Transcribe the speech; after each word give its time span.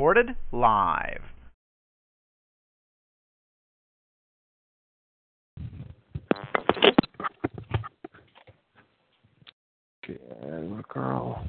Recorded 0.00 0.34
live. 0.50 1.20
Good 10.06 10.88
girl. 10.88 11.44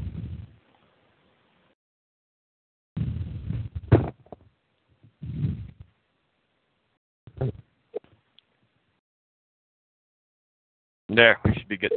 There, 11.07 11.37
we 11.45 11.53
should 11.53 11.69
be 11.69 11.77
good. 11.77 11.93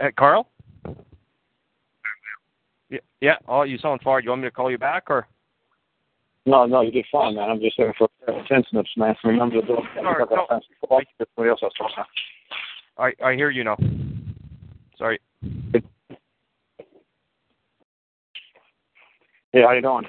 Uh, 0.00 0.10
Carl? 0.18 0.48
Yeah, 2.90 2.98
yeah. 3.20 3.36
Oh, 3.48 3.62
you 3.62 3.78
sound 3.78 4.00
far. 4.02 4.20
You 4.20 4.30
want 4.30 4.42
me 4.42 4.48
to 4.48 4.52
call 4.52 4.70
you 4.70 4.78
back 4.78 5.04
or? 5.08 5.26
No, 6.46 6.66
no, 6.66 6.82
you 6.82 6.90
did 6.90 7.06
fine, 7.10 7.34
man. 7.36 7.48
I'm 7.48 7.60
just 7.60 7.78
looking 7.78 7.94
for 7.96 8.08
fence 8.48 8.66
nips, 8.72 8.90
man. 8.96 9.14
Remember 9.24 9.60
the 9.60 9.66
door? 9.66 9.82
Sorry, 9.94 10.24
no. 10.30 10.46
Somebody 10.78 11.50
else 11.50 11.60
I 11.62 11.66
was 11.66 11.72
talking. 11.78 12.04
I 12.98 13.12
I 13.24 13.34
hear 13.34 13.50
you 13.50 13.64
now. 13.64 13.76
Sorry. 14.98 15.18
Hey, 19.52 19.62
how 19.62 19.72
you 19.72 19.82
doing? 19.82 20.04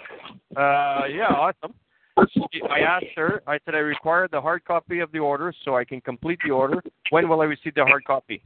Uh, 0.56 1.06
yeah, 1.10 1.28
awesome. 1.30 1.74
I 2.18 2.80
asked 2.80 3.06
her. 3.16 3.42
I 3.48 3.60
said 3.66 3.76
I 3.76 3.80
require 3.80 4.28
the 4.28 4.42
hard 4.42 4.66
copy 4.66 5.00
of 5.00 5.12
the 5.12 5.20
order 5.20 5.54
so 5.64 5.76
I 5.76 5.84
can 5.84 6.02
complete 6.02 6.40
the 6.46 6.52
order. 6.52 6.82
When 7.12 7.30
will 7.30 7.42
I 7.42 7.46
receive 7.46 7.76
the 7.76 7.86
hard 7.86 8.04
copy? 8.06 8.42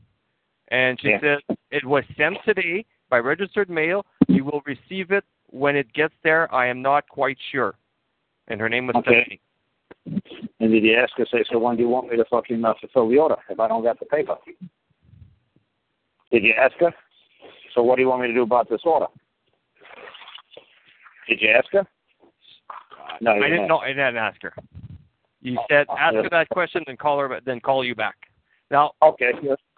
And 0.71 0.99
she 1.01 1.09
Yeah. 1.09 1.19
said 1.19 1.57
it 1.71 1.83
was 1.83 2.03
sent 2.15 2.37
today 2.43 2.85
by 3.09 3.19
registered 3.19 3.69
mail. 3.69 4.05
You 4.27 4.45
will 4.45 4.61
receive 4.65 5.11
it 5.11 5.25
when 5.47 5.75
it 5.75 5.91
gets 5.93 6.13
there. 6.21 6.53
I 6.53 6.67
am 6.67 6.81
not 6.81 7.07
quite 7.09 7.39
sure. 7.51 7.75
And 8.47 8.59
her 8.61 8.69
name 8.69 8.87
was 8.87 8.95
Okay. 8.97 9.23
Stephanie. 9.23 9.41
And 10.59 10.71
did 10.71 10.83
you 10.83 10.95
ask 10.95 11.13
her, 11.17 11.25
say, 11.25 11.43
so 11.49 11.59
when 11.59 11.75
do 11.75 11.83
you 11.83 11.89
want 11.89 12.09
me 12.09 12.17
to 12.17 12.25
fucking 12.25 12.63
uh, 12.63 12.73
fulfill 12.75 13.09
the 13.09 13.17
order 13.17 13.37
if 13.49 13.59
I 13.59 13.67
don't 13.67 13.83
get 13.83 13.99
the 13.99 14.05
paper? 14.05 14.37
Did 16.31 16.43
you 16.43 16.53
ask 16.53 16.75
her? 16.77 16.93
So 17.73 17.83
what 17.83 17.95
do 17.95 18.01
you 18.01 18.09
want 18.09 18.21
me 18.21 18.27
to 18.27 18.33
do 18.33 18.43
about 18.43 18.69
this 18.69 18.81
order? 18.83 19.07
Did 21.27 21.41
you 21.41 21.49
ask 21.49 21.67
her? 21.71 21.87
No, 23.21 23.35
you 23.35 23.43
I 23.43 23.49
didn't 23.49 23.67
know. 23.67 23.77
I 23.79 23.89
didn't 23.89 24.17
ask 24.17 24.41
her. 24.41 24.53
You 25.41 25.57
said 25.69 25.87
ask 25.89 26.15
her 26.15 26.29
that 26.29 26.49
question, 26.49 26.83
then 26.85 26.97
call 26.97 27.19
her, 27.19 27.39
then 27.45 27.59
call 27.59 27.83
you 27.83 27.95
back. 27.95 28.28
Now, 28.71 28.91
Okay. 29.01 29.31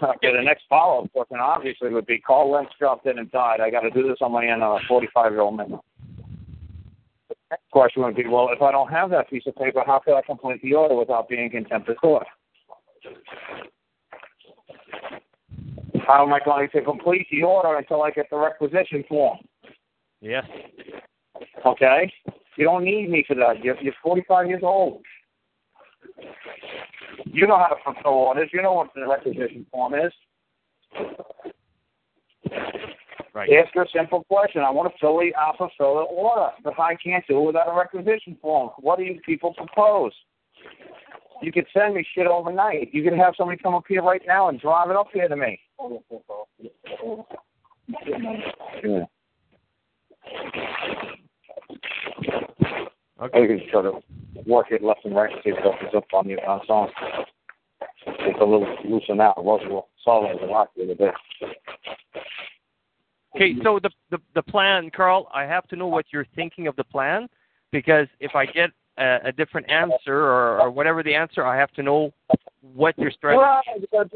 Okay. 0.03 0.31
The 0.35 0.44
next 0.44 0.63
follow-up 0.69 1.12
question 1.13 1.38
obviously 1.40 1.90
would 1.90 2.06
be 2.06 2.19
call 2.19 2.52
Lynch 2.52 2.69
dropped 2.79 3.06
in 3.06 3.19
and 3.19 3.31
died. 3.31 3.62
I 3.62 3.69
got 3.69 3.81
to 3.81 3.90
do 3.90 4.07
this 4.07 4.18
on 4.22 4.31
my 4.31 4.46
end. 4.46 4.63
I'm 4.63 4.72
a 4.72 4.79
45-year-old 4.90 5.56
man. 5.56 5.79
The 7.29 7.35
next 7.52 7.69
question 7.72 8.03
would 8.03 8.16
be, 8.16 8.28
well, 8.28 8.50
if 8.52 8.62
I 8.62 8.72
don't 8.72 8.91
have 8.91 9.09
that 9.12 9.29
piece 9.29 9.44
of 9.47 9.56
paper, 9.56 9.84
how 9.85 10.00
can 10.00 10.16
I 10.16 10.22
complete 10.22 10.62
the 10.62 10.74
order 10.74 10.96
without 10.96 11.29
being 11.29 11.46
in 11.46 11.50
contempt 11.50 11.88
of 11.90 11.97
court? 11.97 12.28
How 16.06 16.25
am 16.25 16.34
I 16.34 16.40
going 16.44 16.68
to 16.73 16.81
complete 16.81 17.28
the 17.31 17.44
order 17.44 17.78
until 17.78 18.02
I 18.02 18.12
get 18.12 18.29
the 18.29 18.38
requisition 18.38 19.03
form? 19.08 19.38
yes, 20.19 20.44
Okay? 21.66 22.12
You 22.58 22.66
don't 22.66 22.84
need 22.84 23.09
me 23.09 23.23
for 23.25 23.35
that. 23.35 23.63
You're, 23.63 23.79
you're 23.81 23.94
45 24.03 24.47
years 24.47 24.62
old. 24.63 25.03
You 27.34 27.47
know 27.47 27.58
how 27.58 27.68
to 27.68 27.75
fulfill 27.84 28.12
orders. 28.12 28.50
You 28.53 28.62
know 28.62 28.74
what 28.74 28.90
the 28.94 29.08
requisition 29.08 29.66
form 29.72 29.94
is. 29.94 30.12
right. 33.34 33.50
Ask 33.53 33.74
her 33.74 33.84
a 33.84 33.88
simple 33.96 34.24
question. 34.25 34.62
I 34.62 34.69
want 34.69 34.92
to 34.92 35.00
fill 35.00 35.18
the, 35.18 35.34
I'll 35.36 35.56
fulfill 35.56 35.96
the 35.96 36.02
order, 36.02 36.50
but 36.64 36.78
I 36.80 36.96
can't 36.96 37.24
do 37.28 37.40
it 37.40 37.46
without 37.46 37.70
a 37.70 37.78
requisition 37.78 38.38
form. 38.41 38.72
What 38.80 39.00
do 39.00 39.06
you 39.06 39.20
people 39.25 39.53
propose? 39.53 40.12
You 41.41 41.52
could 41.52 41.66
send 41.74 41.96
me 41.96 42.06
shit 42.14 42.28
overnight. 42.28 42.94
You 42.94 43.03
could 43.03 43.18
have 43.18 43.34
somebody 43.38 43.62
come 43.62 43.74
up 43.74 43.86
here 43.88 44.03
right 44.03 44.22
now 44.28 44.50
and 44.50 44.59
drive 44.59 44.90
it 44.90 44.96
up 44.96 45.08
here 45.14 45.28
to 45.28 45.36
me. 45.36 45.59
Yeah. 48.84 49.06
Okay. 53.22 53.42
You 53.42 53.48
can 53.48 53.62
try 53.70 53.82
to 53.84 54.02
work 54.46 54.68
it 54.72 54.84
left 54.84 55.06
and 55.06 55.16
right 55.16 55.32
and 55.32 55.42
see 55.44 55.52
if 55.52 55.58
it 55.58 55.66
opens 55.66 55.92
up 55.96 56.06
on 56.14 56.28
you 56.28 56.38
on 56.48 56.62
its 56.62 56.70
own. 56.70 56.90
It's 58.08 58.40
a 58.40 58.44
little 58.44 58.76
looser 58.84 59.16
now. 59.16 59.34
It 59.38 59.44
was 59.44 59.62
a 59.62 59.66
little 59.66 59.90
solid 60.04 60.32
as 60.32 60.38
a 60.42 60.48
rock 60.48 60.72
the 60.76 60.84
other 60.84 60.96
day. 60.96 61.12
Okay, 63.36 63.56
so 63.64 63.80
the, 63.82 63.90
the 64.09 64.18
the 64.36 64.42
plan, 64.42 64.90
Carl, 64.90 65.30
I 65.34 65.44
have 65.44 65.68
to 65.70 65.76
know 65.76 65.88
what 65.88 66.06
you're 66.12 66.28
thinking 66.36 66.68
of 66.68 66.76
the 66.76 66.84
plan 66.84 67.28
because 67.72 68.08
if 68.20 68.36
I 68.36 68.46
get 68.46 68.72
a, 68.98 69.20
a 69.26 69.32
different 69.32 69.70
answer 69.70 70.16
or, 70.16 70.59
or 70.59 70.72
whatever 70.72 71.03
the 71.03 71.14
answer, 71.14 71.46
I 71.46 71.58
have 71.58 71.72
to 71.74 71.84
know 71.84 72.12
what 72.62 72.98
your 72.98 73.12
strategy. 73.12 73.42
Right, 73.42 73.64
because 73.80 74.08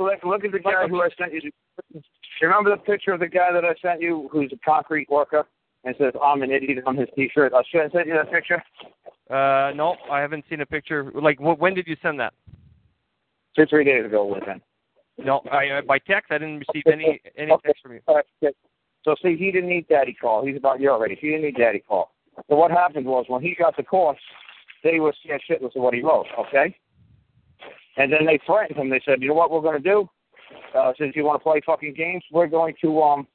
look, 0.00 0.24
look 0.24 0.44
at 0.44 0.52
the 0.52 0.58
guy 0.58 0.88
who 0.88 1.02
I 1.02 1.08
sent 1.18 1.34
you. 1.34 1.50
You 1.92 2.02
remember 2.42 2.70
the 2.70 2.76
picture 2.76 3.12
of 3.12 3.20
the 3.20 3.28
guy 3.28 3.52
that 3.52 3.64
I 3.64 3.74
sent 3.80 4.00
you, 4.00 4.28
who's 4.32 4.52
a 4.52 4.58
concrete 4.64 5.08
worker, 5.08 5.46
and 5.86 5.94
says 5.98 6.12
"I'm 6.22 6.42
an 6.42 6.50
idiot" 6.50 6.82
on 6.86 6.96
his 6.96 7.08
T-shirt? 7.14 7.52
I 7.54 7.62
should 7.70 7.82
have 7.82 7.92
sent 7.92 8.08
you 8.08 8.14
that 8.14 8.30
picture. 8.30 8.62
Uh, 9.30 9.72
no, 9.74 9.96
I 10.10 10.20
haven't 10.20 10.44
seen 10.50 10.60
a 10.60 10.66
picture. 10.66 11.10
Like, 11.14 11.38
wh- 11.38 11.58
when 11.58 11.74
did 11.74 11.86
you 11.86 11.96
send 12.02 12.20
that? 12.20 12.34
Two, 13.56 13.64
three 13.66 13.84
days 13.84 14.04
ago 14.04 14.26
with 14.26 14.44
him. 14.44 14.60
No, 15.18 15.40
I, 15.50 15.68
uh, 15.68 15.82
by 15.82 15.98
text. 15.98 16.30
I 16.30 16.38
didn't 16.38 16.64
receive 16.68 16.82
any 16.92 17.20
any 17.36 17.52
text 17.64 17.82
from 17.82 17.92
you. 17.94 18.00
All 18.06 18.16
right. 18.16 18.54
So 19.04 19.14
see, 19.22 19.36
he 19.36 19.50
didn't 19.52 19.70
need 19.70 19.88
daddy 19.88 20.12
call. 20.20 20.44
He's 20.44 20.56
about 20.56 20.80
you 20.80 20.90
already. 20.90 21.16
He 21.18 21.28
didn't 21.28 21.42
need 21.42 21.56
daddy 21.56 21.78
call. 21.78 22.10
So 22.50 22.56
what 22.56 22.70
happened 22.70 23.06
was 23.06 23.24
when 23.28 23.40
he 23.40 23.54
got 23.54 23.76
the 23.76 23.82
course, 23.82 24.18
they 24.84 25.00
were 25.00 25.14
scared 25.22 25.42
shitless 25.48 25.76
of 25.76 25.82
what 25.82 25.94
he 25.94 26.02
wrote. 26.02 26.26
Okay. 26.38 26.76
And 27.96 28.12
then 28.12 28.26
they 28.26 28.38
threatened 28.44 28.78
him. 28.78 28.90
They 28.90 29.00
said, 29.06 29.22
"You 29.22 29.28
know 29.28 29.34
what 29.34 29.50
we're 29.50 29.62
going 29.62 29.80
to 29.82 29.88
do? 29.88 30.08
Uh, 30.76 30.92
since 30.98 31.16
you 31.16 31.24
want 31.24 31.40
to 31.40 31.42
play 31.42 31.60
fucking 31.64 31.94
games, 31.94 32.22
we're 32.30 32.46
going 32.46 32.74
to 32.82 33.02
um, 33.02 33.26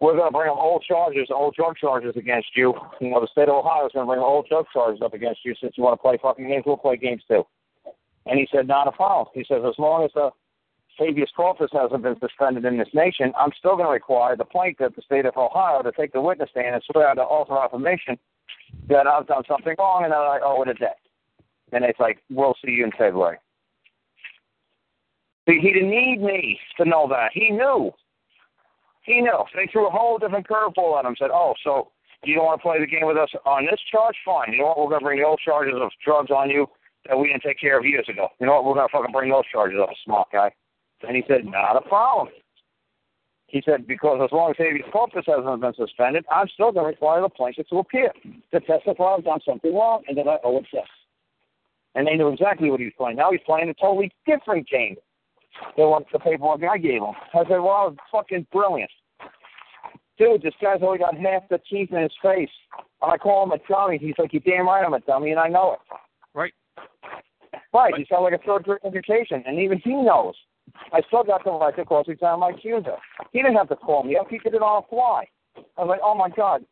we're 0.00 0.16
going 0.16 0.28
to 0.28 0.36
bring 0.36 0.50
up 0.50 0.56
old 0.56 0.82
charges, 0.82 1.28
old 1.30 1.54
drug 1.54 1.76
charges 1.76 2.16
against 2.16 2.48
you. 2.56 2.74
You 3.00 3.10
know, 3.10 3.20
the 3.20 3.28
state 3.30 3.48
of 3.48 3.54
Ohio 3.54 3.86
is 3.86 3.92
going 3.92 4.06
to 4.06 4.10
bring 4.10 4.20
old 4.20 4.48
drug 4.48 4.66
charges 4.72 5.02
up 5.02 5.14
against 5.14 5.44
you 5.44 5.54
since 5.60 5.74
you 5.76 5.84
want 5.84 5.98
to 5.98 6.02
play 6.02 6.18
fucking 6.20 6.48
games. 6.48 6.64
We'll 6.66 6.78
play 6.78 6.96
games 6.96 7.22
too." 7.28 7.46
And 8.26 8.38
he 8.38 8.48
said, 8.50 8.66
"Not 8.66 8.88
a 8.88 8.92
problem." 8.92 9.28
He 9.34 9.44
says, 9.44 9.62
"As 9.64 9.78
long 9.78 10.04
as 10.04 10.10
the 10.14 10.30
habeas 10.98 11.30
corpus 11.34 11.70
hasn't 11.72 12.02
been 12.02 12.18
suspended 12.18 12.64
in 12.64 12.78
this 12.78 12.88
nation, 12.92 13.32
I'm 13.38 13.52
still 13.58 13.76
going 13.76 13.86
to 13.86 13.92
require 13.92 14.36
the 14.36 14.44
plaintiff, 14.44 14.94
the 14.96 15.02
state 15.02 15.26
of 15.26 15.36
Ohio, 15.36 15.82
to 15.82 15.92
take 15.92 16.12
the 16.12 16.20
witness 16.20 16.50
stand 16.50 16.74
and 16.74 16.84
swear 16.90 17.14
to 17.14 17.22
alter 17.22 17.56
affirmation 17.56 18.18
that 18.88 19.06
I've 19.06 19.26
done 19.26 19.42
something 19.48 19.74
wrong 19.78 20.04
and 20.04 20.12
that 20.12 20.16
I 20.16 20.40
owe 20.42 20.62
it 20.62 20.68
a 20.68 20.74
debt. 20.74 20.98
And 21.72 21.84
it's 21.84 22.00
like, 22.00 22.18
we'll 22.30 22.56
see 22.64 22.72
you 22.72 22.84
in 22.84 22.90
February. 22.92 23.38
See, 25.48 25.58
he 25.60 25.72
didn't 25.72 25.90
need 25.90 26.20
me 26.20 26.58
to 26.76 26.84
know 26.84 27.08
that. 27.08 27.30
He 27.32 27.50
knew. 27.50 27.92
He 29.02 29.20
knew. 29.20 29.44
They 29.54 29.66
threw 29.72 29.86
a 29.86 29.90
whole 29.90 30.18
different 30.18 30.46
curveball 30.46 30.98
at 30.98 31.04
him. 31.04 31.16
Said, 31.18 31.30
"Oh, 31.32 31.54
so 31.64 31.90
you 32.24 32.34
don't 32.34 32.44
want 32.44 32.60
to 32.60 32.62
play 32.62 32.78
the 32.78 32.86
game 32.86 33.06
with 33.06 33.16
us 33.16 33.30
on 33.46 33.64
this 33.64 33.80
charge? 33.90 34.16
Fine. 34.24 34.52
You 34.52 34.58
know 34.58 34.66
what? 34.66 34.78
We're 34.78 34.90
going 34.90 35.00
to 35.00 35.04
bring 35.04 35.18
the 35.20 35.26
old 35.26 35.40
charges 35.44 35.74
of 35.80 35.90
drugs 36.04 36.30
on 36.30 36.50
you 36.50 36.66
that 37.08 37.18
we 37.18 37.28
didn't 37.28 37.42
take 37.42 37.58
care 37.58 37.78
of 37.78 37.84
years 37.84 38.06
ago. 38.08 38.28
You 38.38 38.46
know 38.46 38.54
what? 38.54 38.64
We're 38.64 38.74
going 38.74 38.88
to 38.88 38.92
fucking 38.92 39.12
bring 39.12 39.30
those 39.30 39.46
charges 39.50 39.78
up, 39.80 39.90
smart 40.04 40.28
guy." 40.32 40.52
And 41.06 41.16
he 41.16 41.24
said, 41.26 41.46
"Not 41.46 41.76
a 41.76 41.80
problem." 41.80 42.28
He 43.46 43.62
said, 43.64 43.86
"Because 43.86 44.20
as 44.22 44.30
long 44.32 44.50
as 44.50 44.56
habeas 44.58 44.86
corpus 44.92 45.24
hasn't 45.26 45.60
been 45.60 45.74
suspended, 45.74 46.24
I'm 46.30 46.46
still 46.48 46.70
going 46.70 46.84
to 46.84 46.90
require 46.90 47.22
the 47.22 47.28
plaintiff 47.28 47.68
to 47.68 47.78
appear 47.78 48.12
to 48.52 48.60
testify 48.60 49.14
I've 49.14 49.24
done 49.24 49.40
something 49.44 49.74
wrong 49.74 50.04
and 50.06 50.16
that 50.18 50.28
I 50.28 50.38
owe 50.44 50.58
it 50.58 50.66
this." 50.72 50.86
And 51.94 52.06
they 52.06 52.14
knew 52.14 52.28
exactly 52.28 52.70
what 52.70 52.78
he 52.78 52.86
was 52.86 52.94
playing. 52.96 53.16
Now 53.16 53.32
he's 53.32 53.40
playing 53.44 53.68
a 53.70 53.74
totally 53.74 54.12
different 54.26 54.68
game 54.68 54.96
than 55.76 55.86
want 55.86 56.06
the 56.12 56.18
paperwork 56.18 56.62
I 56.62 56.78
gave 56.78 57.02
him. 57.02 57.14
I 57.34 57.44
said, 57.48 57.58
"Well, 57.58 57.94
fucking 58.12 58.46
brilliant." 58.52 58.90
dude, 60.20 60.42
this 60.42 60.54
guy's 60.60 60.80
only 60.82 60.98
got 60.98 61.16
half 61.16 61.48
the 61.48 61.58
teeth 61.68 61.88
in 61.90 62.02
his 62.02 62.12
face. 62.22 62.50
And 63.02 63.10
I 63.10 63.16
call 63.16 63.42
him 63.42 63.52
a 63.52 63.58
dummy. 63.68 63.98
He's 63.98 64.14
like, 64.18 64.32
you're 64.32 64.42
damn 64.44 64.68
right 64.68 64.84
I'm 64.84 64.92
a 64.92 65.00
dummy, 65.00 65.30
and 65.30 65.40
I 65.40 65.48
know 65.48 65.72
it. 65.72 65.78
Right. 66.34 66.52
Right. 67.72 67.94
He's 67.96 68.06
got 68.08 68.20
like 68.20 68.34
a 68.34 68.46
third 68.46 68.64
grade 68.64 68.78
education, 68.84 69.42
and 69.46 69.58
even 69.58 69.80
he 69.82 69.94
knows. 69.94 70.34
I 70.92 71.00
still 71.08 71.24
got 71.24 71.42
the 71.42 71.50
right 71.50 71.74
to 71.76 71.84
cross 71.84 72.06
examine 72.06 72.40
my 72.40 72.50
accuser. 72.50 72.96
He 73.32 73.40
didn't 73.40 73.56
have 73.56 73.70
to 73.70 73.76
call 73.76 74.04
me 74.04 74.16
up. 74.16 74.28
He 74.30 74.38
did 74.38 74.54
it 74.54 74.62
on 74.62 74.84
a 74.84 74.86
fly. 74.88 75.24
I 75.56 75.82
was 75.82 75.88
like, 75.88 76.00
oh 76.02 76.14
my 76.14 76.28
God, 76.28 76.64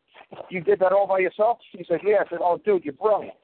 you 0.49 0.61
did 0.61 0.79
that 0.79 0.93
all 0.93 1.07
by 1.07 1.19
yourself? 1.19 1.57
He 1.71 1.83
said, 1.87 1.99
yeah. 2.05 2.17
I 2.25 2.29
said, 2.29 2.39
oh, 2.41 2.59
dude, 2.63 2.85
you're 2.85 2.93
brilliant. 2.93 3.35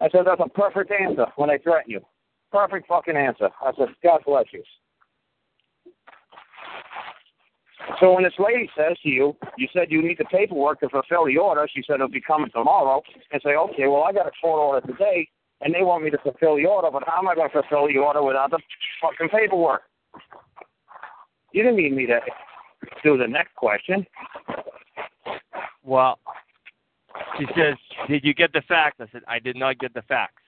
I 0.00 0.08
said, 0.10 0.22
that's 0.24 0.40
a 0.40 0.48
perfect 0.48 0.92
answer 0.92 1.26
when 1.36 1.48
they 1.48 1.58
threaten 1.58 1.90
you. 1.90 2.00
Perfect 2.56 2.88
fucking 2.88 3.18
answer. 3.18 3.50
I 3.60 3.70
said, 3.76 3.88
God 4.02 4.22
bless 4.24 4.46
you. 4.50 4.62
So 8.00 8.14
when 8.14 8.24
this 8.24 8.32
lady 8.38 8.70
says 8.74 8.96
to 9.02 9.10
you, 9.10 9.36
you 9.58 9.68
said 9.74 9.88
you 9.90 10.00
need 10.00 10.16
the 10.16 10.24
paperwork 10.24 10.80
to 10.80 10.88
fulfill 10.88 11.26
the 11.26 11.36
order, 11.36 11.68
she 11.70 11.82
said 11.86 11.96
it'll 11.96 12.08
be 12.08 12.22
coming 12.22 12.48
tomorrow, 12.50 13.02
and 13.30 13.42
say, 13.44 13.56
okay, 13.56 13.86
well, 13.88 14.04
I 14.04 14.12
got 14.14 14.26
a 14.26 14.30
court 14.40 14.58
order 14.58 14.86
today, 14.86 15.28
and 15.60 15.74
they 15.74 15.82
want 15.82 16.02
me 16.02 16.08
to 16.08 16.16
fulfill 16.16 16.56
the 16.56 16.64
order, 16.64 16.88
but 16.90 17.02
how 17.06 17.18
am 17.18 17.28
I 17.28 17.34
going 17.34 17.50
to 17.50 17.52
fulfill 17.52 17.88
the 17.88 17.98
order 17.98 18.22
without 18.22 18.50
the 18.50 18.58
fucking 19.02 19.28
paperwork? 19.28 19.82
You 21.52 21.62
didn't 21.62 21.76
need 21.76 21.94
me 21.94 22.06
to 22.06 22.20
do 23.04 23.18
the 23.18 23.28
next 23.28 23.54
question. 23.54 24.06
Well, 25.84 26.18
she 27.38 27.44
says, 27.54 27.76
"Did 28.08 28.24
you 28.24 28.32
get 28.32 28.54
the 28.54 28.62
facts?" 28.62 28.96
I 29.00 29.06
said, 29.12 29.22
"I 29.28 29.40
did 29.40 29.56
not 29.56 29.78
get 29.78 29.92
the 29.92 30.02
facts. 30.02 30.42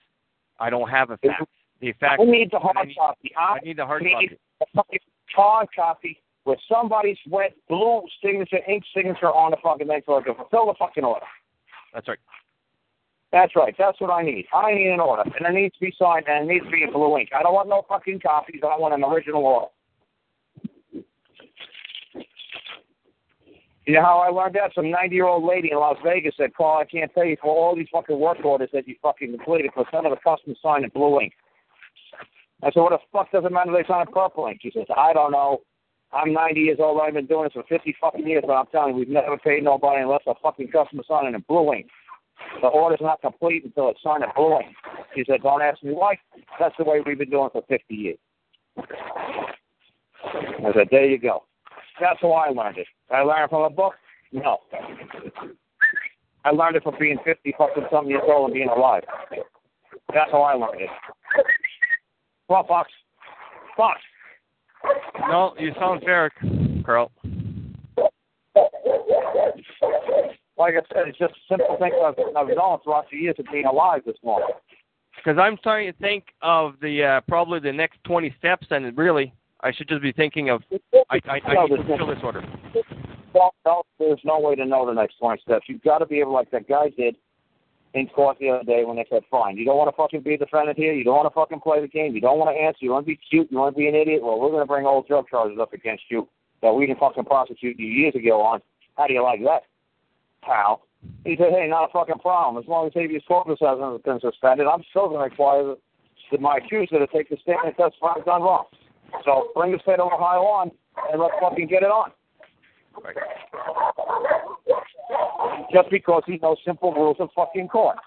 I 0.59 0.71
don't 0.71 0.89
have 0.89 1.11
a 1.11 1.17
fax. 1.17 1.45
The 1.81 1.93
fax. 1.99 2.19
I 2.21 2.25
need 2.25 2.49
the 2.51 2.59
hard 2.59 2.77
I 2.77 2.85
need, 2.85 2.95
copy. 2.97 3.31
I, 3.37 3.41
I 3.41 3.59
need 3.63 3.77
the 3.77 3.85
hard 3.85 4.03
need 4.03 4.13
copy. 4.13 4.39
a 4.61 4.65
fucking 4.75 4.99
hard 5.35 5.67
copy 5.75 6.21
with 6.45 6.59
somebody's 6.71 7.17
wet 7.29 7.55
blue 7.67 8.01
signature, 8.23 8.59
ink 8.67 8.83
signature 8.95 9.27
on 9.27 9.51
the 9.51 9.57
fucking 9.63 9.87
thing 9.87 10.01
so 10.05 10.17
I 10.17 10.23
can 10.23 10.35
fulfill 10.35 10.67
the 10.67 10.73
fucking 10.77 11.03
order. 11.03 11.25
That's 11.93 12.07
right. 12.07 12.19
That's 13.31 13.55
right. 13.55 13.75
That's 13.77 13.99
what 14.01 14.09
I 14.09 14.23
need. 14.23 14.47
I 14.53 14.73
need 14.73 14.87
an 14.87 14.99
order, 14.99 15.21
and 15.21 15.45
it 15.45 15.59
needs 15.59 15.75
to 15.75 15.81
be 15.81 15.93
signed, 15.97 16.25
and 16.27 16.49
it 16.49 16.53
needs 16.53 16.65
to 16.65 16.71
be 16.71 16.83
in 16.83 16.91
blue 16.91 17.17
ink. 17.17 17.29
I 17.37 17.43
don't 17.43 17.53
want 17.53 17.69
no 17.69 17.85
fucking 17.87 18.21
copies. 18.21 18.61
I 18.63 18.77
want 18.77 18.93
an 18.93 19.03
original 19.03 19.45
order. 19.45 19.67
You 23.85 23.95
know 23.95 24.03
how 24.03 24.19
I 24.19 24.29
learned 24.29 24.55
that? 24.55 24.71
Some 24.75 24.85
90-year-old 24.85 25.43
lady 25.43 25.71
in 25.71 25.79
Las 25.79 25.97
Vegas 26.03 26.35
said, 26.37 26.53
Carl, 26.53 26.79
I 26.79 26.85
can't 26.85 27.13
pay 27.13 27.29
you 27.29 27.37
for 27.41 27.55
all 27.55 27.75
these 27.75 27.87
fucking 27.91 28.19
work 28.19 28.37
orders 28.43 28.69
that 28.71 28.87
you 28.87 28.95
fucking 29.01 29.31
completed 29.31 29.71
because 29.73 29.87
none 29.91 30.05
of 30.05 30.11
the 30.11 30.17
customers 30.17 30.59
signed 30.61 30.83
in 30.83 30.91
blue 30.91 31.19
ink. 31.21 31.33
I 32.61 32.71
said, 32.71 32.81
what 32.81 32.91
the 32.91 32.99
fuck 33.11 33.31
does 33.31 33.45
it 33.45 33.51
matter 33.51 33.71
they 33.71 33.87
sign 33.87 34.07
in 34.07 34.13
purple 34.13 34.47
ink? 34.47 34.59
She 34.61 34.71
says, 34.73 34.85
I 34.95 35.13
don't 35.13 35.31
know. 35.31 35.61
I'm 36.11 36.33
90 36.33 36.59
years 36.59 36.77
old. 36.79 36.99
I've 37.01 37.13
been 37.13 37.27
doing 37.27 37.43
this 37.43 37.53
for 37.53 37.63
50 37.69 37.95
fucking 38.01 38.27
years, 38.27 38.43
but 38.45 38.53
I'm 38.53 38.65
telling 38.67 38.93
you, 38.93 38.99
we've 38.99 39.09
never 39.09 39.37
paid 39.37 39.63
nobody 39.63 40.01
unless 40.01 40.21
a 40.27 40.33
fucking 40.41 40.69
customer 40.69 41.03
signed 41.07 41.33
in 41.33 41.45
blue 41.47 41.73
ink. 41.73 41.87
The 42.61 42.67
order's 42.67 42.99
not 43.01 43.21
complete 43.21 43.63
until 43.63 43.89
it's 43.89 44.01
signed 44.03 44.23
in 44.23 44.29
blue 44.35 44.57
ink. 44.57 44.75
She 45.15 45.23
said, 45.27 45.43
don't 45.43 45.61
ask 45.61 45.81
me 45.83 45.91
why. 45.91 46.17
That's 46.59 46.75
the 46.77 46.83
way 46.83 47.01
we've 47.05 47.17
been 47.17 47.29
doing 47.29 47.45
it 47.47 47.51
for 47.53 47.63
50 47.69 47.93
years. 47.93 48.17
I 48.77 50.73
said, 50.73 50.87
there 50.91 51.05
you 51.05 51.19
go. 51.19 51.43
That's 52.01 52.19
how 52.21 52.31
I 52.31 52.49
learned 52.49 52.77
it. 52.77 52.87
I 53.11 53.21
learned 53.21 53.45
it 53.45 53.49
from 53.49 53.63
a 53.63 53.69
book? 53.69 53.93
No. 54.31 54.57
I 56.45 56.51
learned 56.51 56.77
it 56.77 56.83
from 56.83 56.95
being 56.99 57.17
50 57.23 57.53
fucking 57.57 57.83
something 57.91 58.09
years 58.09 58.23
old 58.25 58.45
and 58.45 58.53
being 58.53 58.69
alive. 58.69 59.03
That's 60.13 60.31
how 60.31 60.41
I 60.41 60.53
learned 60.53 60.81
it. 60.81 60.89
Come 62.49 62.57
on, 62.57 62.67
Fox. 62.67 62.91
Fox. 63.77 64.01
No, 65.29 65.53
you 65.59 65.71
sound 65.79 66.01
fair, 66.03 66.31
Carl. 66.83 67.11
Like 70.57 70.73
I 70.73 70.81
said, 70.91 71.07
it's 71.07 71.17
just 71.19 71.33
a 71.33 71.47
simple 71.47 71.77
thing 71.79 71.91
I've, 72.03 72.15
I've 72.35 72.47
known 72.55 72.79
throughout 72.83 73.05
the 73.11 73.17
years 73.17 73.35
of 73.37 73.45
being 73.51 73.65
alive 73.65 74.01
this 74.05 74.17
morning. 74.23 74.49
Because 75.15 75.37
I'm 75.39 75.57
starting 75.59 75.91
to 75.91 75.97
think 75.99 76.25
of 76.41 76.73
the 76.81 77.03
uh, 77.03 77.21
probably 77.27 77.59
the 77.59 77.71
next 77.71 78.03
20 78.05 78.33
steps, 78.39 78.67
and 78.71 78.97
really, 78.97 79.31
I 79.61 79.71
should 79.71 79.87
just 79.87 80.01
be 80.01 80.11
thinking 80.11 80.49
of 80.49 80.63
I 81.11 81.19
I, 81.27 81.39
I 81.45 81.65
need 81.65 81.77
to 81.77 81.83
fulfill 81.83 82.07
this 82.07 82.17
order. 82.23 82.41
No, 83.35 83.51
no, 83.63 83.83
there's 83.99 84.19
no 84.23 84.39
way 84.39 84.55
to 84.55 84.65
know 84.65 84.87
the 84.87 84.93
next 84.93 85.19
20 85.19 85.39
steps. 85.43 85.65
You've 85.67 85.83
got 85.83 85.99
to 85.99 86.07
be 86.07 86.19
able, 86.19 86.33
like 86.33 86.49
that 86.49 86.67
guy 86.67 86.89
did 86.97 87.15
in 87.93 88.07
court 88.07 88.37
the 88.39 88.49
other 88.49 88.63
day 88.63 88.83
when 88.85 88.97
they 88.97 89.05
said, 89.09 89.23
fine, 89.31 89.57
you 89.57 89.65
don't 89.65 89.77
want 89.77 89.89
to 89.89 89.95
fucking 89.95 90.21
be 90.21 90.35
a 90.35 90.37
defendant 90.37 90.77
here, 90.77 90.93
you 90.93 91.03
don't 91.03 91.15
want 91.15 91.27
to 91.27 91.33
fucking 91.33 91.59
play 91.59 91.81
the 91.81 91.87
game, 91.87 92.13
you 92.13 92.21
don't 92.21 92.37
want 92.37 92.55
to 92.55 92.61
answer, 92.61 92.77
you 92.81 92.91
want 92.91 93.05
to 93.05 93.11
be 93.11 93.19
cute, 93.29 93.51
you 93.51 93.57
want 93.57 93.75
to 93.75 93.77
be 93.79 93.87
an 93.87 93.95
idiot, 93.95 94.21
well, 94.21 94.39
we're 94.39 94.51
going 94.51 94.61
to 94.61 94.67
bring 94.67 94.85
old 94.85 95.07
drug 95.07 95.27
charges 95.27 95.57
up 95.59 95.73
against 95.73 96.03
you 96.09 96.27
that 96.61 96.71
we 96.71 96.85
didn't 96.85 96.99
fucking 96.99 97.25
prosecute 97.25 97.79
you 97.79 97.87
years 97.87 98.13
ago 98.15 98.41
on. 98.41 98.61
How 98.97 99.07
do 99.07 99.13
you 99.13 99.23
like 99.23 99.41
that, 99.43 99.63
pal? 100.43 100.81
He 101.23 101.35
said, 101.37 101.51
hey, 101.51 101.67
not 101.67 101.89
a 101.89 101.93
fucking 101.93 102.19
problem. 102.19 102.61
As 102.61 102.67
long 102.67 102.87
as 102.87 102.93
habeas 102.93 103.23
corpus 103.27 103.59
hasn't 103.61 104.03
been 104.03 104.19
suspended, 104.19 104.67
I'm 104.67 104.83
still 104.89 105.07
going 105.07 105.19
to 105.19 105.29
require 105.29 105.75
my 106.39 106.57
accuser 106.57 106.99
to 106.99 107.07
take 107.07 107.29
the 107.29 107.37
stand 107.41 107.59
and 107.65 107.75
testify 107.75 108.13
I've 108.17 108.25
done 108.25 108.43
wrong. 108.43 108.65
So 109.25 109.49
bring 109.55 109.71
the 109.71 109.79
state 109.79 109.99
of 109.99 110.11
Ohio 110.11 110.41
on 110.41 110.71
and 111.11 111.21
let's 111.21 111.33
fucking 111.41 111.67
get 111.67 111.83
it 111.83 111.89
on. 111.89 112.11
Right. 113.03 113.15
Just 115.71 115.89
because 115.89 116.23
he 116.25 116.37
knows 116.41 116.57
simple 116.65 116.93
rules 116.93 117.17
of 117.19 117.29
fucking 117.35 117.67
court. 117.67 117.97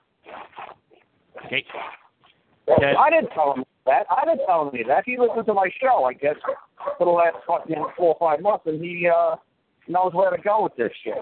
Okay. 1.46 1.64
Okay. 2.68 2.94
I 2.98 3.10
didn't 3.10 3.30
tell 3.30 3.54
him 3.54 3.64
that. 3.86 4.06
I 4.10 4.24
didn't 4.24 4.46
tell 4.46 4.68
him 4.68 4.84
that. 4.88 5.02
He 5.04 5.18
listened 5.18 5.46
to 5.46 5.54
my 5.54 5.68
show, 5.80 6.04
I 6.04 6.12
guess, 6.12 6.36
for 6.98 7.04
the 7.04 7.10
last 7.10 7.36
fucking 7.46 7.84
four 7.96 8.14
or 8.14 8.16
five 8.20 8.40
months, 8.40 8.64
and 8.66 8.82
he 8.82 9.08
uh 9.08 9.36
knows 9.88 10.12
where 10.14 10.30
to 10.30 10.40
go 10.40 10.62
with 10.62 10.76
this 10.76 10.92
shit. 11.02 11.14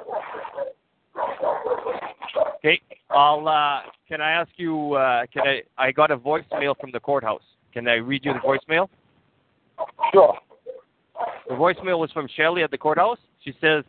Okay. 2.57 2.81
I'll. 3.11 3.49
Uh, 3.49 3.81
can 4.09 4.21
I 4.21 4.33
ask 4.33 4.51
you? 4.57 4.95
Uh, 4.95 5.27
can 5.33 5.43
I? 5.47 5.63
I 5.79 5.93
got 5.93 6.11
a 6.11 6.17
voicemail 6.17 6.79
from 6.79 6.91
the 6.93 7.01
courthouse. 7.01 7.43
Can 7.73 7.89
I 7.89 7.95
read 7.95 8.25
you 8.25 8.33
the 8.33 8.41
voicemail? 8.41 8.89
Sure. 10.13 10.37
The 11.49 11.55
voicemail 11.55 11.99
was 11.99 12.11
from 12.13 12.29
Shelley 12.37 12.63
at 12.63 12.71
the 12.71 12.79
courthouse. 12.79 13.19
She 13.45 13.55
says, 13.61 13.85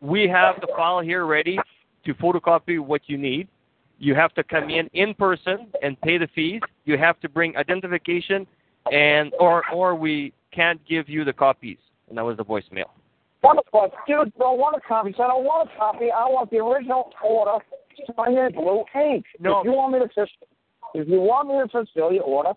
"We 0.00 0.28
have 0.28 0.60
the 0.60 0.68
file 0.76 1.00
here 1.00 1.26
ready 1.26 1.58
to 2.04 2.14
photocopy 2.14 2.78
what 2.78 3.02
you 3.06 3.18
need. 3.18 3.48
You 3.98 4.14
have 4.14 4.32
to 4.34 4.44
come 4.44 4.70
in 4.70 4.88
in 4.92 5.14
person 5.14 5.72
and 5.82 6.00
pay 6.00 6.18
the 6.18 6.28
fees. 6.28 6.60
You 6.84 6.96
have 6.98 7.18
to 7.20 7.28
bring 7.28 7.56
identification, 7.56 8.46
and 8.92 9.32
or 9.38 9.64
or 9.70 9.94
we 9.94 10.32
can't 10.52 10.80
give 10.86 11.08
you 11.08 11.24
the 11.24 11.32
copies." 11.32 11.78
And 12.08 12.16
that 12.16 12.24
was 12.24 12.36
the 12.36 12.44
voicemail. 12.44 12.90
Fuck? 13.42 13.92
Dude, 14.06 14.32
don't 14.38 14.58
want 14.58 14.76
a 14.76 14.80
copy. 14.80 15.14
So 15.16 15.22
I 15.22 15.28
don't 15.28 15.44
want 15.44 15.68
a 15.70 15.78
copy. 15.78 16.10
I 16.10 16.24
want 16.24 16.50
the 16.50 16.58
original 16.58 17.12
order 17.22 17.58
signed 18.16 18.38
in 18.38 18.52
blue 18.52 18.84
ink. 18.94 19.24
No. 19.38 19.60
If 19.60 19.66
you 19.66 19.72
want 19.72 19.92
me 19.92 19.98
to 20.00 20.26
if 20.94 21.08
you 21.08 21.20
want 21.20 21.48
me 21.48 21.54
to 21.60 21.68
fulfill 21.68 22.12
your 22.12 22.24
order, 22.24 22.52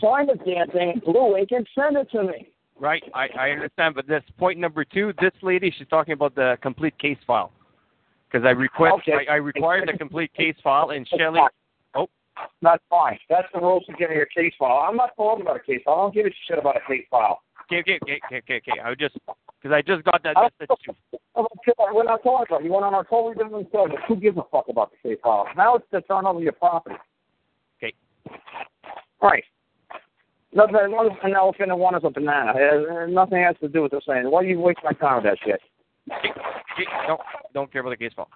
sign 0.00 0.26
the 0.26 0.36
damn 0.44 0.70
thing 0.70 0.92
in 0.94 1.00
blue 1.00 1.36
ink 1.36 1.50
and 1.50 1.66
send 1.74 1.96
it 1.96 2.10
to 2.12 2.24
me. 2.24 2.48
Right, 2.78 3.02
I, 3.14 3.28
I 3.38 3.50
understand, 3.50 3.94
but 3.94 4.06
that's 4.08 4.28
point 4.38 4.58
number 4.58 4.84
two. 4.84 5.12
This 5.20 5.32
lady, 5.42 5.72
she's 5.76 5.86
talking 5.88 6.12
about 6.12 6.34
the 6.34 6.58
complete 6.60 6.98
case 6.98 7.18
file. 7.26 7.52
Because 8.30 8.44
I 8.44 8.50
request, 8.50 8.94
Okay. 8.98 9.26
I, 9.28 9.34
I 9.34 9.36
require 9.36 9.86
the 9.86 9.92
complete 9.92 10.34
case 10.34 10.56
file, 10.62 10.90
and 10.90 11.06
Shelley, 11.16 11.40
oh, 11.94 12.08
That's 12.62 12.82
fine. 12.90 13.16
That's 13.30 13.46
the 13.54 13.60
rules 13.60 13.84
of 13.88 13.96
getting 13.96 14.16
your 14.16 14.26
case 14.26 14.52
file. 14.58 14.84
I'm 14.88 14.96
not 14.96 15.10
talking 15.16 15.42
about 15.42 15.56
a 15.56 15.60
case 15.60 15.82
file. 15.84 15.94
I 15.94 15.98
don't 15.98 16.14
give 16.14 16.26
a 16.26 16.30
shit 16.48 16.58
about 16.58 16.76
a 16.76 16.80
case 16.88 17.06
file. 17.08 17.42
okay, 17.66 17.78
okay, 17.78 18.00
okay, 18.02 18.20
okay, 18.26 18.36
okay, 18.38 18.56
okay. 18.56 18.80
I 18.80 18.92
just, 18.96 19.14
because 19.62 19.72
I 19.72 19.82
just 19.82 20.02
got 20.04 20.24
that 20.24 20.34
message 20.34 20.96
We're 21.36 22.02
not 22.02 22.24
talking 22.24 22.46
about. 22.48 22.64
You 22.64 22.72
went 22.72 22.84
on 22.84 22.94
our 22.94 23.04
totally 23.04 23.34
different 23.34 23.68
subject. 23.70 24.02
Who 24.08 24.16
gives 24.16 24.36
a 24.36 24.42
fuck 24.50 24.66
about 24.68 24.90
the 24.90 25.08
case 25.08 25.18
file? 25.22 25.46
Now 25.56 25.76
it's 25.76 25.86
to 25.92 26.00
turn 26.02 26.26
over 26.26 26.40
your 26.40 26.52
property. 26.52 26.96
Okay. 27.78 27.94
Right. 29.22 29.44
Nothing, 30.54 30.76
an 30.76 31.34
elephant 31.34 31.70
and 31.72 31.80
one 31.80 31.96
is 31.96 32.02
a 32.04 32.10
banana. 32.10 32.52
It 32.54 32.88
has, 32.88 33.12
nothing 33.12 33.42
has 33.42 33.56
to 33.60 33.68
do 33.68 33.82
with 33.82 33.90
the 33.90 34.00
saying. 34.06 34.30
Why 34.30 34.42
do 34.42 34.48
you 34.48 34.60
waste 34.60 34.78
my 34.84 34.92
time 34.92 35.16
with 35.16 35.24
that 35.24 35.38
shit? 35.44 35.60
No, 37.08 37.18
don't 37.52 37.72
care 37.72 37.80
about 37.80 37.90
the 37.90 37.96
case 37.96 38.12
file. 38.14 38.28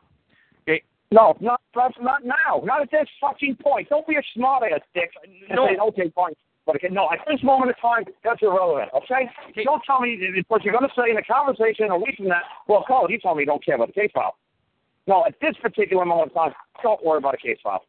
Okay, 0.69 0.83
No, 1.13 1.37
not 1.41 1.61
that's 1.75 1.95
not 2.01 2.25
now. 2.25 2.61
Not 2.65 2.83
at 2.83 2.91
this 2.91 3.07
fucking 3.21 3.59
point. 3.63 3.89
Don't 3.89 4.07
be 4.07 4.17
a 4.17 4.23
smart 4.35 4.65
ass 4.65 4.81
dick. 4.95 5.11
No. 5.51 5.69
say, 5.69 5.79
okay, 5.79 6.13
fine. 6.15 6.33
But 6.67 6.77
again, 6.77 6.93
no, 6.93 7.09
at 7.11 7.21
this 7.27 7.43
moment 7.43 7.71
in 7.71 7.81
time, 7.81 8.05
that's 8.23 8.43
irrelevant. 8.43 8.91
Okay? 8.95 9.31
Okay. 9.51 9.65
Don't 9.65 9.83
tell 9.87 10.01
me 10.01 10.21
what 10.49 10.65
you're 10.65 10.75
going 10.77 10.89
to 10.89 10.95
say 10.95 11.11
in 11.11 11.17
a 11.17 11.23
conversation 11.23 11.91
a 11.91 11.97
week 11.97 12.17
from 12.19 12.29
that. 12.29 12.43
Well, 12.67 12.85
Carl, 12.87 13.11
you 13.11 13.19
told 13.19 13.39
me 13.39 13.45
you 13.45 13.47
don't 13.47 13.65
care 13.65 13.77
about 13.77 13.89
the 13.89 13.95
case 13.95 14.11
file. 14.13 14.37
No, 15.07 15.25
at 15.25 15.35
this 15.41 15.55
particular 15.63 16.05
moment 16.05 16.33
in 16.33 16.35
time, 16.35 16.53
don't 16.83 17.03
worry 17.03 17.19
about 17.19 17.35
a 17.35 17.39
case 17.39 17.57
file. 17.63 17.85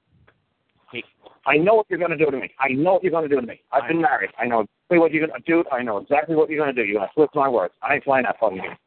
okay, 0.88 1.04
I 1.50 1.58
know 1.58 1.74
what 1.74 1.88
you're 1.90 1.98
going 1.98 2.12
to 2.12 2.18
do 2.18 2.30
to 2.30 2.38
me. 2.38 2.52
I 2.60 2.70
know 2.70 2.94
what 2.94 3.04
you're 3.04 3.12
going 3.12 3.28
to 3.28 3.36
do 3.36 3.42
to 3.42 3.48
me. 3.48 3.60
I've 3.72 3.88
been 3.88 4.00
married. 4.02 4.30
I 4.38 4.46
know 4.46 4.60
exactly 4.62 5.00
what 5.00 5.12
you're 5.12 5.26
going 5.28 5.42
to 5.42 5.46
do. 5.52 5.64
I 5.72 5.82
know 5.82 5.98
exactly 5.98 6.36
what 6.36 6.48
you're 6.48 6.64
going 6.64 6.76
to 6.76 6.80
do. 6.80 6.88
You're 6.88 7.00
going 7.00 7.08
to 7.10 7.14
flip 7.16 7.32
my 7.34 7.50
words. 7.50 7.74
I 7.82 7.96
ain't 7.96 8.04
playing 8.04 8.26
that 8.26 8.40
fucking 8.40 8.58
game. 8.60 8.78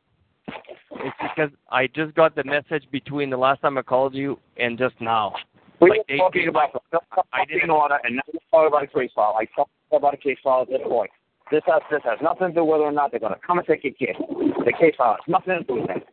it's 1.00 1.16
because 1.20 1.50
I 1.72 1.88
just 1.88 2.14
got 2.14 2.36
the 2.36 2.44
message 2.44 2.84
between 2.92 3.30
the 3.30 3.36
last 3.36 3.62
time 3.62 3.78
I 3.78 3.82
called 3.82 4.14
you 4.14 4.38
and 4.58 4.78
just 4.78 4.94
now. 5.00 5.34
We 5.80 5.90
Like, 5.90 6.04
were 6.08 6.16
talking 6.18 6.46
about 6.46 6.70
I 7.32 7.44
didn't- 7.46 7.68
order, 7.70 7.98
and 8.04 8.14
now 8.14 8.22
we're 8.32 8.38
talking 8.52 8.68
about 8.68 8.84
a 8.84 8.86
case 8.86 9.10
file. 9.12 9.34
I 9.36 9.46
talked 9.46 9.72
about 9.90 10.14
a 10.14 10.16
case 10.16 10.38
file 10.44 10.62
at 10.62 10.68
this 10.68 10.80
point. 10.86 11.10
This 11.50 11.62
has 11.66 11.82
this 11.90 12.02
has 12.04 12.20
nothing 12.22 12.48
to 12.48 12.54
do 12.54 12.64
whether 12.64 12.84
or 12.84 12.92
not 12.92 13.10
they're 13.10 13.18
going 13.18 13.34
to 13.34 13.40
come 13.44 13.58
and 13.58 13.66
take 13.66 13.82
your 13.82 13.92
kid. 13.94 14.14
The 14.64 14.72
case 14.78 14.94
file 14.96 15.16
has 15.18 15.26
nothing 15.26 15.58
to 15.58 15.64
do 15.64 15.74
with 15.80 15.88
that. 15.88 16.04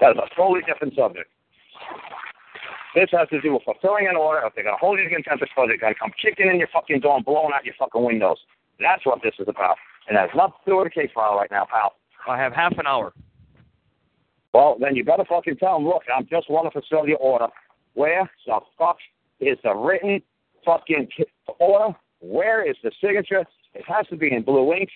That 0.00 0.10
is 0.10 0.16
a 0.18 0.34
totally 0.34 0.62
different 0.66 0.94
subject. 0.96 1.30
This 2.96 3.10
has 3.12 3.28
to 3.28 3.42
do 3.42 3.52
with 3.52 3.62
fulfilling 3.62 4.08
an 4.08 4.16
order. 4.16 4.40
If 4.46 4.54
they're 4.54 4.64
going 4.64 4.74
to 4.74 4.80
hold 4.80 4.98
you 4.98 5.04
in 5.04 5.10
contempt 5.10 5.42
of 5.42 5.50
court, 5.54 5.68
they're 5.68 5.76
going 5.76 5.92
to 5.92 6.00
come 6.00 6.12
kicking 6.16 6.48
in 6.48 6.58
your 6.58 6.68
fucking 6.72 7.00
door 7.00 7.16
and 7.16 7.24
blowing 7.26 7.52
out 7.54 7.62
your 7.62 7.74
fucking 7.78 8.02
windows. 8.02 8.38
That's 8.80 9.04
what 9.04 9.20
this 9.22 9.34
is 9.38 9.48
about. 9.48 9.76
And 10.08 10.16
that 10.16 10.30
has 10.30 10.36
nothing 10.36 10.56
to 10.64 10.70
do 10.70 10.76
with 10.78 10.86
the 10.86 11.02
case 11.02 11.10
file 11.14 11.36
right 11.36 11.50
now, 11.50 11.66
pal. 11.70 11.92
I 12.26 12.38
have 12.38 12.54
half 12.54 12.72
an 12.78 12.86
hour. 12.86 13.12
Well, 14.54 14.78
then 14.80 14.96
you 14.96 15.04
better 15.04 15.26
fucking 15.28 15.58
tell 15.58 15.74
them, 15.74 15.86
look, 15.86 16.04
I'm 16.14 16.26
just 16.30 16.48
want 16.48 16.72
to 16.72 16.80
fulfill 16.80 17.06
your 17.06 17.18
order. 17.18 17.48
Where 17.92 18.30
the 18.46 18.60
fuck 18.78 18.96
is 19.40 19.58
the 19.62 19.74
written 19.74 20.22
fucking 20.64 21.08
order? 21.58 21.94
Where 22.20 22.66
is 22.66 22.76
the 22.82 22.92
signature? 22.98 23.44
It 23.74 23.84
has 23.86 24.06
to 24.06 24.16
be 24.16 24.32
in 24.32 24.42
blue 24.42 24.72
ink. 24.72 24.88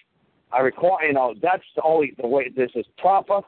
I 0.52 0.60
require, 0.60 1.04
you 1.04 1.12
know, 1.12 1.34
that's 1.42 1.64
the 1.76 1.82
only 1.82 2.14
the 2.18 2.26
way 2.26 2.48
this 2.48 2.70
is 2.74 2.86
proper. 2.96 3.42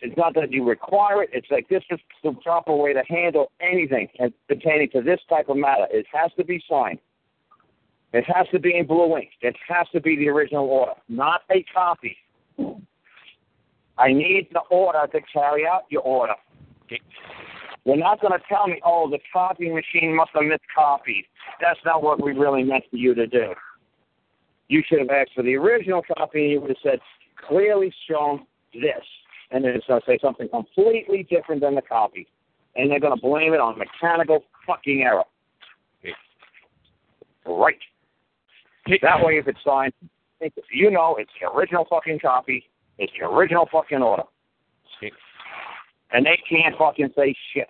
It's 0.00 0.16
not 0.16 0.34
that 0.34 0.52
you 0.52 0.64
require 0.64 1.22
it. 1.22 1.30
It's 1.32 1.48
like 1.50 1.68
this 1.68 1.82
is 1.90 1.98
the 2.22 2.32
proper 2.42 2.74
way 2.74 2.92
to 2.92 3.02
handle 3.08 3.50
anything 3.60 4.08
pertaining 4.48 4.90
to 4.90 5.02
this 5.02 5.20
type 5.28 5.48
of 5.48 5.56
matter. 5.56 5.86
It 5.90 6.06
has 6.12 6.30
to 6.38 6.44
be 6.44 6.62
signed. 6.68 6.98
It 8.12 8.24
has 8.24 8.46
to 8.52 8.58
be 8.58 8.76
in 8.76 8.86
blue 8.86 9.16
ink. 9.16 9.30
It 9.42 9.56
has 9.68 9.86
to 9.92 10.00
be 10.00 10.16
the 10.16 10.28
original 10.28 10.64
order, 10.66 10.92
not 11.08 11.42
a 11.50 11.64
copy. 11.74 12.16
I 13.98 14.12
need 14.12 14.48
the 14.52 14.60
order 14.70 15.06
to 15.12 15.20
carry 15.32 15.66
out 15.66 15.82
your 15.90 16.02
order. 16.02 16.34
Okay. 16.84 17.00
You're 17.84 17.96
not 17.96 18.20
going 18.20 18.32
to 18.32 18.44
tell 18.48 18.66
me, 18.66 18.80
oh, 18.84 19.10
the 19.10 19.18
copy 19.32 19.68
machine 19.70 20.14
must 20.14 20.30
have 20.34 20.44
miscopied. 20.44 21.24
That's 21.60 21.80
not 21.84 22.02
what 22.02 22.22
we 22.22 22.32
really 22.32 22.62
meant 22.62 22.84
for 22.90 22.96
you 22.96 23.14
to 23.14 23.26
do. 23.26 23.54
You 24.68 24.82
should 24.86 25.00
have 25.00 25.10
asked 25.10 25.32
for 25.34 25.42
the 25.42 25.56
original 25.56 26.02
copy, 26.16 26.44
and 26.44 26.50
you 26.52 26.60
would 26.60 26.70
have 26.70 26.76
said, 26.82 27.00
clearly 27.48 27.92
shown 28.08 28.46
this. 28.74 29.04
And 29.50 29.64
then 29.64 29.72
it's 29.72 29.86
going 29.86 30.00
to 30.00 30.06
say 30.06 30.18
something 30.20 30.48
completely 30.48 31.26
different 31.30 31.62
than 31.62 31.74
the 31.74 31.82
copy. 31.82 32.26
And 32.76 32.90
they're 32.90 33.00
going 33.00 33.14
to 33.14 33.20
blame 33.20 33.54
it 33.54 33.60
on 33.60 33.78
mechanical 33.78 34.44
fucking 34.66 35.02
error. 35.02 35.24
Right. 37.46 37.78
That 39.02 39.24
way, 39.24 39.38
if 39.38 39.48
it's 39.48 39.58
signed, 39.64 39.92
you 40.70 40.90
know 40.90 41.16
it's 41.18 41.30
the 41.40 41.50
original 41.50 41.86
fucking 41.88 42.20
copy. 42.20 42.64
It's 42.98 43.12
the 43.18 43.26
original 43.26 43.68
fucking 43.72 44.02
order. 44.02 44.24
And 46.10 46.24
they 46.24 46.38
can't 46.48 46.76
fucking 46.78 47.10
say 47.16 47.34
shit. 47.52 47.68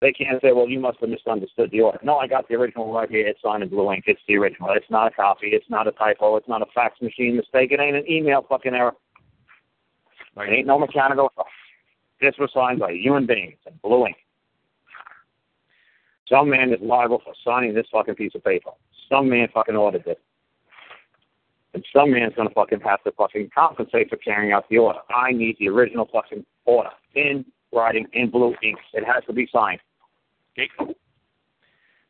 They 0.00 0.12
can't 0.12 0.40
say, 0.42 0.52
well, 0.52 0.68
you 0.68 0.80
must 0.80 0.98
have 1.00 1.08
misunderstood 1.08 1.70
the 1.70 1.80
order. 1.80 1.98
No, 2.02 2.18
I 2.18 2.26
got 2.26 2.48
the 2.48 2.56
original 2.56 2.92
right 2.92 3.08
here. 3.08 3.26
It's 3.26 3.40
signed 3.42 3.62
in 3.62 3.68
blue 3.68 3.92
ink. 3.92 4.04
It's 4.06 4.20
the 4.28 4.36
original. 4.36 4.70
It's 4.72 4.90
not 4.90 5.06
a 5.12 5.14
copy. 5.14 5.46
It's 5.46 5.70
not 5.70 5.86
a 5.88 5.92
typo. 5.92 6.36
It's 6.36 6.48
not 6.48 6.62
a 6.62 6.66
fax 6.74 7.00
machine 7.00 7.36
mistake. 7.36 7.72
It 7.72 7.80
ain't 7.80 7.96
an 7.96 8.10
email 8.10 8.44
fucking 8.48 8.74
error. 8.74 8.92
Right. 10.36 10.52
It 10.52 10.56
ain't 10.56 10.66
no 10.66 10.78
mechanical. 10.78 11.30
This 12.20 12.34
was 12.38 12.50
signed 12.52 12.80
by 12.80 12.92
human 12.92 13.26
beings 13.26 13.58
in 13.66 13.72
blue 13.82 14.06
ink. 14.06 14.16
Some 16.28 16.50
man 16.50 16.72
is 16.72 16.80
liable 16.80 17.20
for 17.24 17.34
signing 17.44 17.74
this 17.74 17.86
fucking 17.92 18.14
piece 18.14 18.34
of 18.34 18.42
paper. 18.42 18.70
Some 19.08 19.28
man 19.28 19.48
fucking 19.52 19.76
ordered 19.76 20.06
it. 20.06 20.20
And 21.74 21.84
some 21.94 22.12
man's 22.12 22.34
gonna 22.34 22.50
fucking 22.50 22.80
have 22.80 23.02
to 23.04 23.12
fucking 23.12 23.50
compensate 23.54 24.08
for 24.08 24.16
carrying 24.16 24.52
out 24.52 24.68
the 24.70 24.78
order. 24.78 25.00
I 25.14 25.32
need 25.32 25.56
the 25.58 25.68
original 25.68 26.08
fucking 26.12 26.46
order 26.64 26.90
in 27.14 27.44
writing 27.72 28.06
in 28.12 28.30
blue 28.30 28.54
ink. 28.62 28.78
It 28.92 29.04
has 29.04 29.24
to 29.26 29.32
be 29.32 29.48
signed. 29.52 29.80
Okay. 30.56 30.70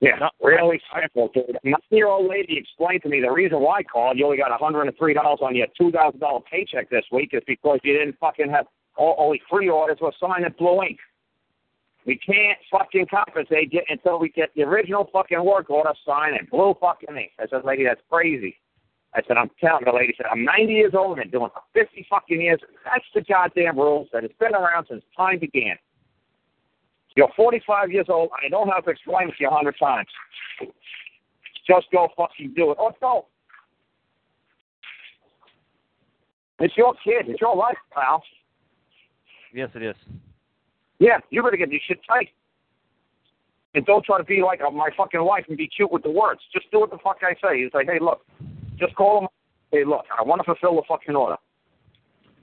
Yeah, 0.04 0.16
No, 0.20 0.28
really 0.42 0.82
simple. 0.94 1.30
dude. 1.32 1.56
Your 1.90 2.08
old 2.08 2.28
lady 2.28 2.58
explained 2.58 3.02
to 3.04 3.08
me 3.08 3.22
the 3.22 3.30
reason 3.32 3.60
why 3.60 3.78
I 3.78 3.82
called. 3.84 4.18
You 4.18 4.26
only 4.26 4.36
got 4.36 4.50
$103 4.58 5.42
on 5.42 5.56
your 5.56 5.66
$2,000 5.80 6.44
paycheck 6.44 6.90
this 6.90 7.04
week 7.10 7.30
is 7.32 7.42
because 7.46 7.80
you 7.82 7.96
didn't 7.98 8.18
fucking 8.18 8.50
have 8.50 8.66
all, 8.96 9.14
only 9.18 9.40
three 9.48 9.70
orders 9.70 9.98
were 10.02 10.12
signed 10.20 10.44
in 10.44 10.52
blue 10.58 10.82
ink. 10.82 10.98
We 12.04 12.18
can't 12.18 12.58
fucking 12.70 13.06
compensate 13.10 13.72
you 13.72 13.80
until 13.88 14.18
we 14.18 14.28
get 14.28 14.50
the 14.54 14.62
original 14.64 15.08
fucking 15.10 15.42
work 15.42 15.70
order 15.70 15.94
signed 16.06 16.36
in 16.38 16.46
blue 16.50 16.74
fucking 16.78 17.16
ink. 17.16 17.32
I 17.40 17.46
said, 17.48 17.64
lady, 17.64 17.84
that's 17.84 18.02
crazy. 18.10 18.56
I 19.14 19.22
said, 19.26 19.38
I'm 19.38 19.50
telling 19.58 19.84
the 19.86 19.92
lady, 19.92 20.12
said, 20.18 20.26
I'm 20.30 20.44
90 20.44 20.70
years 20.70 20.92
old 20.94 21.18
and 21.18 21.30
been 21.30 21.40
doing 21.40 21.46
it 21.46 21.52
for 21.54 21.62
50 21.72 22.06
fucking 22.10 22.42
years. 22.42 22.60
That's 22.84 23.04
the 23.14 23.22
goddamn 23.22 23.78
rules 23.78 24.08
that 24.12 24.22
it's 24.22 24.36
been 24.38 24.54
around 24.54 24.86
since 24.90 25.02
time 25.16 25.38
began. 25.38 25.76
You're 27.16 27.30
45 27.36 27.90
years 27.92 28.06
old. 28.08 28.30
I 28.44 28.48
don't 28.48 28.68
have 28.68 28.84
to 28.84 28.90
explain 28.90 29.28
it 29.28 29.32
to 29.32 29.36
you 29.40 29.48
a 29.48 29.54
hundred 29.54 29.76
times. 29.78 30.08
Just 31.66 31.86
go 31.92 32.08
fucking 32.16 32.54
do 32.56 32.72
it. 32.72 32.78
Or 32.78 32.92
go. 33.00 33.26
It's 36.60 36.76
your 36.76 36.94
kid. 37.04 37.28
It's 37.28 37.40
your 37.40 37.56
life, 37.56 37.76
pal. 37.92 38.22
Yes, 39.52 39.70
it 39.74 39.82
is. 39.82 39.96
Yeah, 40.98 41.18
you 41.30 41.42
better 41.42 41.56
get 41.56 41.70
this 41.70 41.80
shit 41.86 42.00
tight. 42.06 42.28
And 43.74 43.84
don't 43.86 44.04
try 44.04 44.18
to 44.18 44.24
be 44.24 44.40
like 44.42 44.60
uh, 44.60 44.70
my 44.70 44.90
fucking 44.96 45.24
wife 45.24 45.44
and 45.48 45.56
be 45.56 45.68
cute 45.68 45.90
with 45.90 46.02
the 46.02 46.10
words. 46.10 46.40
Just 46.52 46.70
do 46.70 46.80
what 46.80 46.90
the 46.90 46.98
fuck 47.02 47.18
I 47.22 47.34
say. 47.34 47.58
It's 47.58 47.74
like, 47.74 47.86
hey, 47.86 47.98
look, 48.00 48.24
just 48.78 48.94
call 48.94 49.20
them. 49.20 49.28
Hey, 49.72 49.84
look, 49.84 50.04
I 50.16 50.22
want 50.22 50.40
to 50.40 50.44
fulfill 50.44 50.76
the 50.76 50.82
fucking 50.88 51.16
order. 51.16 51.36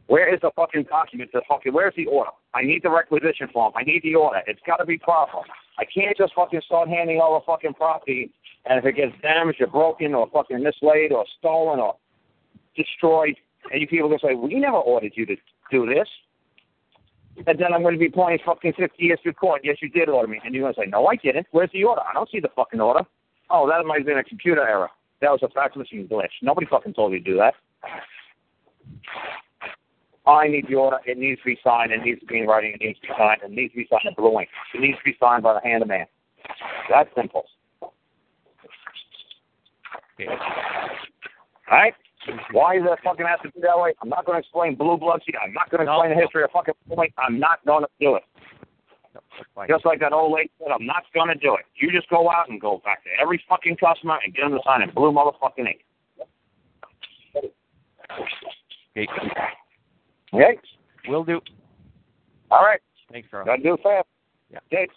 Where 0.07 0.33
is 0.33 0.41
the 0.41 0.51
fucking 0.55 0.83
document? 0.89 1.31
The 1.31 1.41
fucking 1.47 1.73
where's 1.73 1.93
the 1.95 2.05
order? 2.07 2.31
I 2.53 2.63
need 2.63 2.83
the 2.83 2.89
requisition 2.89 3.47
form. 3.53 3.73
I 3.75 3.83
need 3.83 4.03
the 4.03 4.15
order. 4.15 4.41
It's 4.45 4.59
got 4.65 4.77
to 4.77 4.85
be 4.85 4.97
proper. 4.97 5.39
I 5.77 5.85
can't 5.85 6.17
just 6.17 6.33
fucking 6.33 6.61
start 6.65 6.89
handing 6.89 7.17
the 7.17 7.39
fucking 7.45 7.73
property, 7.75 8.31
and 8.65 8.77
if 8.77 8.85
it 8.85 8.95
gets 8.95 9.13
damaged 9.21 9.61
or 9.61 9.67
broken 9.67 10.13
or 10.13 10.29
fucking 10.31 10.61
mislaid 10.61 11.11
or 11.11 11.25
stolen 11.39 11.79
or 11.79 11.95
destroyed, 12.75 13.35
and 13.71 13.81
you 13.81 13.87
people 13.87 14.07
are 14.07 14.17
gonna 14.17 14.33
say, 14.33 14.35
"We 14.35 14.55
never 14.55 14.77
ordered 14.77 15.13
you 15.15 15.25
to 15.25 15.37
do 15.71 15.85
this," 15.85 16.09
and 17.47 17.57
then 17.57 17.73
I'm 17.73 17.81
going 17.81 17.93
to 17.93 17.99
be 17.99 18.09
playing 18.09 18.39
fucking 18.45 18.73
50 18.73 19.03
years 19.03 19.19
to 19.23 19.33
court. 19.33 19.61
Yes, 19.63 19.81
you 19.81 19.89
did 19.89 20.09
order 20.09 20.27
me, 20.27 20.39
and 20.43 20.53
you're 20.53 20.63
going 20.63 20.73
to 20.73 20.81
say, 20.81 20.87
"No, 20.87 21.07
I 21.07 21.15
didn't. 21.15 21.47
Where's 21.51 21.71
the 21.71 21.83
order? 21.83 22.01
I 22.01 22.13
don't 22.13 22.29
see 22.29 22.39
the 22.39 22.49
fucking 22.49 22.81
order." 22.81 23.05
Oh, 23.49 23.67
that 23.67 23.85
might 23.85 23.99
have 23.99 24.05
been 24.05 24.17
a 24.17 24.23
computer 24.23 24.67
error. 24.67 24.89
That 25.21 25.31
was 25.31 25.41
a 25.43 25.49
fax 25.49 25.75
machine 25.75 26.07
glitch. 26.07 26.31
Nobody 26.41 26.67
fucking 26.67 26.93
told 26.93 27.13
you 27.13 27.19
to 27.19 27.23
do 27.23 27.37
that. 27.37 27.55
I 30.31 30.47
need 30.47 30.67
the 30.67 30.75
order. 30.75 30.97
It 31.05 31.17
needs 31.17 31.39
to 31.41 31.45
be 31.45 31.59
signed. 31.63 31.91
It 31.91 32.03
needs 32.03 32.19
to 32.21 32.25
be 32.25 32.39
in 32.39 32.47
writing. 32.47 32.73
It 32.73 32.81
needs 32.81 32.99
to 33.01 33.07
be 33.07 33.13
signed. 33.17 33.41
It 33.43 33.51
needs 33.51 33.73
to 33.73 33.77
be 33.77 33.87
signed 33.89 34.05
in 34.05 34.13
blue 34.15 34.39
ink. 34.39 34.49
It 34.73 34.81
needs 34.81 34.97
to 34.97 35.03
be 35.03 35.15
signed 35.19 35.43
by 35.43 35.53
the 35.53 35.61
hand 35.61 35.81
of 35.83 35.89
man. 35.89 36.05
That's 36.89 37.09
simple. 37.15 37.45
Okay. 40.19 40.27
All 40.27 41.77
right? 41.77 41.93
Why 42.51 42.75
does 42.77 42.85
that 42.87 42.99
fucking 43.03 43.25
have 43.25 43.41
to 43.41 43.51
be 43.51 43.61
that 43.61 43.79
way? 43.79 43.93
I'm 44.01 44.09
not 44.09 44.25
going 44.25 44.35
to 44.35 44.39
explain 44.39 44.75
blue 44.75 44.97
blood 44.97 45.21
to 45.25 45.31
you. 45.33 45.39
I'm 45.41 45.53
not 45.53 45.69
going 45.71 45.79
to 45.79 45.85
No. 45.85 45.93
explain 45.93 46.15
the 46.15 46.21
history 46.21 46.43
of 46.43 46.51
fucking 46.51 46.75
blue 46.87 47.03
ink. 47.03 47.13
I'm 47.17 47.39
not 47.39 47.65
going 47.65 47.83
to 47.83 47.89
do 47.99 48.15
it. 48.15 48.23
No. 49.15 49.65
Just 49.67 49.85
like 49.85 49.99
that 50.01 50.13
old 50.13 50.33
lady 50.33 50.51
said, 50.59 50.67
I'm 50.71 50.85
not 50.85 51.03
going 51.13 51.29
to 51.29 51.35
do 51.35 51.55
it. 51.55 51.65
You 51.75 51.91
just 51.91 52.09
go 52.09 52.29
out 52.29 52.49
and 52.49 52.61
go 52.61 52.81
back 52.85 53.03
to 53.05 53.09
every 53.19 53.43
fucking 53.49 53.77
customer 53.77 54.19
and 54.23 54.33
get 54.35 54.43
them 54.43 54.51
to 54.51 54.59
sign 54.63 54.83
in 54.83 54.91
blue 54.91 55.11
motherfucking 55.11 55.65
ink. 55.65 55.81
Okay. 58.95 59.09
Okay? 60.33 60.57
Will 61.07 61.23
do. 61.23 61.41
All 62.49 62.63
right. 62.63 62.79
Thanks, 63.11 63.27
Charles. 63.29 63.47
Got 63.47 63.57
to 63.57 63.63
do 63.63 63.73
it 63.73 63.81
fast. 63.83 64.07
Yeah. 64.51 64.59
Okay. 64.71 64.87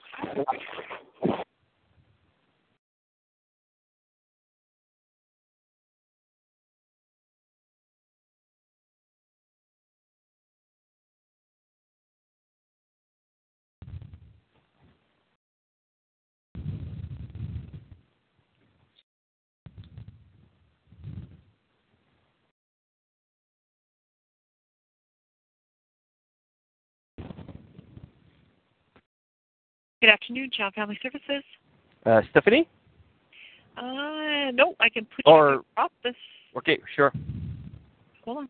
Good 30.05 30.13
afternoon, 30.13 30.51
John 30.55 30.71
Family 30.73 30.99
Services. 31.03 31.43
Uh, 32.05 32.21
Stephanie? 32.29 32.69
Uh, 33.79 34.51
no, 34.53 34.75
I 34.79 34.91
can 34.91 35.07
put 35.07 35.25
or, 35.25 35.49
you 35.49 35.55
in 35.55 35.63
the 35.77 35.83
office. 35.83 36.21
Okay, 36.59 36.79
sure. 36.95 37.11
Hold 38.27 38.37
on. 38.37 38.49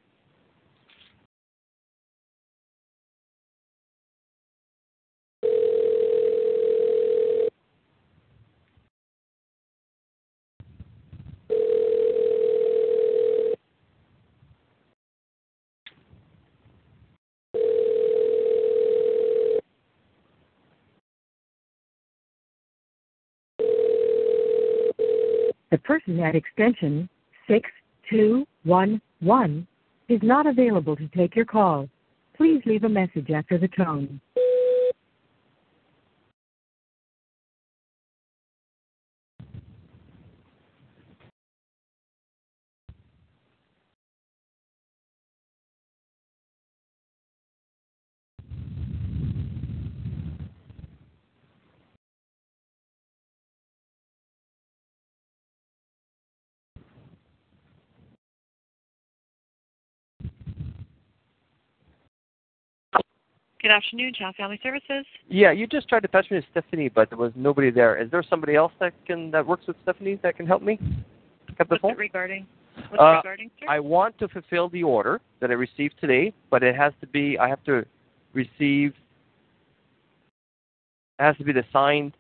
Person 25.85 26.19
at 26.21 26.35
extension 26.35 27.09
6211 27.49 29.67
is 30.09 30.21
not 30.23 30.47
available 30.47 30.97
to 30.97 31.07
take 31.09 31.37
your 31.37 31.45
call. 31.45 31.89
Please 32.37 32.63
leave 32.67 32.85
a 32.85 32.89
message 32.89 33.31
after 33.31 33.59
the 33.59 33.69
tone. 33.69 34.21
Good 63.65 63.71
afternoon, 63.71 64.13
Child 64.13 64.35
Family 64.37 64.61
Services. 64.63 65.07
Yeah, 65.27 65.51
you 65.51 65.67
just 65.67 65.89
tried 65.89 66.01
to 66.01 66.09
patch 66.09 66.31
me 66.31 66.39
to 66.39 66.47
Stephanie, 66.51 66.91
but 66.91 67.09
there 67.09 67.17
was 67.17 67.33
nobody 67.35 67.71
there. 67.71 67.97
Is 67.97 68.11
there 68.11 68.23
somebody 68.23 68.57
else 68.57 68.73
that 68.79 68.93
can 69.07 69.31
that 69.31 69.47
works 69.47 69.67
with 69.67 69.79
Stephanie 69.85 70.21
that 70.23 70.37
can 70.37 70.47
help 70.47 70.61
me? 70.61 70.79
Pick 71.47 71.61
up 71.61 71.69
the 71.69 71.77
What's 71.77 71.81
phone. 71.81 71.91
it 71.93 71.97
regarding? 71.97 72.47
What's 72.91 73.01
Uh, 73.01 73.17
regarding, 73.17 73.51
sir? 73.59 73.65
I 73.67 73.81
want 73.81 74.19
to 74.19 74.29
fulfill 74.29 74.69
the 74.69 74.83
order 74.83 75.19
that 75.41 75.51
I 75.51 75.55
received 75.55 75.95
today, 75.99 76.35
but 76.51 76.63
it 76.63 76.77
has 76.77 76.93
to 77.01 77.07
be 77.07 77.39
I 77.39 77.49
have 77.49 77.65
to 77.65 77.87
receive 78.35 78.95
it 81.19 81.23
has 81.23 81.35
to 81.39 81.45
be 81.45 81.53
the 81.53 81.65
signed 81.73 82.13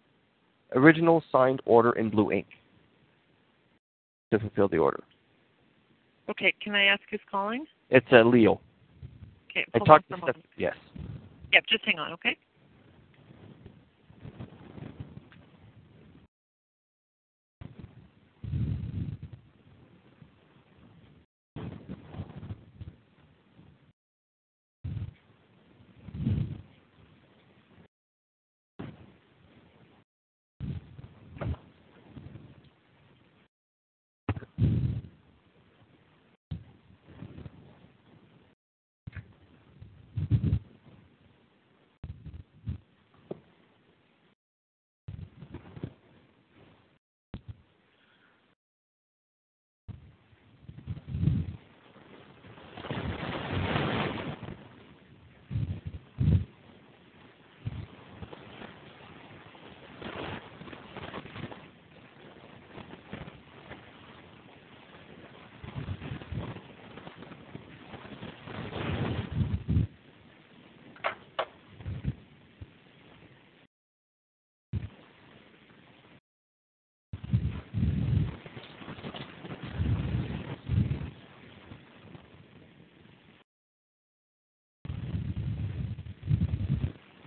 original 0.74 1.22
signed 1.30 1.60
order 1.66 1.92
in 1.92 2.08
blue 2.08 2.32
ink 2.32 2.46
to 4.32 4.38
fulfill 4.38 4.68
the 4.68 4.78
order. 4.78 5.04
Okay, 6.30 6.54
can 6.62 6.74
I 6.74 6.84
ask 6.84 7.02
who's 7.10 7.20
calling? 7.30 7.66
It's 7.90 8.10
uh, 8.12 8.22
Leo. 8.22 8.62
Okay, 9.50 9.66
I 9.74 9.78
talked 9.80 10.08
to 10.08 10.16
for 10.16 10.30
a 10.30 10.32
Steph- 10.32 10.42
yes. 10.56 10.74
Yep, 11.54 11.66
just 11.70 11.84
hang 11.84 12.00
on, 12.00 12.12
okay? 12.14 12.36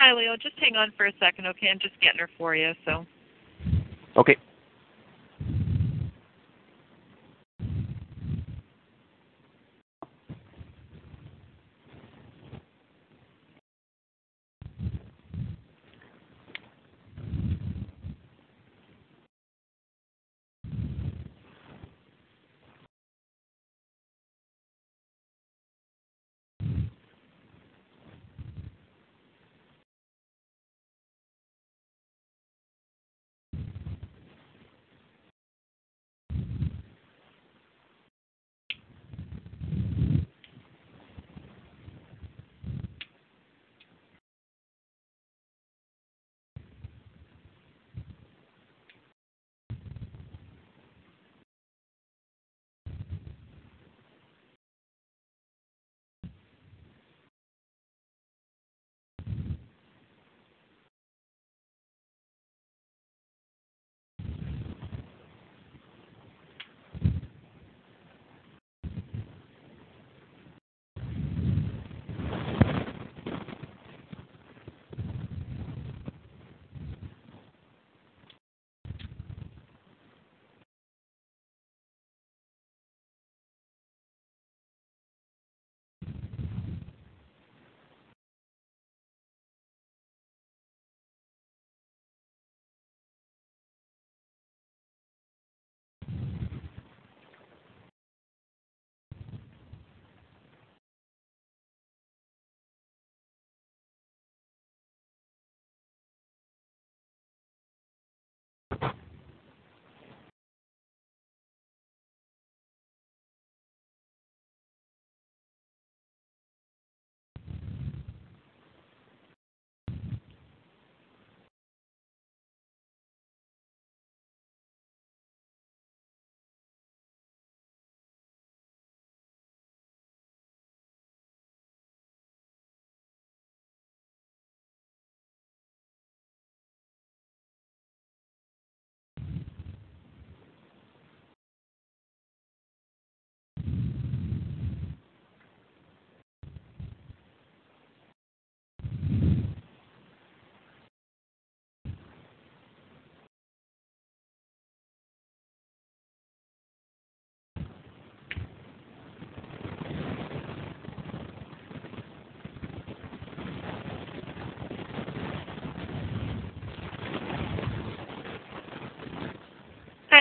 Hi, 0.07 0.13
Leo. 0.13 0.37
Just 0.37 0.57
hang 0.57 0.77
on 0.77 0.93
for 0.95 1.05
a 1.05 1.11
second, 1.19 1.47
okay? 1.47 1.67
I'm 1.69 1.79
just 1.79 1.99
getting 1.99 2.19
her 2.19 2.29
for 2.37 2.55
you, 2.55 2.71
so. 2.85 3.05
Okay. 4.15 4.37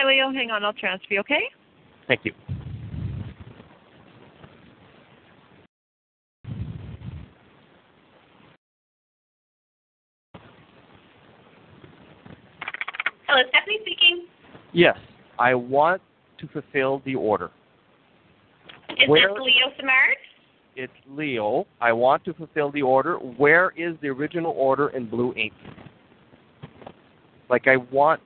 Leo. 0.07 0.31
Hang 0.31 0.49
on, 0.51 0.63
I'll 0.63 0.73
transfer 0.73 1.13
you, 1.13 1.19
okay? 1.19 1.43
Thank 2.07 2.21
you. 2.23 2.33
Hello, 13.27 13.43
Stephanie 13.49 13.79
speaking. 13.81 14.25
Yes, 14.71 14.97
I 15.37 15.53
want 15.53 16.01
to 16.39 16.47
fulfill 16.47 17.01
the 17.05 17.15
order. 17.15 17.51
Is 18.97 19.09
Where- 19.09 19.27
this 19.27 19.37
Leo 19.39 19.69
Samard? 19.77 20.15
It's 20.75 20.93
Leo. 21.07 21.65
I 21.81 21.91
want 21.91 22.23
to 22.25 22.33
fulfill 22.33 22.71
the 22.71 22.83
order. 22.83 23.15
Where 23.17 23.73
is 23.75 23.95
the 24.01 24.09
original 24.09 24.53
order 24.55 24.89
in 24.89 25.09
blue 25.09 25.33
ink? 25.35 25.53
Like 27.49 27.67
I 27.67 27.77
want, 27.77 28.21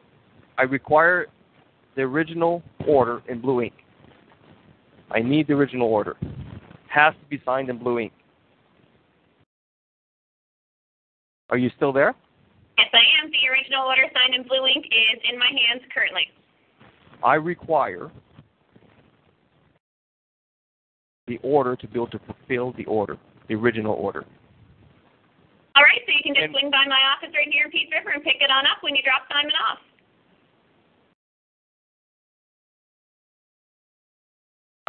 I 0.58 0.64
require 0.64 1.28
the 1.96 2.02
original 2.02 2.64
order 2.88 3.22
in 3.28 3.42
blue 3.42 3.62
ink. 3.62 3.74
I 5.10 5.20
need 5.20 5.48
the 5.48 5.54
original 5.54 5.88
order. 5.88 6.16
Has 6.88 7.14
to 7.14 7.30
be 7.30 7.42
signed 7.46 7.70
in 7.70 7.78
blue 7.78 8.00
ink. 8.00 8.14
Are 11.50 11.58
you 11.58 11.70
still 11.76 11.92
there? 11.92 12.16
Yes, 12.78 12.88
I 12.94 13.04
am. 13.22 13.30
The 13.30 13.50
original 13.52 13.86
order 13.86 14.04
signed 14.14 14.36
in 14.36 14.48
blue 14.48 14.66
ink 14.68 14.86
is 14.86 15.20
in 15.32 15.38
my 15.38 15.48
hands 15.48 15.84
currently. 15.94 16.24
I 17.24 17.36
require 17.36 18.10
the 21.28 21.38
order 21.44 21.76
to 21.76 21.88
be 21.88 21.96
able 21.96 22.08
to 22.08 22.20
fulfill 22.20 22.74
the 22.74 22.86
order, 22.86 23.18
the 23.48 23.56
original 23.56 23.94
order. 23.94 24.26
All 25.76 25.84
right, 25.84 26.02
so 26.06 26.12
you 26.12 26.24
can 26.24 26.34
just 26.36 26.46
And- 26.46 26.54
swing 26.54 26.72
by 26.72 26.84
my 26.88 27.00
office 27.16 27.32
right 27.36 27.48
here 27.52 27.66
in 27.66 27.72
Peace 27.72 27.90
River 27.92 28.10
and 28.12 28.24
pick 28.24 28.42
it 28.42 28.50
on 28.50 28.66
up 28.66 28.82
when 28.82 28.96
you 28.96 29.04
drop 29.04 29.28
Simon 29.32 29.54
off. 29.70 29.80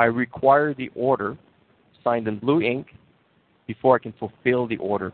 I 0.03 0.07
require 0.07 0.75
the 0.75 0.91
order 0.97 1.39
signed 2.03 2.27
in 2.27 2.41
blue 2.41 2.61
ink 2.61 2.89
before 3.69 3.95
I 3.95 4.01
can 4.01 4.13
fulfill 4.19 4.67
the 4.67 4.77
order. 4.79 5.13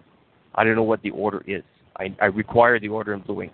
I 0.55 0.65
don't 0.65 0.77
know 0.77 0.83
what 0.83 1.03
the 1.03 1.11
order 1.11 1.45
is. 1.47 1.63
I, 2.01 2.17
I 2.23 2.33
require 2.33 2.81
the 2.81 2.89
order 2.89 3.13
in 3.13 3.21
blue 3.21 3.43
ink. 3.43 3.53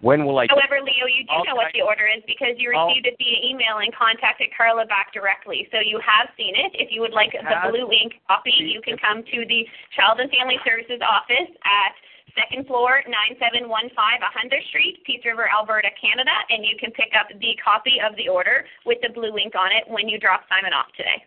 When 0.00 0.26
will 0.26 0.42
I? 0.42 0.50
However, 0.50 0.82
Leo, 0.82 1.06
you 1.06 1.22
do 1.22 1.30
I'll- 1.30 1.46
know 1.46 1.54
what 1.54 1.70
the 1.72 1.82
order 1.86 2.10
is 2.10 2.26
because 2.26 2.58
you 2.58 2.74
I'll- 2.74 2.88
received 2.90 3.06
it 3.06 3.14
via 3.22 3.38
email 3.54 3.78
and 3.86 3.94
contacted 3.94 4.48
Carla 4.58 4.84
back 4.86 5.14
directly. 5.14 5.68
So 5.70 5.78
you 5.78 6.02
have 6.02 6.26
seen 6.34 6.58
it. 6.58 6.74
If 6.74 6.90
you 6.90 7.00
would 7.06 7.14
like 7.14 7.30
the 7.30 7.70
blue 7.70 7.86
ink 7.94 8.18
copy, 8.26 8.50
you 8.50 8.82
can 8.82 8.98
come 8.98 9.22
to 9.22 9.38
the 9.46 9.62
Child 9.94 10.18
and 10.18 10.28
Family 10.34 10.58
Services 10.66 10.98
office 11.06 11.54
at 11.62 11.94
second 12.38 12.66
floor, 12.66 13.02
9715 13.08 13.92
100th 13.92 14.66
Street, 14.68 15.02
Peace 15.04 15.20
River, 15.24 15.48
Alberta, 15.50 15.88
Canada, 16.00 16.32
and 16.50 16.64
you 16.64 16.76
can 16.78 16.90
pick 16.92 17.12
up 17.18 17.28
the 17.40 17.52
copy 17.62 17.98
of 18.00 18.16
the 18.16 18.28
order 18.28 18.64
with 18.86 18.98
the 19.02 19.08
blue 19.12 19.36
ink 19.38 19.54
on 19.54 19.70
it 19.72 19.84
when 19.92 20.08
you 20.08 20.18
drop 20.18 20.42
Simon 20.48 20.72
off 20.72 20.86
today. 20.96 21.22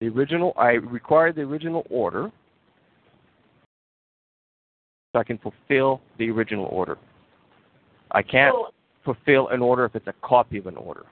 the 0.00 0.08
original. 0.08 0.52
I 0.56 0.80
require 0.80 1.32
the 1.32 1.42
original 1.42 1.86
order 1.90 2.30
so 5.12 5.18
I 5.18 5.24
can 5.24 5.38
fulfill 5.38 6.00
the 6.18 6.30
original 6.30 6.66
order. 6.66 6.96
I 8.12 8.22
can't 8.22 8.54
So 8.54 8.68
fulfill 9.04 9.48
an 9.48 9.60
order 9.60 9.84
if 9.84 9.94
it's 9.96 10.06
a 10.06 10.14
copy 10.22 10.58
of 10.58 10.66
an 10.66 10.76
order. 10.76 11.04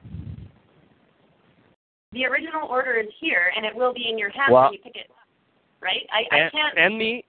the 2.13 2.25
original 2.25 2.67
order 2.69 2.95
is 2.95 3.09
here, 3.21 3.53
and 3.55 3.67
it 3.67 3.75
will 3.75 3.93
be 3.93 4.09
in 4.09 4.17
your 4.19 4.31
hands 4.31 4.53
Well- 4.53 4.65
when 4.65 4.73
you 4.75 4.79
pick 4.79 4.97
it 4.97 5.11
up, 5.11 5.29
right? 5.83 6.07
I, 6.11 6.25
I 6.35 6.49
can't. 6.51 6.75
send 6.75 6.97
me, 6.97 7.25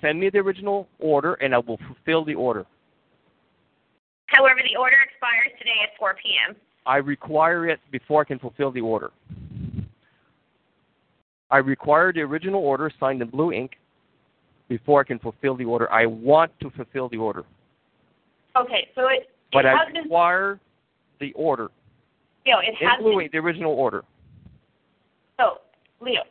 send 0.00 0.20
me 0.20 0.30
the 0.30 0.38
original 0.38 0.88
order, 0.98 1.34
and 1.34 1.54
I 1.54 1.58
will 1.58 1.78
fulfill 1.86 2.24
the 2.24 2.34
order. 2.34 2.66
However, 4.26 4.60
the 4.62 4.78
order 4.78 4.96
expires 5.04 5.52
today 5.58 5.76
at 5.82 5.90
4 5.98 6.16
p.m. 6.22 6.56
I 6.86 6.96
require 6.96 7.68
it 7.68 7.80
before 7.90 8.22
I 8.22 8.24
can 8.24 8.38
fulfill 8.38 8.70
the 8.70 8.80
order. 8.80 9.10
I 11.50 11.58
require 11.58 12.12
the 12.12 12.20
original 12.20 12.62
order 12.62 12.90
signed 13.00 13.22
in 13.22 13.28
blue 13.28 13.52
ink 13.52 13.72
before 14.68 15.00
I 15.00 15.04
can 15.04 15.18
fulfill 15.18 15.56
the 15.56 15.64
order. 15.64 15.92
I 15.92 16.06
want 16.06 16.52
to 16.60 16.70
fulfill 16.70 17.08
the 17.08 17.16
order, 17.16 17.44
Okay, 18.56 18.88
so 18.94 19.08
it, 19.08 19.30
but 19.52 19.64
it 19.64 19.68
I 19.68 19.76
has 19.84 19.92
been, 19.92 20.04
require 20.04 20.58
the 21.18 21.32
order 21.34 21.68
Leo, 22.46 22.58
it 22.58 22.74
in 22.80 22.88
has 22.88 23.00
blue 23.00 23.12
been, 23.12 23.20
ink, 23.22 23.32
the 23.32 23.38
original 23.38 23.72
order. 23.72 24.04
so, 25.38 25.58
Leo, 26.00 26.22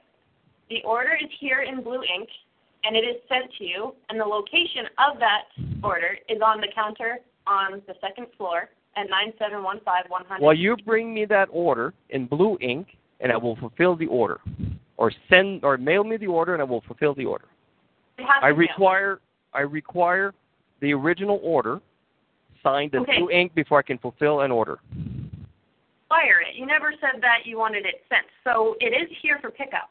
the 0.69 0.81
order 0.85 1.17
is 1.21 1.29
here 1.39 1.61
in 1.61 1.83
blue 1.83 2.01
ink, 2.03 2.29
and 2.83 2.95
it 2.95 3.01
is 3.01 3.17
sent 3.27 3.51
to 3.57 3.63
you, 3.63 3.93
and 4.09 4.19
the 4.19 4.25
location 4.25 4.85
of 4.97 5.19
that 5.19 5.43
order 5.83 6.17
is 6.27 6.39
on 6.43 6.61
the 6.61 6.67
counter 6.73 7.19
on 7.47 7.81
the 7.87 7.93
second 8.01 8.27
floor 8.37 8.69
at 8.95 9.07
9715100. 9.09 10.41
Well, 10.41 10.53
you 10.53 10.75
bring 10.85 11.13
me 11.13 11.25
that 11.25 11.47
order 11.51 11.93
in 12.09 12.25
blue 12.25 12.57
ink, 12.61 12.87
and 13.19 13.31
I 13.31 13.37
will 13.37 13.55
fulfill 13.57 13.95
the 13.95 14.07
order, 14.07 14.39
or 14.97 15.11
send 15.29 15.63
or 15.63 15.77
mail 15.77 16.03
me 16.03 16.17
the 16.17 16.27
order, 16.27 16.53
and 16.53 16.61
I 16.61 16.65
will 16.65 16.81
fulfill 16.81 17.13
the 17.13 17.25
order. 17.25 17.45
I 18.41 18.47
require 18.47 19.19
I 19.53 19.61
require 19.61 20.33
the 20.81 20.93
original 20.93 21.39
order 21.41 21.81
signed 22.61 22.93
in 22.93 23.01
Okay. 23.01 23.17
blue 23.17 23.29
ink 23.31 23.53
before 23.55 23.79
I 23.79 23.81
can 23.81 23.97
fulfill 23.97 24.41
an 24.41 24.51
order. 24.51 24.79
Require 26.11 26.41
it. 26.41 26.55
You 26.55 26.65
never 26.65 26.93
said 26.99 27.21
that 27.21 27.45
you 27.45 27.57
wanted 27.57 27.85
it 27.85 28.03
sent, 28.09 28.25
so 28.43 28.75
it 28.79 28.93
is 28.93 29.09
here 29.21 29.39
for 29.39 29.49
pickup. 29.49 29.89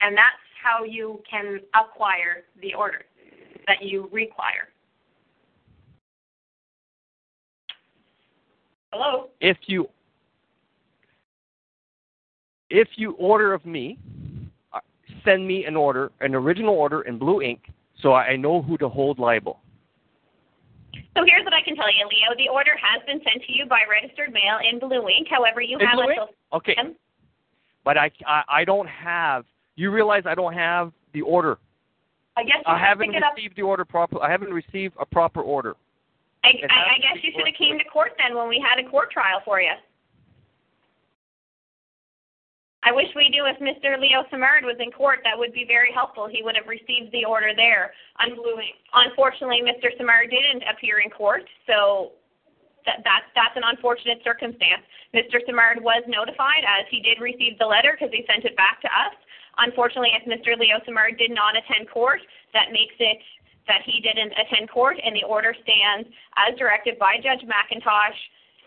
And 0.00 0.16
that's 0.16 0.36
how 0.62 0.84
you 0.84 1.20
can 1.30 1.60
acquire 1.74 2.44
the 2.60 2.74
order 2.74 3.04
that 3.66 3.82
you 3.82 4.08
require. 4.12 4.68
Hello? 8.92 9.28
If 9.40 9.58
you 9.66 9.88
if 12.70 12.88
you 12.96 13.12
order 13.12 13.54
of 13.54 13.64
me, 13.64 13.98
uh, 14.72 14.80
send 15.24 15.46
me 15.46 15.64
an 15.64 15.76
order, 15.76 16.10
an 16.20 16.34
original 16.34 16.74
order 16.74 17.02
in 17.02 17.18
blue 17.18 17.40
ink, 17.40 17.70
so 18.00 18.14
I 18.14 18.36
know 18.36 18.62
who 18.62 18.76
to 18.78 18.88
hold 18.88 19.18
liable. 19.18 19.60
So 21.16 21.24
here's 21.26 21.44
what 21.44 21.54
I 21.54 21.62
can 21.62 21.76
tell 21.76 21.88
you, 21.88 22.06
Leo. 22.06 22.36
The 22.36 22.48
order 22.52 22.72
has 22.80 23.02
been 23.06 23.20
sent 23.24 23.44
to 23.46 23.52
you 23.52 23.66
by 23.66 23.80
registered 23.90 24.32
mail 24.32 24.58
in 24.70 24.78
blue 24.78 25.08
ink. 25.08 25.28
However, 25.30 25.60
you 25.60 25.78
In 25.78 25.86
have 25.86 25.98
until? 25.98 26.28
Okay, 26.52 26.76
but 27.84 27.96
I 27.96 28.10
I 28.26 28.64
don't 28.64 28.88
have. 28.88 29.44
You 29.78 29.92
realize 29.92 30.24
I 30.26 30.34
don't 30.34 30.54
have 30.54 30.90
the 31.14 31.22
order. 31.22 31.56
I 32.36 32.42
guess 32.42 32.66
you 32.66 32.72
I 32.72 32.76
haven't 32.76 33.14
pick 33.14 33.18
it 33.18 33.22
up. 33.22 33.36
received 33.36 33.54
the 33.54 33.62
order 33.62 33.84
proper. 33.84 34.20
I 34.20 34.28
haven't 34.28 34.52
received 34.52 34.94
a 34.98 35.06
proper 35.06 35.40
order. 35.40 35.76
I, 36.42 36.48
I, 36.48 36.96
I 36.96 36.98
guess 36.98 37.22
you 37.22 37.30
should 37.30 37.46
have 37.46 37.54
came 37.54 37.78
to 37.78 37.84
court 37.84 38.10
then 38.18 38.36
when 38.36 38.48
we 38.48 38.58
had 38.58 38.84
a 38.84 38.90
court 38.90 39.12
trial 39.12 39.40
for 39.44 39.60
you. 39.60 39.70
I 42.82 42.90
wish 42.90 43.06
we 43.14 43.28
knew 43.28 43.46
if 43.46 43.58
Mr. 43.62 44.00
Leo 44.00 44.24
Samard 44.32 44.62
was 44.62 44.76
in 44.80 44.90
court. 44.90 45.20
That 45.22 45.38
would 45.38 45.52
be 45.52 45.64
very 45.64 45.92
helpful. 45.94 46.26
He 46.26 46.42
would 46.42 46.56
have 46.56 46.66
received 46.66 47.12
the 47.12 47.24
order 47.24 47.52
there. 47.54 47.92
Unfortunately, 48.18 49.62
Mr. 49.62 49.94
Samard 49.96 50.30
didn't 50.30 50.64
appear 50.66 50.98
in 50.98 51.10
court, 51.10 51.42
so 51.68 52.12
that, 52.88 53.04
that 53.04 53.28
that's 53.36 53.56
an 53.60 53.68
unfortunate 53.68 54.24
circumstance. 54.24 54.80
Mr. 55.12 55.44
Samard 55.44 55.84
was 55.84 56.00
notified 56.08 56.64
as 56.64 56.88
he 56.88 57.04
did 57.04 57.20
receive 57.20 57.60
the 57.60 57.68
letter 57.68 57.92
because 57.92 58.08
he 58.08 58.24
sent 58.24 58.48
it 58.48 58.56
back 58.56 58.80
to 58.80 58.88
us. 58.88 59.12
Unfortunately, 59.60 60.16
if 60.16 60.24
Mr. 60.24 60.56
Leo 60.56 60.80
Samard 60.88 61.20
did 61.20 61.30
not 61.30 61.52
attend 61.52 61.90
court, 61.92 62.24
that 62.56 62.72
makes 62.72 62.96
it 62.98 63.20
that 63.68 63.84
he 63.84 64.00
didn't 64.00 64.32
attend 64.32 64.72
court 64.72 64.96
and 64.96 65.12
the 65.12 65.28
order 65.28 65.52
stands 65.52 66.08
as 66.40 66.56
directed 66.56 66.98
by 66.98 67.20
Judge 67.20 67.44
McIntosh, 67.44 68.16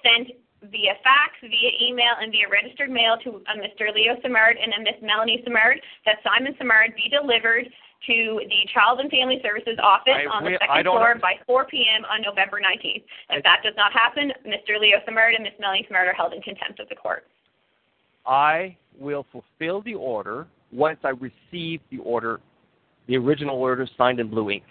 sent 0.05 0.29
via 0.69 0.93
fax, 1.01 1.34
via 1.41 1.71
email, 1.81 2.13
and 2.21 2.29
via 2.29 2.45
registered 2.45 2.93
mail 2.93 3.17
to 3.25 3.41
uh, 3.49 3.57
Mr. 3.57 3.89
Leo 3.89 4.13
Samard 4.21 4.62
and 4.62 4.77
a 4.77 4.79
Miss 4.86 5.01
Melanie 5.01 5.41
Samard 5.41 5.81
that 6.05 6.21
Simon 6.21 6.53
Samard 6.62 6.93
be 6.93 7.10
delivered 7.10 7.65
to 8.07 8.41
the 8.49 8.69
Child 8.73 8.99
and 8.99 9.09
Family 9.11 9.39
Services 9.43 9.77
office 9.81 10.13
I 10.15 10.25
on 10.25 10.43
the 10.43 10.57
second 10.59 10.85
floor 10.85 11.15
by 11.21 11.33
4 11.45 11.65
p.m. 11.65 12.05
on 12.05 12.21
November 12.21 12.59
19th. 12.59 13.03
If 13.29 13.37
I- 13.37 13.41
that 13.41 13.61
does 13.63 13.75
not 13.75 13.93
happen, 13.93 14.33
Mr. 14.45 14.79
Leo 14.79 14.99
Samard 15.07 15.35
and 15.35 15.43
Miss 15.43 15.53
Melanie 15.59 15.85
Samard 15.89 16.07
are 16.07 16.13
held 16.13 16.33
in 16.33 16.41
contempt 16.41 16.79
of 16.79 16.89
the 16.89 16.95
court. 16.95 17.27
I 18.25 18.75
will 18.97 19.25
fulfill 19.31 19.81
the 19.81 19.95
order 19.95 20.47
once 20.71 20.99
I 21.03 21.09
receive 21.09 21.81
the 21.89 21.97
order, 21.99 22.39
the 23.07 23.17
original 23.17 23.57
order 23.57 23.87
signed 23.97 24.19
in 24.19 24.29
blue 24.29 24.49
ink. 24.51 24.63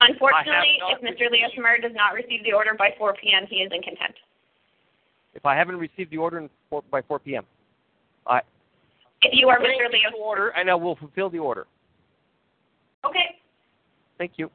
Unfortunately, 0.00 0.78
if 0.90 1.00
Mr. 1.00 1.30
Leo 1.30 1.48
Samard 1.56 1.82
does 1.82 1.94
not 1.94 2.12
receive 2.14 2.44
the 2.44 2.52
order 2.52 2.74
by 2.74 2.90
4 2.98 3.14
p.m., 3.14 3.46
he 3.48 3.56
is 3.56 3.72
in 3.72 3.80
contempt. 3.80 4.18
If 5.34 5.46
I 5.46 5.56
haven't 5.56 5.76
received 5.76 6.10
the 6.10 6.18
order 6.18 6.38
in 6.38 6.50
four, 6.70 6.82
by 6.90 7.02
4 7.02 7.18
p.m., 7.18 7.44
I 8.26 8.40
If 9.24 9.32
you 9.32 9.48
are 9.48 9.58
Mr. 9.58 9.90
Leo, 9.90 10.22
order 10.22 10.48
and 10.50 10.70
I 10.70 10.74
will 10.74 10.96
fulfill 10.96 11.30
the 11.30 11.38
order. 11.38 11.66
okay. 13.04 13.40
Thank 14.18 14.32
you. 14.36 14.50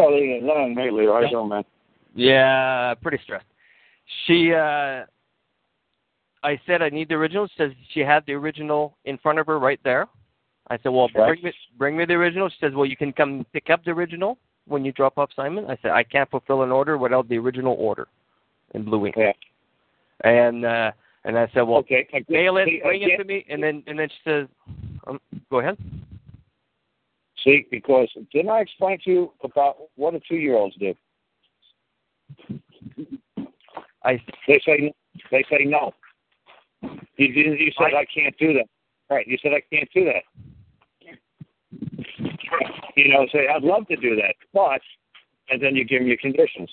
Learn 0.00 0.74
lately, 0.74 1.06
right, 1.06 1.30
man? 1.48 1.64
Yeah, 2.14 2.94
pretty 3.02 3.18
stressed. 3.22 3.46
She, 4.26 4.52
uh, 4.52 5.04
I 6.42 6.60
said 6.66 6.82
I 6.82 6.88
need 6.88 7.08
the 7.08 7.14
original. 7.14 7.46
She 7.48 7.54
says 7.58 7.72
she 7.92 8.00
had 8.00 8.24
the 8.26 8.32
original 8.34 8.96
in 9.04 9.18
front 9.18 9.38
of 9.38 9.46
her 9.46 9.58
right 9.58 9.80
there. 9.84 10.06
I 10.68 10.78
said, 10.78 10.88
well, 10.88 11.08
bring 11.12 11.42
me, 11.42 11.52
bring 11.78 11.96
me 11.96 12.04
the 12.04 12.14
original. 12.14 12.48
She 12.48 12.56
says, 12.60 12.72
well, 12.74 12.86
you 12.86 12.96
can 12.96 13.12
come 13.12 13.46
pick 13.52 13.70
up 13.70 13.84
the 13.84 13.92
original 13.92 14.38
when 14.66 14.84
you 14.84 14.92
drop 14.92 15.16
off 15.18 15.30
Simon. 15.36 15.64
I 15.66 15.76
said, 15.80 15.92
I 15.92 16.02
can't 16.02 16.30
fulfill 16.30 16.62
an 16.62 16.72
order 16.72 16.98
without 16.98 17.28
the 17.28 17.38
original 17.38 17.76
order 17.78 18.08
in 18.74 18.84
blue 18.84 19.06
ink. 19.06 19.14
Yeah. 19.16 19.32
And 20.24 20.64
uh, 20.64 20.90
and 21.24 21.38
I 21.38 21.48
said, 21.54 21.62
well, 21.62 21.78
Okay. 21.78 22.08
Mail 22.28 22.56
it, 22.56 22.68
bring 22.82 23.02
it 23.02 23.16
to 23.16 23.24
me, 23.24 23.44
and 23.48 23.62
then 23.62 23.82
and 23.86 23.98
then 23.98 24.08
she 24.08 24.30
says, 24.30 24.46
um, 25.06 25.20
go 25.50 25.60
ahead. 25.60 25.76
See, 27.46 27.64
because 27.70 28.08
didn't 28.32 28.50
I 28.50 28.60
explain 28.60 28.98
to 29.04 29.10
you 29.10 29.32
about 29.44 29.76
what 29.94 30.10
do 30.12 30.20
two-year-olds 30.28 30.74
do? 30.78 30.94
I 34.04 34.20
They 34.48 34.60
say 34.66 34.92
they 35.30 35.44
say 35.48 35.64
no. 35.64 35.94
You 36.82 37.32
didn't. 37.32 37.60
You 37.60 37.70
said 37.78 37.94
I- 37.94 38.00
I 38.00 38.04
can't 38.06 38.36
do 38.36 38.52
that. 38.54 38.68
Right. 39.08 39.26
You 39.28 39.38
said 39.38 39.52
I 39.52 39.62
can't 39.72 39.88
do 39.94 40.04
that. 40.06 40.24
You 42.96 43.08
know, 43.12 43.26
say 43.32 43.46
I'd 43.46 43.62
love 43.62 43.86
to 43.88 43.96
do 43.96 44.16
that, 44.16 44.34
but 44.52 44.80
and 45.48 45.62
then 45.62 45.76
you 45.76 45.84
give 45.84 46.00
them 46.00 46.08
your 46.08 46.16
conditions. 46.16 46.70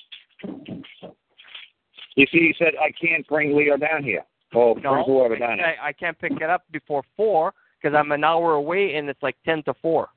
You 2.16 2.26
see, 2.32 2.40
you 2.40 2.54
said 2.58 2.74
I 2.82 2.92
can't 2.92 3.28
bring 3.28 3.56
Leo 3.56 3.78
down 3.78 4.04
here. 4.04 4.24
Oh, 4.56 4.74
bring 4.74 4.86
no, 4.86 5.04
whoever 5.04 5.36
I, 5.36 5.40
down 5.40 5.58
here. 5.60 5.76
I, 5.82 5.90
I 5.90 5.94
can't 5.94 6.18
pick 6.18 6.34
it 6.34 6.50
up 6.50 6.64
before 6.72 7.04
four 7.16 7.54
because 7.80 7.96
I'm 7.96 8.12
an 8.12 8.24
hour 8.24 8.54
away 8.54 8.96
and 8.96 9.08
it's 9.08 9.22
like 9.22 9.36
ten 9.46 9.62
to 9.64 9.74
four. 9.76 10.10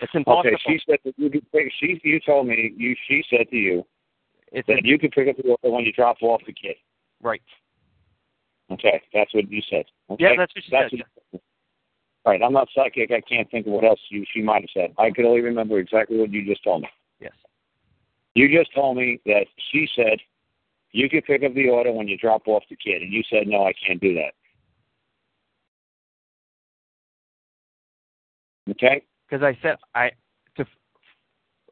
It's 0.00 0.12
impossible. 0.14 0.50
Okay, 0.50 0.56
she 0.66 0.80
said 0.88 0.98
that 1.04 1.14
you 1.16 1.30
could 1.30 1.50
pick. 1.52 1.72
She 1.80 2.00
you 2.04 2.20
told 2.20 2.46
me 2.48 2.72
you. 2.76 2.94
She 3.08 3.24
said 3.30 3.48
to 3.50 3.56
you 3.56 3.84
it's 4.52 4.66
that 4.68 4.84
you 4.84 4.98
could 4.98 5.12
pick 5.12 5.28
up 5.28 5.36
the 5.36 5.42
order 5.50 5.74
when 5.74 5.84
you 5.84 5.92
drop 5.92 6.18
off 6.22 6.42
the 6.46 6.52
kid. 6.52 6.76
right. 7.22 7.42
Okay, 8.68 9.00
that's 9.14 9.32
what 9.32 9.48
you 9.48 9.62
said. 9.70 9.84
Okay? 10.10 10.24
Yeah, 10.24 10.30
that's 10.36 10.52
what 10.52 10.64
she 10.64 10.70
That's 10.72 10.90
said. 10.90 11.02
what- 11.30 11.42
Right, 12.24 12.42
I'm 12.42 12.52
not 12.52 12.68
psychic. 12.74 13.12
I 13.12 13.20
can't 13.20 13.48
think 13.48 13.68
of 13.68 13.72
what 13.74 13.84
else 13.84 14.00
you, 14.08 14.24
she 14.34 14.42
might 14.42 14.62
have 14.62 14.70
said. 14.74 14.92
I 14.98 15.12
could 15.12 15.24
only 15.24 15.40
remember 15.40 15.78
exactly 15.78 16.18
what 16.18 16.32
you 16.32 16.44
just 16.44 16.64
told 16.64 16.82
me. 16.82 16.88
Yes. 17.20 17.30
You 18.34 18.48
just 18.48 18.74
told 18.74 18.96
me 18.96 19.20
that 19.26 19.46
she 19.70 19.88
said 19.94 20.18
you 20.90 21.08
could 21.08 21.24
pick 21.24 21.44
up 21.44 21.54
the 21.54 21.68
order 21.68 21.92
when 21.92 22.08
you 22.08 22.16
drop 22.16 22.48
off 22.48 22.64
the 22.68 22.74
kid, 22.74 23.02
and 23.02 23.12
you 23.12 23.22
said 23.30 23.46
no, 23.46 23.64
I 23.64 23.72
can't 23.74 24.00
do 24.00 24.14
that. 24.14 24.34
Okay. 28.72 29.02
Because 29.28 29.42
I 29.42 29.58
said 29.62 29.76
I 29.94 30.10
to 30.56 30.64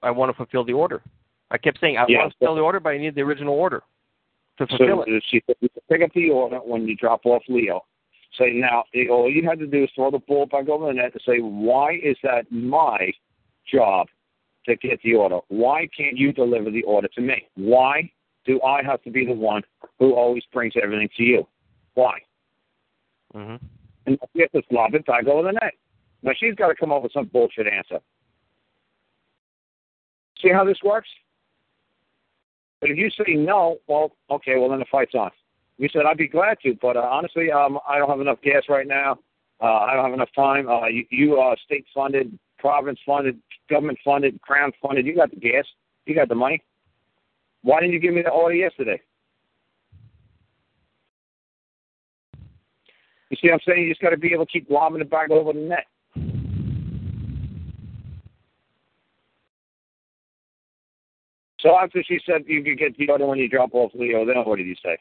I 0.03 0.11
want 0.11 0.31
to 0.31 0.37
fulfill 0.37 0.64
the 0.64 0.73
order. 0.73 1.03
I 1.51 1.59
kept 1.59 1.81
saying 1.81 1.97
I 1.97 2.07
Yeah, 2.09 2.19
want 2.19 2.33
to 2.33 2.38
fulfill 2.38 2.57
the 2.57 2.62
order, 2.62 2.81
but 2.81 2.90
I 2.90 2.99
need 2.99 3.14
the 3.14 3.23
original 3.23 3.55
order 3.55 3.83
to 4.59 4.67
So 4.71 4.77
fulfill 4.79 5.03
it. 5.03 5.23
she 5.29 5.43
said 5.47 5.57
you 5.61 5.69
pick 5.90 6.03
up 6.03 6.12
the 6.14 6.31
order 6.31 6.59
when 6.59 6.87
you 6.87 6.97
drop 6.97 7.27
off 7.27 7.43
Leo. 7.49 7.85
Say 8.38 8.53
now, 8.53 8.85
all 9.11 9.31
you 9.31 9.49
had 9.49 9.61
to 9.61 9.67
do 9.67 9.85
is 9.85 9.90
throw 9.95 10.11
the 10.11 10.19
ball 10.19 10.47
back 10.47 10.69
over 10.69 10.88
the 10.88 10.95
net 10.95 11.12
and 11.12 11.23
say, 11.25 11.38
why 11.38 12.01
is 12.03 12.17
that 12.25 12.51
my 12.51 13.12
job 13.71 14.09
to 14.67 14.75
get 14.77 15.01
the 15.03 15.14
order? 15.14 15.38
Why 15.49 15.88
can't 15.97 16.17
you 16.17 16.33
deliver 16.33 16.71
the 16.71 16.83
order 16.83 17.07
to 17.14 17.21
me? 17.21 17.47
Why 17.55 18.11
do 18.45 18.61
I 18.62 18.83
have 18.83 19.03
to 19.03 19.11
be 19.11 19.25
the 19.25 19.33
one 19.33 19.62
who 20.01 20.14
always 20.14 20.43
brings 20.53 20.75
everything 20.83 21.09
to 21.17 21.23
you? 21.23 21.47
Why? 21.95 22.19
hmm 23.33 23.57
And 24.07 24.19
you 24.35 24.47
have 24.53 24.62
to 24.64 24.75
lob 24.75 24.95
it 24.95 25.07
back 25.07 25.27
over 25.27 25.47
the 25.47 25.53
net. 25.53 25.75
Now 26.24 26.32
she's 26.37 26.54
got 26.54 26.68
to 26.68 26.74
come 26.74 26.90
up 26.90 27.02
with 27.02 27.12
some 27.12 27.26
bullshit 27.26 27.66
answer. 27.66 28.00
See 30.42 30.48
how 30.50 30.64
this 30.64 30.78
works? 30.82 31.08
But 32.80 32.90
if 32.90 32.96
you 32.96 33.10
say 33.10 33.34
no, 33.34 33.78
well, 33.87 34.12
okay, 34.30 34.56
well 34.56 34.70
then 34.70 34.78
the 34.78 34.87
fight's 34.90 35.14
on. 35.14 35.30
You 35.76 35.88
said 35.92 36.02
I'd 36.06 36.16
be 36.16 36.28
glad 36.28 36.58
to, 36.62 36.74
but 36.80 36.96
uh, 36.96 37.00
honestly, 37.00 37.52
um, 37.52 37.78
I 37.88 37.98
don't 37.98 38.08
have 38.08 38.20
enough 38.20 38.40
gas 38.42 38.62
right 38.68 38.87
now. 38.87 39.18
Uh, 39.62 39.66
I 39.66 39.94
don't 39.94 40.04
have 40.04 40.14
enough 40.14 40.30
time. 40.34 40.68
Uh, 40.68 40.87
you, 40.87 41.04
you 41.10 41.37
are 41.37 41.56
state 41.64 41.84
funded, 41.94 42.37
province 42.58 42.98
funded, 43.04 43.38
government 43.68 43.98
funded, 44.04 44.40
crown 44.40 44.72
funded. 44.82 45.06
You 45.06 45.14
got 45.14 45.30
the 45.30 45.37
gas. 45.37 45.64
You 46.06 46.14
got 46.14 46.28
the 46.28 46.34
money. 46.34 46.62
Why 47.62 47.80
didn't 47.80 47.92
you 47.92 48.00
give 48.00 48.14
me 48.14 48.22
the 48.22 48.30
order 48.30 48.54
yesterday? 48.54 49.00
You 53.30 53.37
see 53.40 53.48
what 53.48 53.54
I'm 53.54 53.60
saying? 53.66 53.82
You 53.84 53.90
just 53.90 54.02
got 54.02 54.10
to 54.10 54.16
be 54.16 54.32
able 54.32 54.46
to 54.46 54.52
keep 54.52 54.70
lobbing 54.70 55.00
it 55.00 55.10
back 55.10 55.30
over 55.30 55.52
the 55.52 55.58
net. 55.58 55.87
So 61.64 61.79
after 61.79 62.03
she 62.03 62.20
said 62.27 62.44
you 62.46 62.62
could 62.62 62.79
get 62.79 62.96
the 62.98 63.09
order 63.09 63.27
when 63.27 63.38
you 63.38 63.48
drop 63.48 63.70
off 63.72 63.90
Leo, 63.94 64.27
then 64.27 64.37
what 64.44 64.59
did 64.59 64.66
you 64.66 64.77
say? 64.85 64.98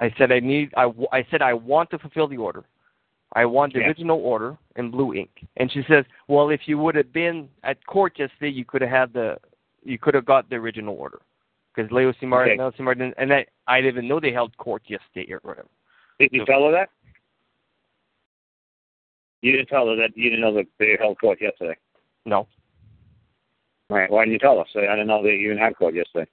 I 0.00 0.14
said 0.16 0.30
I 0.30 0.38
need. 0.38 0.72
I, 0.76 0.92
I 1.12 1.26
said 1.28 1.42
I 1.42 1.54
want 1.54 1.90
to 1.90 1.98
fulfill 1.98 2.28
the 2.28 2.36
order. 2.36 2.64
I 3.32 3.44
want 3.44 3.74
the 3.74 3.80
Yeah. 3.80 3.88
original 3.88 4.20
order 4.20 4.56
in 4.76 4.92
blue 4.92 5.12
ink. 5.12 5.44
And 5.56 5.70
she 5.72 5.82
says, 5.88 6.04
"Well, 6.28 6.50
if 6.50 6.60
you 6.68 6.78
would 6.78 6.94
have 6.94 7.12
been 7.12 7.48
at 7.64 7.84
court 7.86 8.16
yesterday, 8.16 8.50
you 8.50 8.64
could 8.64 8.80
have 8.80 8.90
had 8.90 9.12
the, 9.12 9.38
you 9.82 9.98
could 9.98 10.14
have 10.14 10.24
got 10.24 10.48
the 10.48 10.56
original 10.56 10.94
order, 10.96 11.20
because 11.74 11.90
Leo 11.90 12.10
Okay. 12.10 12.52
and 12.52 12.60
Leo 12.60 12.72
Simard 12.76 12.98
didn't, 12.98 13.14
and 13.18 13.34
I, 13.34 13.44
I 13.66 13.80
didn't 13.80 13.94
even 13.94 14.08
know 14.08 14.20
they 14.20 14.32
held 14.32 14.56
court 14.56 14.82
yesterday 14.86 15.32
or 15.32 15.40
whatever. 15.42 15.68
Did 16.20 16.30
you 16.32 16.46
tell 16.46 16.64
her 16.66 16.70
that? 16.72 16.90
You 19.42 19.52
didn't 19.52 19.66
tell 19.66 19.88
her 19.88 19.96
that 19.96 20.16
you 20.16 20.30
didn't 20.30 20.40
know 20.40 20.54
that 20.54 20.66
they 20.78 20.96
held 20.98 21.20
court 21.20 21.40
yesterday. 21.40 21.76
No, 22.24 22.46
Right. 23.90 24.10
Why 24.10 24.24
didn't 24.24 24.34
you 24.34 24.38
tell 24.38 24.58
us? 24.60 24.68
I 24.76 24.80
didn't 24.80 25.06
know 25.06 25.22
they 25.22 25.30
even 25.30 25.56
had 25.58 25.76
court 25.76 25.94
yesterday. 25.94 26.30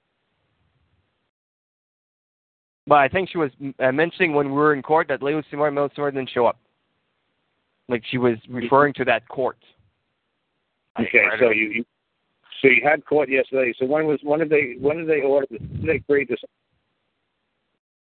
but 2.86 2.98
I 2.98 3.08
think 3.08 3.30
she 3.30 3.38
was 3.38 3.50
uh, 3.80 3.92
mentioning 3.92 4.32
when 4.32 4.48
we 4.48 4.52
were 4.52 4.74
in 4.74 4.82
court 4.82 5.08
that 5.08 5.22
Leo 5.22 5.42
Simard 5.50 5.72
and 5.72 5.76
Leo 5.76 5.90
Simard 5.94 6.14
didn't 6.14 6.30
show 6.30 6.46
up. 6.46 6.58
Like 7.88 8.02
she 8.10 8.18
was 8.18 8.36
referring 8.48 8.94
to 8.94 9.04
that 9.04 9.26
court. 9.28 9.58
Okay, 10.98 11.24
so 11.38 11.50
you, 11.50 11.70
you 11.70 11.84
so 12.62 12.68
you 12.68 12.80
had 12.84 13.04
court 13.04 13.28
yesterday. 13.28 13.72
So 13.78 13.86
when 13.86 14.06
was 14.06 14.18
when 14.22 14.40
did 14.40 14.50
they 14.50 14.76
when 14.80 14.98
did 14.98 15.08
they 15.08 15.20
order 15.20 15.46
this? 15.50 15.60
Did 15.60 15.86
they 15.86 15.98
create 16.00 16.28
this? 16.28 16.40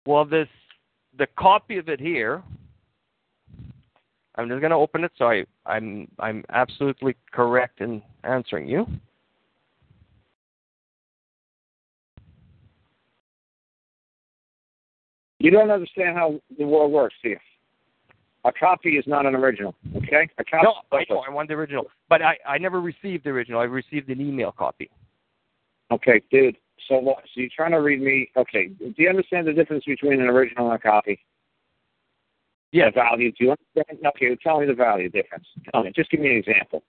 Well, 0.06 0.24
this 0.24 0.48
the 1.18 1.26
copy 1.38 1.78
of 1.78 1.88
it 1.88 2.00
here. 2.00 2.42
I'm 4.37 4.48
just 4.48 4.61
gonna 4.61 4.78
open 4.78 5.02
it 5.02 5.12
so 5.16 5.26
I, 5.30 5.44
I'm 5.64 6.09
I'm 6.18 6.44
absolutely 6.50 7.16
correct 7.32 7.80
in 7.80 8.02
answering 8.24 8.68
you. 8.68 8.87
You 15.46 15.52
don't 15.52 15.70
understand 15.70 16.16
how 16.16 16.40
the 16.59 16.66
world 16.66 16.90
works, 16.90 17.14
do 17.22 17.28
you? 17.28 17.38
A 18.44 18.50
copy 18.50 18.96
is 18.96 19.04
not 19.06 19.26
an 19.26 19.37
original. 19.37 19.76
Okay, 19.96 20.28
a 20.38 20.44
copy. 20.44 20.64
No, 20.64 20.74
I 20.98 21.04
know 21.09 21.20
I 21.20 21.30
want 21.30 21.46
the 21.46 21.54
original, 21.54 21.85
but 22.09 22.20
I 22.20 22.37
I 22.44 22.59
never 22.59 22.80
received 22.80 23.22
the 23.22 23.30
original. 23.30 23.61
I 23.61 23.64
received 23.64 24.09
an 24.09 24.20
email 24.20 24.50
copy. 24.50 24.90
Okay, 25.92 26.20
dude. 26.32 26.56
So 26.88 26.96
what? 26.96 27.18
So 27.32 27.42
you're 27.42 27.48
trying 27.54 27.70
to 27.70 27.76
read 27.76 28.00
me? 28.00 28.28
Okay. 28.37 28.70
Do 28.80 28.92
you 28.98 29.09
understand 29.09 29.46
the 29.46 29.52
difference 29.52 29.85
between 29.85 30.20
an 30.20 30.26
original 30.26 30.66
and 30.66 30.74
a 30.74 30.82
copy? 30.82 31.20
Yeah. 32.72 32.87
The 32.87 32.94
value. 32.94 33.30
Do 33.30 33.44
you 33.44 33.54
understand? 33.76 34.04
Okay, 34.04 34.37
tell 34.42 34.59
me 34.59 34.66
the 34.66 34.74
value 34.74 35.09
difference. 35.11 35.46
Tell 35.70 35.85
me. 35.85 35.92
Just 35.94 36.11
give 36.11 36.18
me 36.18 36.30
an 36.30 36.38
example. 36.38 36.82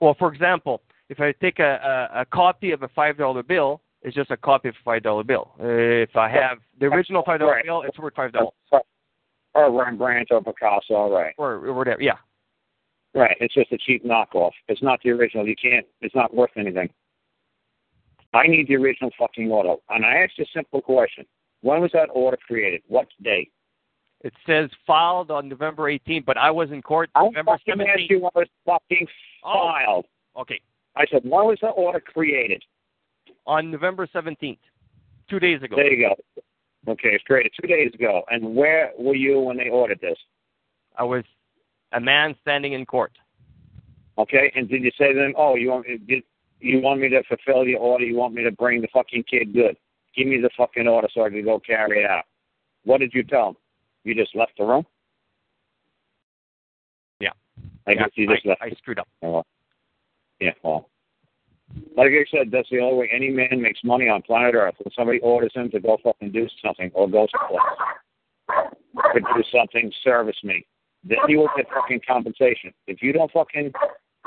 Well, 0.00 0.16
for 0.18 0.32
example, 0.32 0.82
if 1.08 1.20
I 1.20 1.30
take 1.40 1.60
a 1.60 2.08
a, 2.12 2.22
a 2.22 2.24
copy 2.24 2.72
of 2.72 2.82
a 2.82 2.88
five 2.88 3.16
dollar 3.16 3.44
bill, 3.44 3.80
it's 4.02 4.14
just 4.16 4.30
a 4.30 4.36
copy 4.36 4.68
of 4.68 4.74
a 4.74 4.84
five 4.84 5.02
dollar 5.02 5.24
bill. 5.24 5.52
If 5.58 6.16
I 6.16 6.28
have 6.28 6.58
the 6.78 6.86
original 6.86 7.22
five 7.24 7.40
dollar 7.40 7.52
Right. 7.52 7.64
bill, 7.64 7.82
it's 7.82 7.98
worth 7.98 8.14
five 8.14 8.32
dollars 8.32 8.52
Or 9.54 9.70
Rembrandt 9.70 10.28
or 10.30 10.42
Picasso, 10.42 11.10
right? 11.10 11.34
or, 11.38 11.54
or 11.66 11.72
whatever. 11.74 12.02
Yeah. 12.02 12.16
Right. 13.14 13.36
It's 13.40 13.54
just 13.54 13.72
a 13.72 13.78
cheap 13.78 14.04
knockoff. 14.04 14.52
It's 14.68 14.82
not 14.82 15.00
the 15.02 15.10
original. 15.10 15.46
You 15.46 15.56
can't. 15.60 15.84
It's 16.00 16.14
not 16.14 16.32
worth 16.34 16.50
anything. 16.56 16.88
I 18.32 18.46
need 18.46 18.68
the 18.68 18.76
original 18.76 19.10
fucking 19.18 19.50
order. 19.50 19.74
And 19.88 20.06
I 20.06 20.18
asked 20.18 20.38
a 20.38 20.46
simple 20.54 20.80
question. 20.80 21.26
When 21.62 21.80
was 21.80 21.90
that 21.92 22.08
order 22.12 22.38
created? 22.46 22.82
What 22.86 23.08
day? 23.22 23.50
It 24.22 24.32
says 24.46 24.70
filed 24.86 25.30
on 25.32 25.48
November 25.48 25.84
18th, 25.90 26.24
but 26.26 26.36
I 26.36 26.50
was 26.50 26.70
in 26.70 26.80
court 26.82 27.10
I 27.16 27.24
November 27.24 27.58
fucking 27.66 27.80
asked 27.80 28.00
17th. 28.02 28.10
you 28.10 28.20
when 28.20 28.30
it 28.36 28.38
was 28.38 28.48
fucking 28.64 29.06
Oh. 29.44 29.52
filed. 29.52 30.06
Okay, 30.36 30.60
I 30.94 31.06
said, 31.10 31.22
when 31.24 31.46
was 31.46 31.58
the 31.60 31.68
order 31.70 31.98
created? 32.00 32.62
On 33.50 33.68
November 33.68 34.06
17th, 34.14 34.58
two 35.28 35.40
days 35.40 35.60
ago. 35.60 35.74
There 35.74 35.92
you 35.92 36.08
go. 36.08 36.42
Okay, 36.92 37.08
it's 37.08 37.24
created 37.24 37.52
two 37.60 37.66
days 37.66 37.92
ago. 37.92 38.22
And 38.30 38.54
where 38.54 38.92
were 38.96 39.16
you 39.16 39.40
when 39.40 39.56
they 39.56 39.68
ordered 39.68 40.00
this? 40.00 40.16
I 40.96 41.02
was 41.02 41.24
a 41.92 42.00
man 42.00 42.36
standing 42.42 42.74
in 42.74 42.86
court. 42.86 43.12
Okay, 44.18 44.52
and 44.54 44.68
did 44.68 44.84
you 44.84 44.92
say 44.96 45.12
to 45.12 45.18
them, 45.18 45.34
"Oh, 45.36 45.56
you 45.56 45.70
want 45.70 45.86
did 46.06 46.22
you 46.60 46.80
want 46.80 47.00
me 47.00 47.08
to 47.08 47.22
fulfill 47.24 47.66
your 47.66 47.80
order? 47.80 48.04
You 48.04 48.16
want 48.16 48.34
me 48.34 48.44
to 48.44 48.52
bring 48.52 48.82
the 48.82 48.88
fucking 48.92 49.24
kid 49.24 49.52
good? 49.52 49.76
Give 50.14 50.28
me 50.28 50.40
the 50.40 50.50
fucking 50.56 50.86
order 50.86 51.08
so 51.12 51.24
I 51.24 51.30
can 51.30 51.44
go 51.44 51.58
carry 51.58 52.04
it 52.04 52.10
out." 52.10 52.24
What 52.84 52.98
did 52.98 53.12
you 53.12 53.24
tell 53.24 53.46
them? 53.46 53.56
You 54.04 54.14
just 54.14 54.34
left 54.36 54.52
the 54.58 54.64
room. 54.64 54.86
Yeah. 57.18 57.32
I 57.86 57.94
guess 57.94 58.10
you 58.14 58.28
just 58.28 58.46
I, 58.46 58.48
left. 58.50 58.62
I 58.62 58.70
screwed 58.70 58.98
up. 58.98 59.08
Oh, 59.22 59.42
Yeah, 60.40 60.52
well. 60.62 60.89
Like 61.96 62.08
I 62.08 62.24
said, 62.30 62.50
that's 62.50 62.68
the 62.70 62.80
only 62.80 62.98
way 62.98 63.10
any 63.14 63.30
man 63.30 63.60
makes 63.60 63.80
money 63.84 64.08
on 64.08 64.22
planet 64.22 64.54
Earth. 64.54 64.74
When 64.78 64.92
somebody 64.94 65.20
orders 65.20 65.52
him 65.54 65.70
to 65.70 65.80
go 65.80 65.98
fucking 66.02 66.32
do 66.32 66.48
something 66.64 66.90
or 66.94 67.08
go 67.08 67.26
someplace 67.30 67.60
to 69.14 69.20
do 69.20 69.44
something, 69.52 69.92
service 70.02 70.36
me. 70.42 70.66
Then 71.04 71.18
you 71.28 71.38
will 71.38 71.50
get 71.56 71.66
fucking 71.74 72.00
compensation. 72.06 72.72
If 72.86 73.02
you 73.02 73.12
don't 73.12 73.30
fucking 73.32 73.72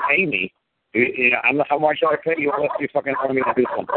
pay 0.08 0.26
me, 0.26 0.52
you, 0.92 1.06
you 1.16 1.30
know, 1.30 1.38
I'm, 1.44 1.58
not, 1.58 1.66
how 1.68 1.78
much 1.78 1.98
I 2.02 2.16
pay 2.24 2.34
you 2.38 2.52
unless 2.56 2.70
you 2.80 2.88
fucking 2.92 3.14
order 3.20 3.34
me 3.34 3.42
to 3.42 3.52
do 3.56 3.64
something? 3.76 3.96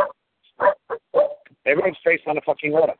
Everyone's 1.65 1.97
based 2.05 2.23
on 2.27 2.37
a 2.37 2.41
fucking 2.41 2.73
order. 2.73 2.93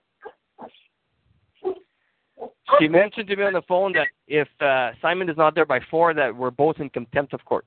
She 2.80 2.88
mentioned 2.88 3.28
to 3.28 3.36
me 3.36 3.44
on 3.44 3.54
the 3.54 3.62
phone 3.68 3.94
that 3.94 4.08
if 4.28 4.48
uh, 4.62 4.92
Simon 5.02 5.30
is 5.30 5.38
not 5.38 5.56
there 5.56 5.66
by 5.66 5.80
four, 5.90 6.14
that 6.14 6.36
we're 6.36 6.52
both 6.52 6.78
in 6.80 6.90
contempt 6.90 7.34
of 7.34 7.44
court. 7.46 7.66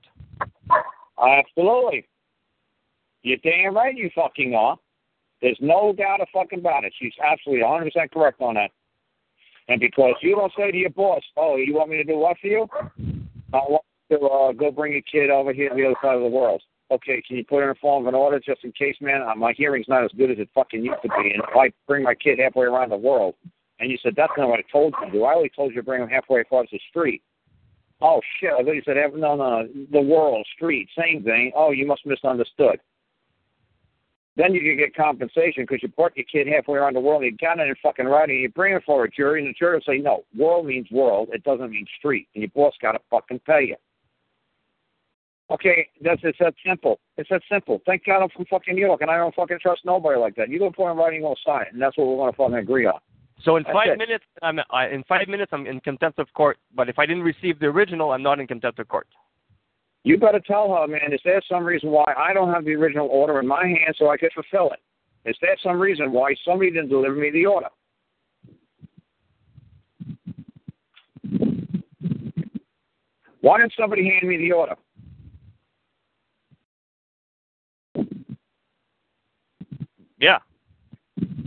Absolutely. 1.19 2.07
You're 3.23 3.39
damn 3.39 3.75
right 3.75 3.97
you 3.97 4.11
fucking 4.15 4.55
are. 4.55 4.77
There's 5.43 5.59
no 5.61 5.93
doubt 5.93 6.21
a 6.21 6.27
fucking 6.33 6.61
about 6.61 6.85
it. 6.85 6.93
She's 7.01 7.13
absolutely 7.23 7.65
100% 7.65 8.13
correct 8.13 8.41
on 8.41 8.55
that. 8.55 8.71
And 9.69 9.81
because 9.81 10.15
you 10.21 10.37
don't 10.37 10.53
say 10.57 10.71
to 10.71 10.77
your 10.77 10.91
boss, 10.91 11.23
oh, 11.37 11.57
you 11.57 11.75
want 11.75 11.91
me 11.91 11.97
to 11.97 12.05
do 12.05 12.19
what 12.19 12.37
for 12.41 12.49
you? 12.49 12.67
I 13.53 13.57
want 13.57 13.85
to 14.11 14.19
uh, 14.19 14.53
go 14.53 14.71
bring 14.71 14.95
a 14.95 15.03
kid 15.03 15.31
over 15.31 15.53
here 15.53 15.71
to 15.71 15.75
the 15.75 15.87
other 15.87 15.97
side 16.03 16.17
of 16.17 16.23
the 16.23 16.29
world. 16.29 16.63
Okay, 16.91 17.23
can 17.27 17.37
you 17.37 17.45
put 17.45 17.63
in 17.63 17.71
a 17.71 17.75
form 17.77 18.05
of 18.05 18.09
an 18.09 18.17
order 18.17 18.41
just 18.41 18.65
in 18.65 18.73
case, 18.73 18.97
man? 19.01 19.23
Uh, 19.23 19.35
my 19.37 19.53
hearing's 19.57 19.87
not 19.89 20.05
as 20.05 20.11
good 20.17 20.31
as 20.31 20.39
it 20.39 20.49
fucking 20.55 20.85
used 20.85 21.01
to 21.03 21.09
be. 21.09 21.31
And 21.33 21.43
if 21.49 21.57
I 21.57 21.71
bring 21.87 22.03
my 22.03 22.15
kid 22.15 22.41
halfway 22.41 22.67
around 22.67 22.91
the 22.91 22.97
world, 22.97 23.35
and 23.79 23.91
you 23.91 23.97
said, 24.03 24.15
that's 24.17 24.33
not 24.37 24.49
what 24.49 24.59
I 24.59 24.65
told 24.71 24.95
you 25.01 25.07
to 25.07 25.13
do. 25.13 25.25
I 25.25 25.35
only 25.35 25.51
told 25.55 25.71
you 25.71 25.77
to 25.77 25.83
bring 25.85 26.03
him 26.03 26.09
halfway 26.09 26.41
across 26.41 26.67
the 26.71 26.81
street. 26.91 27.23
Oh, 28.03 28.21
shit. 28.41 28.51
I 28.53 28.63
thought 28.63 28.73
you 28.73 28.83
said, 28.85 28.97
no, 29.15 29.37
no, 29.37 29.69
the 29.93 30.01
world, 30.01 30.47
street, 30.57 30.89
same 30.99 31.23
thing. 31.23 31.53
Oh, 31.55 31.71
you 31.71 31.87
must 31.87 32.03
have 32.05 32.11
misunderstood. 32.11 32.81
Then 34.37 34.55
you 34.55 34.61
can 34.61 34.77
get 34.77 34.95
compensation 34.95 35.65
because 35.65 35.83
you 35.83 35.89
brought 35.89 36.17
your 36.17 36.25
kid 36.31 36.47
halfway 36.47 36.79
around 36.79 36.95
the 36.95 37.01
world. 37.01 37.25
You 37.25 37.37
got 37.37 37.59
it 37.59 37.69
in 37.69 37.75
fucking 37.83 38.07
writing. 38.07 38.37
You 38.37 38.49
bring 38.49 38.75
it 38.75 38.83
for 38.87 39.05
a 39.05 39.11
jury, 39.11 39.41
and 39.41 39.49
the 39.49 39.59
jury 39.59 39.75
will 39.75 39.83
say, 39.95 39.99
no, 39.99 40.25
world 40.37 40.67
means 40.67 40.87
world. 40.91 41.29
It 41.33 41.43
doesn't 41.45 41.71
mean 41.71 41.87
street. 41.99 42.29
And 42.35 42.43
your 42.43 42.51
boss 42.55 42.75
got 42.81 42.93
to 42.93 43.01
fucking 43.11 43.41
pay 43.41 43.67
you. 43.69 43.77
Okay, 45.51 45.89
that's 46.01 46.21
it's 46.23 46.39
that 46.39 46.55
simple. 46.65 47.01
It's 47.17 47.29
that 47.31 47.43
simple. 47.51 47.83
Thank 47.85 48.05
God 48.05 48.23
I'm 48.23 48.29
from 48.29 48.45
fucking 48.47 48.75
New 48.75 48.87
York, 48.87 49.01
and 49.01 49.11
I 49.11 49.17
don't 49.17 49.35
fucking 49.35 49.59
trust 49.61 49.81
nobody 49.85 50.19
like 50.19 50.37
that. 50.37 50.49
You 50.49 50.61
go 50.61 50.71
put 50.71 50.93
in 50.93 50.97
writing, 50.97 51.23
we'll 51.23 51.35
sign 51.45 51.63
it, 51.63 51.73
and 51.73 51.83
that's 51.83 51.99
what 51.99 52.07
we're 52.07 52.17
going 52.17 52.33
to 52.33 52.37
fucking 52.37 52.55
agree 52.55 52.87
on. 52.87 53.01
So 53.45 53.57
in 53.57 53.65
That's 53.65 53.75
five 53.75 53.89
it. 53.89 53.99
minutes, 53.99 54.25
I'm 54.43 54.61
I, 54.71 54.89
in 54.89 55.03
five 55.05 55.27
minutes 55.27 55.51
I'm 55.53 55.67
in 55.67 55.81
contempt 55.81 56.19
of 56.19 56.33
court. 56.35 56.59
But 56.75 56.89
if 56.89 56.99
I 56.99 57.07
didn't 57.07 57.23
receive 57.23 57.59
the 57.59 57.67
original, 57.67 58.13
I'm 58.13 58.23
not 58.23 58.39
in 58.39 58.47
contempt 58.47 58.79
of 58.79 58.89
court. 58.89 59.09
You 60.03 60.17
better 60.17 60.41
tell 60.41 60.75
her, 60.75 60.87
man, 60.87 61.13
is 61.13 61.21
there 61.25 61.43
some 61.49 61.65
reason 61.65 61.91
why 61.91 62.13
I 62.17 62.33
don't 62.33 62.53
have 62.53 62.65
the 62.65 62.75
original 62.75 63.09
order 63.09 63.39
in 63.39 63.47
my 63.47 63.67
hand 63.67 63.95
so 63.99 64.09
I 64.09 64.17
could 64.17 64.33
fulfill 64.33 64.71
it? 64.73 64.81
Is 65.29 65.37
there 65.43 65.57
some 65.63 65.79
reason 65.79 66.13
why 66.13 66.35
somebody 66.45 66.71
didn't 66.71 66.89
deliver 66.89 67.15
me 67.15 67.31
the 67.31 67.45
order? 67.45 67.69
Why 73.43 73.59
didn't 73.59 73.75
somebody 73.79 74.09
hand 74.09 74.29
me 74.29 74.39
the 74.39 74.53
order? 74.53 74.77
Yeah. 80.19 80.39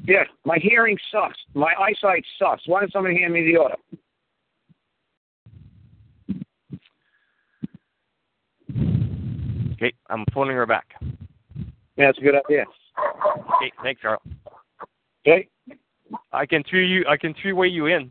Yeah, 0.05 0.23
my 0.43 0.57
hearing 0.57 0.97
sucks. 1.11 1.37
My 1.53 1.73
eyesight 1.79 2.25
sucks. 2.37 2.67
Why 2.67 2.81
didn't 2.81 2.93
somebody 2.93 3.19
hand 3.19 3.33
me 3.33 3.43
the 3.43 3.57
order? 3.57 3.75
Okay, 9.83 9.93
I'm 10.09 10.23
phoning 10.33 10.55
her 10.55 10.65
back. 10.65 10.95
Yeah, 11.97 12.05
that's 12.05 12.17
a 12.17 12.21
good 12.21 12.35
idea. 12.35 12.63
Okay, 13.57 13.69
thanks, 13.83 14.01
Carl. 14.01 14.21
Okay? 15.27 15.49
I 16.31 16.45
can 16.45 16.63
three 16.69 16.87
you. 16.87 17.03
I 17.09 17.17
can 17.17 17.33
three 17.41 17.51
way 17.51 17.67
you 17.67 17.87
in. 17.87 18.09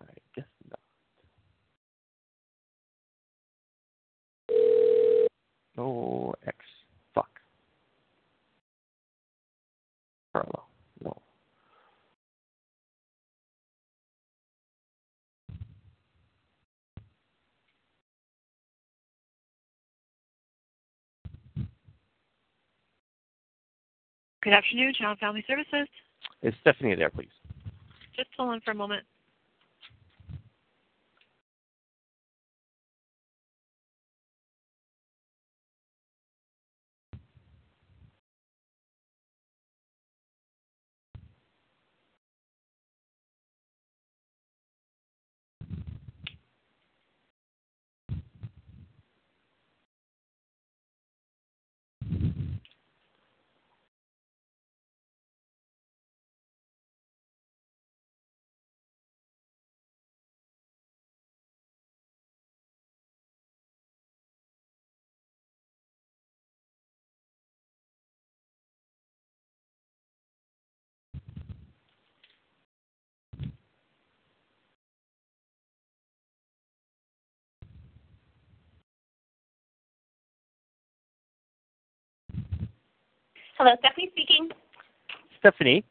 I 0.00 0.04
guess 0.36 0.44
not. 0.70 0.78
No 5.76 6.32
X. 6.46 6.56
Fuck. 7.12 7.28
Carlo. 10.32 10.62
Good 24.44 24.52
afternoon, 24.52 24.92
Child 24.92 25.18
Family 25.20 25.42
Services. 25.46 25.88
Is 26.42 26.52
Stephanie 26.60 26.94
there, 26.94 27.08
please? 27.08 27.32
Just 28.14 28.28
hold 28.36 28.50
on 28.50 28.60
for 28.60 28.72
a 28.72 28.74
moment. 28.74 29.04
Hello, 83.56 83.70
Stephanie 83.78 84.10
speaking. 84.12 84.48
Stephanie, 85.38 85.84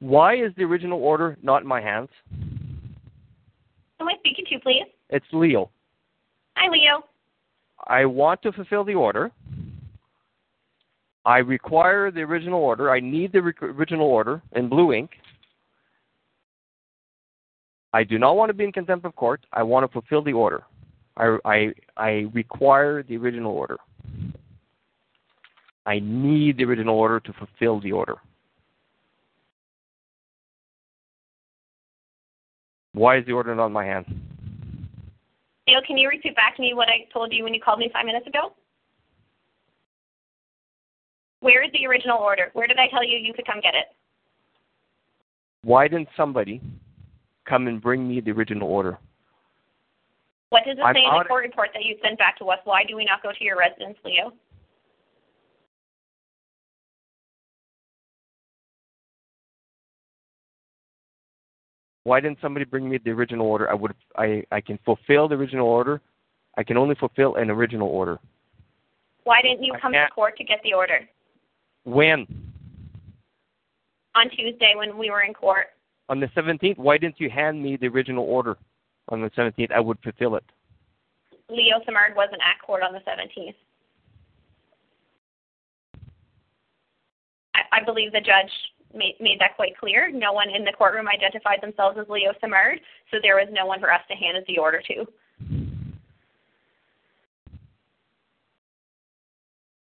why 0.00 0.34
is 0.34 0.52
the 0.56 0.64
original 0.64 1.00
order 1.02 1.36
not 1.42 1.62
in 1.62 1.68
my 1.68 1.80
hands? 1.80 2.08
Who 2.30 4.04
am 4.04 4.08
I 4.08 4.14
speaking 4.18 4.44
to, 4.50 4.58
please? 4.60 4.84
It's 5.10 5.26
Leo. 5.32 5.70
Hi, 6.56 6.68
Leo. 6.70 7.04
I 7.86 8.04
want 8.04 8.42
to 8.42 8.52
fulfill 8.52 8.84
the 8.84 8.94
order. 8.94 9.30
I 11.24 11.38
require 11.38 12.10
the 12.10 12.22
original 12.22 12.60
order. 12.60 12.90
I 12.90 13.00
need 13.00 13.32
the 13.32 13.42
rec- 13.42 13.62
original 13.62 14.06
order 14.06 14.42
in 14.52 14.68
blue 14.68 14.92
ink. 14.92 15.10
I 17.92 18.02
do 18.02 18.18
not 18.18 18.36
want 18.36 18.50
to 18.50 18.54
be 18.54 18.64
in 18.64 18.72
contempt 18.72 19.06
of 19.06 19.14
court. 19.14 19.46
I 19.52 19.62
want 19.62 19.86
to 19.86 19.92
fulfill 19.92 20.22
the 20.22 20.32
order. 20.32 20.62
I, 21.16 21.38
I, 21.44 21.72
I 21.96 22.10
require 22.32 23.02
the 23.02 23.16
original 23.16 23.52
order. 23.52 23.76
I 25.88 26.00
need 26.02 26.58
the 26.58 26.64
original 26.64 26.98
order 26.98 27.18
to 27.18 27.32
fulfill 27.32 27.80
the 27.80 27.92
order. 27.92 28.16
Why 32.92 33.16
is 33.16 33.24
the 33.24 33.32
order 33.32 33.54
not 33.54 33.68
in 33.68 33.72
my 33.72 33.86
hand? 33.86 34.04
Leo, 35.66 35.78
can 35.86 35.96
you 35.96 36.10
repeat 36.10 36.36
back 36.36 36.56
to 36.56 36.62
me 36.62 36.74
what 36.74 36.88
I 36.88 37.10
told 37.10 37.32
you 37.32 37.42
when 37.42 37.54
you 37.54 37.60
called 37.62 37.78
me 37.78 37.88
five 37.90 38.04
minutes 38.04 38.26
ago? 38.26 38.52
Where 41.40 41.64
is 41.64 41.70
the 41.72 41.86
original 41.86 42.18
order? 42.18 42.50
Where 42.52 42.66
did 42.66 42.76
I 42.76 42.88
tell 42.88 43.02
you 43.02 43.16
you 43.16 43.32
could 43.32 43.46
come 43.46 43.62
get 43.62 43.74
it? 43.74 43.86
Why 45.62 45.88
didn't 45.88 46.08
somebody 46.18 46.60
come 47.48 47.66
and 47.66 47.80
bring 47.80 48.06
me 48.06 48.20
the 48.20 48.32
original 48.32 48.68
order? 48.68 48.98
What 50.50 50.64
does 50.66 50.76
it 50.76 50.84
I'm 50.84 50.94
say 50.94 51.00
in 51.00 51.18
the 51.18 51.24
court 51.24 51.44
report 51.44 51.70
that 51.72 51.84
you 51.84 51.96
sent 52.04 52.18
back 52.18 52.38
to 52.40 52.44
us? 52.46 52.58
Why 52.64 52.84
do 52.86 52.94
we 52.94 53.06
not 53.06 53.22
go 53.22 53.30
to 53.32 53.44
your 53.44 53.56
residence, 53.56 53.96
Leo? 54.04 54.34
Why 62.08 62.20
didn't 62.20 62.38
somebody 62.40 62.64
bring 62.64 62.88
me 62.88 62.98
the 63.04 63.10
original 63.10 63.46
order? 63.46 63.70
I 63.70 63.74
would 63.74 63.92
I 64.16 64.42
I 64.50 64.62
can 64.62 64.78
fulfill 64.82 65.28
the 65.28 65.34
original 65.34 65.66
order. 65.68 66.00
I 66.56 66.62
can 66.62 66.78
only 66.78 66.94
fulfill 66.94 67.34
an 67.34 67.50
original 67.50 67.86
order. 67.86 68.18
Why 69.24 69.42
didn't 69.42 69.62
you 69.62 69.74
come 69.80 69.92
to 69.92 70.08
court 70.14 70.38
to 70.38 70.44
get 70.44 70.60
the 70.64 70.72
order 70.72 71.00
When? 71.84 72.26
on 74.14 74.30
Tuesday 74.30 74.72
when 74.74 74.96
we 74.96 75.10
were 75.10 75.20
in 75.20 75.34
court? 75.34 75.66
On 76.08 76.18
the 76.18 76.28
17th, 76.28 76.78
why 76.78 76.96
didn't 76.96 77.20
you 77.20 77.28
hand 77.28 77.62
me 77.62 77.76
the 77.76 77.88
original 77.88 78.24
order 78.24 78.56
on 79.10 79.20
the 79.20 79.28
17th? 79.30 79.70
I 79.70 79.78
would 79.78 79.98
fulfill 80.02 80.36
it. 80.36 80.44
Leo 81.50 81.76
Samard 81.86 82.16
wasn't 82.16 82.40
at 82.40 82.60
court 82.66 82.82
on 82.82 82.94
the 82.94 83.00
17th. 83.00 83.54
I, 87.54 87.60
I 87.70 87.84
believe 87.84 88.12
the 88.12 88.20
judge 88.20 88.50
made, 88.94 89.16
made 89.20 89.40
that 89.40 89.56
quite 89.56 89.76
clear. 89.76 90.10
No 90.10 90.32
one 90.32 90.50
in 90.50 90.64
the 90.64 90.72
courtroom 90.72 91.08
identified 91.08 91.60
themselves 91.60 91.98
as 92.00 92.08
Leo 92.08 92.32
Samard, 92.42 92.78
so 93.10 93.18
there 93.22 93.36
was 93.36 93.48
no 93.50 93.66
one 93.66 93.80
for 93.80 93.92
us 93.92 94.02
to 94.08 94.16
hand 94.16 94.36
the 94.46 94.58
order 94.58 94.82
to. 94.88 95.06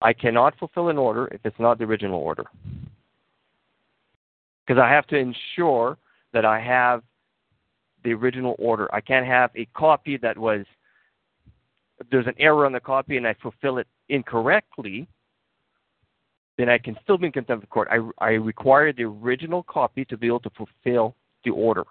I 0.02 0.14
cannot 0.14 0.58
fulfill 0.60 0.90
an 0.90 0.98
order 0.98 1.28
if 1.32 1.42
it's 1.44 1.60
not 1.60 1.80
the 1.80 1.84
original 1.86 2.20
order. 2.20 2.46
Because 4.66 4.80
I 4.80 4.90
have 4.90 5.08
to 5.08 5.18
ensure 5.18 5.98
that 6.34 6.46
I 6.46 6.60
have 6.60 7.02
the 8.04 8.14
original 8.14 8.56
order. 8.60 8.94
I 8.94 9.02
can't 9.02 9.26
have 9.26 9.52
a 9.56 9.66
copy 9.76 10.18
that 10.18 10.38
was 10.38 10.66
there's 12.12 12.28
an 12.28 12.36
error 12.38 12.66
on 12.66 12.74
the 12.74 12.80
copy 12.80 13.18
and 13.18 13.26
I 13.26 13.36
fulfill 13.42 13.78
it 13.78 13.88
incorrectly, 14.10 15.08
then 16.58 16.70
I 16.70 16.78
can 16.78 16.98
still 17.04 17.18
be 17.18 17.28
in 17.28 17.32
contempt 17.32 17.64
of 17.64 17.70
court. 17.70 17.88
I, 17.92 18.00
I 18.24 18.30
require 18.32 18.94
the 18.94 19.04
original 19.04 19.64
copy 19.64 20.06
to 20.06 20.18
be 20.18 20.28
able 20.28 20.40
to 20.42 20.50
fulfill 20.52 21.16
the 21.44 21.52
order. 21.52 21.84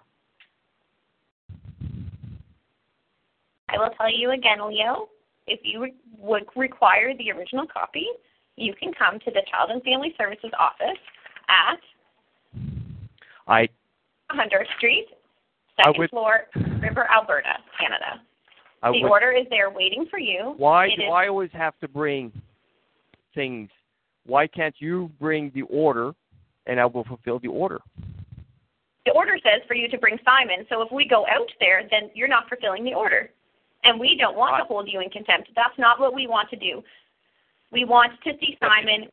I 3.69 3.77
will 3.77 3.89
tell 3.97 4.11
you 4.11 4.31
again, 4.31 4.57
Leo, 4.67 5.09
if 5.47 5.59
you 5.63 5.83
re- 5.83 5.93
would 6.17 6.45
require 6.55 7.13
the 7.17 7.31
original 7.31 7.65
copy, 7.71 8.05
you 8.55 8.73
can 8.73 8.93
come 8.93 9.19
to 9.19 9.31
the 9.31 9.41
Child 9.51 9.71
and 9.71 9.83
Family 9.83 10.13
Services 10.17 10.51
office 10.59 10.97
at 11.49 11.79
I 13.47 13.67
100th 14.31 14.65
Street, 14.77 15.07
second 15.77 15.95
would- 15.99 16.09
floor, 16.09 16.45
River, 16.81 17.07
Alberta, 17.11 17.57
Canada. 17.79 18.21
I 18.81 18.91
the 18.91 19.03
would- 19.03 19.11
order 19.11 19.31
is 19.31 19.45
there 19.49 19.69
waiting 19.69 20.05
for 20.09 20.17
you. 20.19 20.53
Why 20.57 20.85
It 20.87 20.95
do 20.97 21.03
is- 21.03 21.11
I 21.11 21.27
always 21.27 21.51
have 21.51 21.77
to 21.79 21.87
bring 21.87 22.31
things? 23.35 23.69
Why 24.25 24.47
can't 24.47 24.75
you 24.79 25.11
bring 25.19 25.51
the 25.53 25.63
order 25.63 26.13
and 26.65 26.79
I 26.79 26.85
will 26.85 27.03
fulfill 27.03 27.39
the 27.39 27.47
order? 27.47 27.79
the 29.05 29.11
order 29.11 29.37
says 29.43 29.61
for 29.67 29.75
you 29.75 29.87
to 29.89 29.97
bring 29.97 30.17
Simon. 30.25 30.65
So 30.69 30.81
if 30.81 30.91
we 30.91 31.07
go 31.07 31.25
out 31.27 31.49
there, 31.59 31.83
then 31.89 32.09
you're 32.13 32.27
not 32.27 32.49
fulfilling 32.49 32.83
the 32.83 32.93
order. 32.93 33.29
And 33.83 33.99
we 33.99 34.17
don't 34.19 34.35
want 34.35 34.57
to 34.59 34.65
hold 34.65 34.89
you 34.91 34.99
in 34.99 35.09
contempt. 35.09 35.49
That's 35.55 35.77
not 35.77 35.99
what 35.99 36.15
we 36.15 36.25
want 36.25 36.49
to 36.49 36.55
do. 36.55 36.81
We 37.71 37.85
want 37.85 38.13
to 38.23 38.31
see 38.39 38.57
Simon 38.59 39.07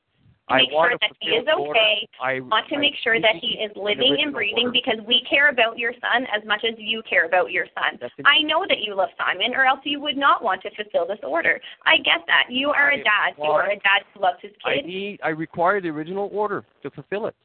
to 0.49 0.55
I 0.55 0.59
make 0.59 0.70
sure 0.70 0.93
that 1.01 1.11
he 1.20 1.30
is 1.30 1.47
okay. 1.47 2.09
I 2.20 2.40
want 2.40 2.68
to 2.68 2.76
I- 2.76 2.78
make 2.78 2.95
sure 3.03 3.20
that 3.20 3.36
he 3.40 3.59
is 3.62 3.70
living 3.76 4.18
and 4.20 4.32
breathing 4.32 4.70
because 4.72 4.99
we 5.07 5.22
care 5.28 5.49
about 5.51 5.78
your 5.78 5.93
son 6.01 6.26
as 6.34 6.45
much 6.47 6.64
as 6.64 6.74
you 6.78 7.03
care 7.09 7.26
about 7.26 7.53
your 7.53 7.66
son. 7.74 7.99
I 8.24 8.43
know 8.43 8.64
that 8.68 8.80
you 8.80 8.95
love 8.95 9.11
Simon, 9.16 9.55
or 9.55 9.64
else 9.64 9.80
you 9.84 10.01
would 10.01 10.16
not 10.16 10.43
want 10.43 10.62
to 10.62 10.70
fulfill 10.74 11.07
this 11.07 11.20
order. 11.22 11.61
I 11.86 11.97
get 11.99 12.26
that. 12.26 12.45
You 12.51 12.70
are 12.70 12.90
a 12.90 12.95
I 12.95 13.03
dad. 13.03 13.34
You 13.38 13.45
are 13.45 13.70
a 13.70 13.76
dad 13.76 14.03
who 14.14 14.20
loves 14.20 14.38
his 14.43 14.53
I 14.64 14.76
kid. 14.76 14.86
need 14.86 15.20
I 15.22 15.28
require 15.30 15.80
the 15.80 15.88
original 15.88 16.28
order 16.32 16.64
to 16.82 16.90
fulfill 16.90 17.26
it. 17.26 17.36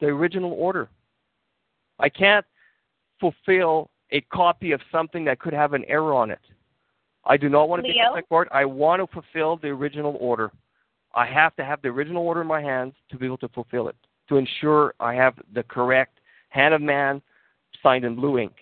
The 0.00 0.06
original 0.06 0.52
order. 0.52 0.88
I 1.98 2.08
can't 2.08 2.46
fulfill 3.18 3.90
a 4.12 4.20
copy 4.32 4.72
of 4.72 4.80
something 4.90 5.24
that 5.24 5.38
could 5.38 5.52
have 5.52 5.72
an 5.74 5.84
error 5.86 6.14
on 6.14 6.30
it. 6.30 6.40
I 7.24 7.36
do 7.36 7.48
not 7.48 7.68
want 7.68 7.80
to 7.80 7.82
be 7.82 7.90
Leo? 7.90 8.14
in 8.14 8.22
court. 8.24 8.48
I 8.50 8.64
want 8.64 9.02
to 9.02 9.06
fulfill 9.12 9.56
the 9.58 9.68
original 9.68 10.16
order. 10.20 10.50
I 11.14 11.26
have 11.26 11.56
to 11.56 11.64
have 11.64 11.82
the 11.82 11.88
original 11.88 12.22
order 12.26 12.40
in 12.40 12.46
my 12.46 12.60
hands 12.60 12.94
to 13.10 13.18
be 13.18 13.26
able 13.26 13.38
to 13.38 13.48
fulfill 13.48 13.88
it, 13.88 13.96
to 14.28 14.36
ensure 14.36 14.94
I 15.00 15.14
have 15.14 15.34
the 15.54 15.62
correct 15.64 16.20
hand 16.50 16.74
of 16.74 16.80
man 16.80 17.20
signed 17.82 18.04
in 18.04 18.14
blue 18.14 18.38
ink. 18.38 18.52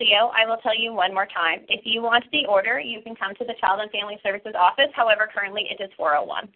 Leo, 0.00 0.32
I 0.36 0.46
will 0.46 0.56
tell 0.58 0.76
you 0.78 0.92
one 0.92 1.14
more 1.14 1.26
time. 1.26 1.60
If 1.68 1.82
you 1.84 2.02
want 2.02 2.24
the 2.32 2.46
order, 2.48 2.80
you 2.80 3.00
can 3.02 3.14
come 3.14 3.34
to 3.36 3.44
the 3.44 3.54
Child 3.60 3.80
and 3.80 3.90
Family 3.90 4.18
Services 4.22 4.54
office. 4.58 4.90
However, 4.94 5.28
currently 5.32 5.62
it 5.70 5.82
is 5.82 5.90
401. 5.96 6.48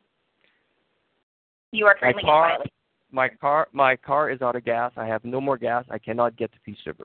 You 1.73 1.87
are 1.87 1.95
My 1.95 2.01
currently 2.01 2.23
in 2.23 2.27
car, 2.27 2.49
violation. 2.49 2.73
my 3.13 3.29
car, 3.29 3.69
my 3.73 3.97
car 3.97 4.31
is 4.31 4.43
out 4.43 4.57
of 4.57 4.65
gas. 4.65 4.93
I 4.97 5.07
have 5.07 5.25
no 5.25 5.41
more 5.41 5.59
gas. 5.59 5.85
I 5.91 5.99
cannot 5.99 6.37
get 6.37 6.53
to 6.53 6.59
Peace 6.61 6.79
River. 6.87 7.05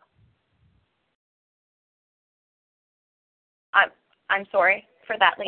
I'm, 3.74 3.90
I'm 4.30 4.46
sorry 4.52 4.84
for 5.06 5.16
that, 5.20 5.36
Leo. 5.40 5.48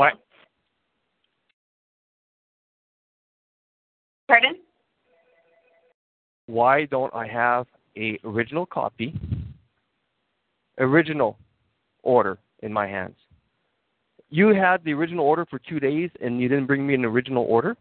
Pardon? 4.27 4.55
why 6.47 6.85
don't 6.85 7.13
I 7.13 7.27
have 7.27 7.67
a 7.97 8.19
original 8.23 8.65
copy, 8.65 9.13
original 10.79 11.37
order 12.03 12.37
in 12.61 12.73
my 12.73 12.87
hands? 12.87 13.15
You 14.29 14.49
had 14.49 14.83
the 14.83 14.93
original 14.93 15.25
order 15.25 15.45
for 15.45 15.59
two 15.59 15.79
days 15.79 16.09
and 16.21 16.41
you 16.41 16.49
didn't 16.49 16.65
bring 16.65 16.85
me 16.85 16.95
an 16.95 17.05
original 17.05 17.45
order? 17.45 17.77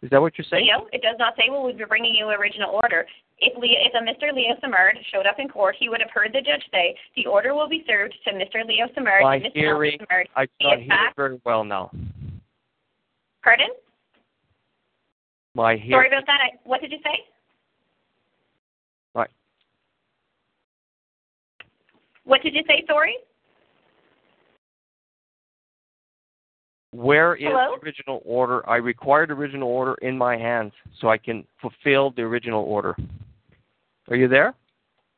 Is 0.00 0.10
that 0.10 0.20
what 0.20 0.38
you're 0.38 0.46
saying? 0.48 0.68
No, 0.70 0.86
it 0.92 1.02
does 1.02 1.16
not 1.18 1.34
say 1.36 1.50
well, 1.50 1.64
we'll 1.64 1.76
be 1.76 1.84
bringing 1.84 2.14
you 2.14 2.28
original 2.28 2.70
order. 2.70 3.04
If 3.40 3.56
Leo, 3.58 3.78
if 3.80 3.92
a 3.94 4.04
Mr. 4.04 4.32
Leo 4.32 4.54
Samard 4.62 4.94
showed 5.12 5.26
up 5.26 5.40
in 5.40 5.48
court, 5.48 5.74
he 5.78 5.88
would 5.88 6.00
have 6.00 6.10
heard 6.12 6.30
the 6.32 6.40
judge 6.40 6.62
say 6.72 6.94
the 7.16 7.26
order 7.26 7.52
will 7.52 7.68
be 7.68 7.84
served 7.86 8.14
to 8.24 8.30
Mr. 8.32 8.64
Leo 8.66 8.86
Samard. 8.96 9.22
My 9.22 9.40
Mr. 9.40 9.50
hearing, 9.54 9.98
Samard. 9.98 10.26
I 10.36 10.46
cannot 10.60 10.78
hear 10.78 11.12
very 11.16 11.40
well 11.44 11.64
now. 11.64 11.90
Pardon? 13.42 13.68
My 15.58 15.76
Sorry 15.90 16.06
about 16.06 16.24
that. 16.26 16.38
I, 16.40 16.56
what 16.62 16.80
did 16.80 16.92
you 16.92 16.98
say? 16.98 17.18
Right. 19.12 19.28
What 22.22 22.42
did 22.42 22.54
you 22.54 22.62
say? 22.68 22.84
Sorry. 22.86 23.16
where 26.92 27.34
is 27.34 27.42
Hello? 27.44 27.76
the 27.76 27.84
original 27.84 28.22
order? 28.24 28.68
I 28.70 28.76
require 28.76 29.26
the 29.26 29.32
original 29.32 29.68
order 29.68 29.94
in 30.00 30.16
my 30.16 30.36
hands 30.36 30.72
so 31.00 31.08
I 31.08 31.18
can 31.18 31.44
fulfill 31.60 32.12
the 32.12 32.22
original 32.22 32.62
order. 32.62 32.96
Are 34.10 34.16
you 34.16 34.28
there? 34.28 34.54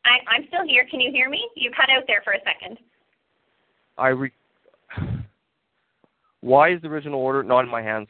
I, 0.07 0.35
I'm 0.35 0.47
still 0.49 0.67
here. 0.67 0.87
Can 0.91 1.01
you 1.01 1.13
hear 1.13 1.29
me? 1.29 1.47
You 1.55 1.71
cut 1.71 1.91
out 1.91 2.05
there 2.07 2.23
for 2.25 2.33
a 2.33 2.39
second. 2.39 2.79
I 3.99 4.09
re- 4.09 4.33
Why 6.41 6.73
is 6.73 6.81
the 6.81 6.89
original 6.89 7.21
order 7.21 7.43
not 7.43 7.61
in 7.61 7.71
my 7.71 7.83
hands? 7.83 8.09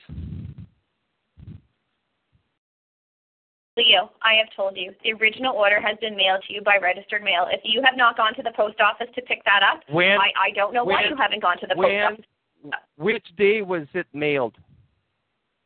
Leo, 3.81 4.11
I 4.23 4.35
have 4.35 4.49
told 4.55 4.77
you 4.77 4.93
the 5.03 5.13
original 5.13 5.55
order 5.55 5.81
has 5.81 5.97
been 6.01 6.17
mailed 6.17 6.43
to 6.49 6.53
you 6.53 6.63
by 6.63 6.77
registered 6.81 7.23
mail. 7.23 7.47
If 7.51 7.61
you 7.65 7.83
have 7.83 7.97
not 7.97 8.17
gone 8.17 8.35
to 8.35 8.43
the 8.43 8.53
post 8.57 8.81
office 8.81 9.09
to 9.15 9.23
pick 9.23 9.43
that 9.45 9.63
up, 9.63 9.81
When- 9.89 10.19
I, 10.19 10.31
I 10.49 10.51
don't 10.55 10.75
know 10.75 10.85
why 10.85 11.03
when- 11.03 11.11
you 11.11 11.17
haven't 11.17 11.41
gone 11.41 11.59
to 11.59 11.67
the 11.67 11.75
when- 11.77 11.91
post 11.91 12.21
office 12.65 12.81
Which 12.97 13.27
day 13.37 13.63
was 13.63 13.87
it 13.95 14.07
mailed? 14.13 14.57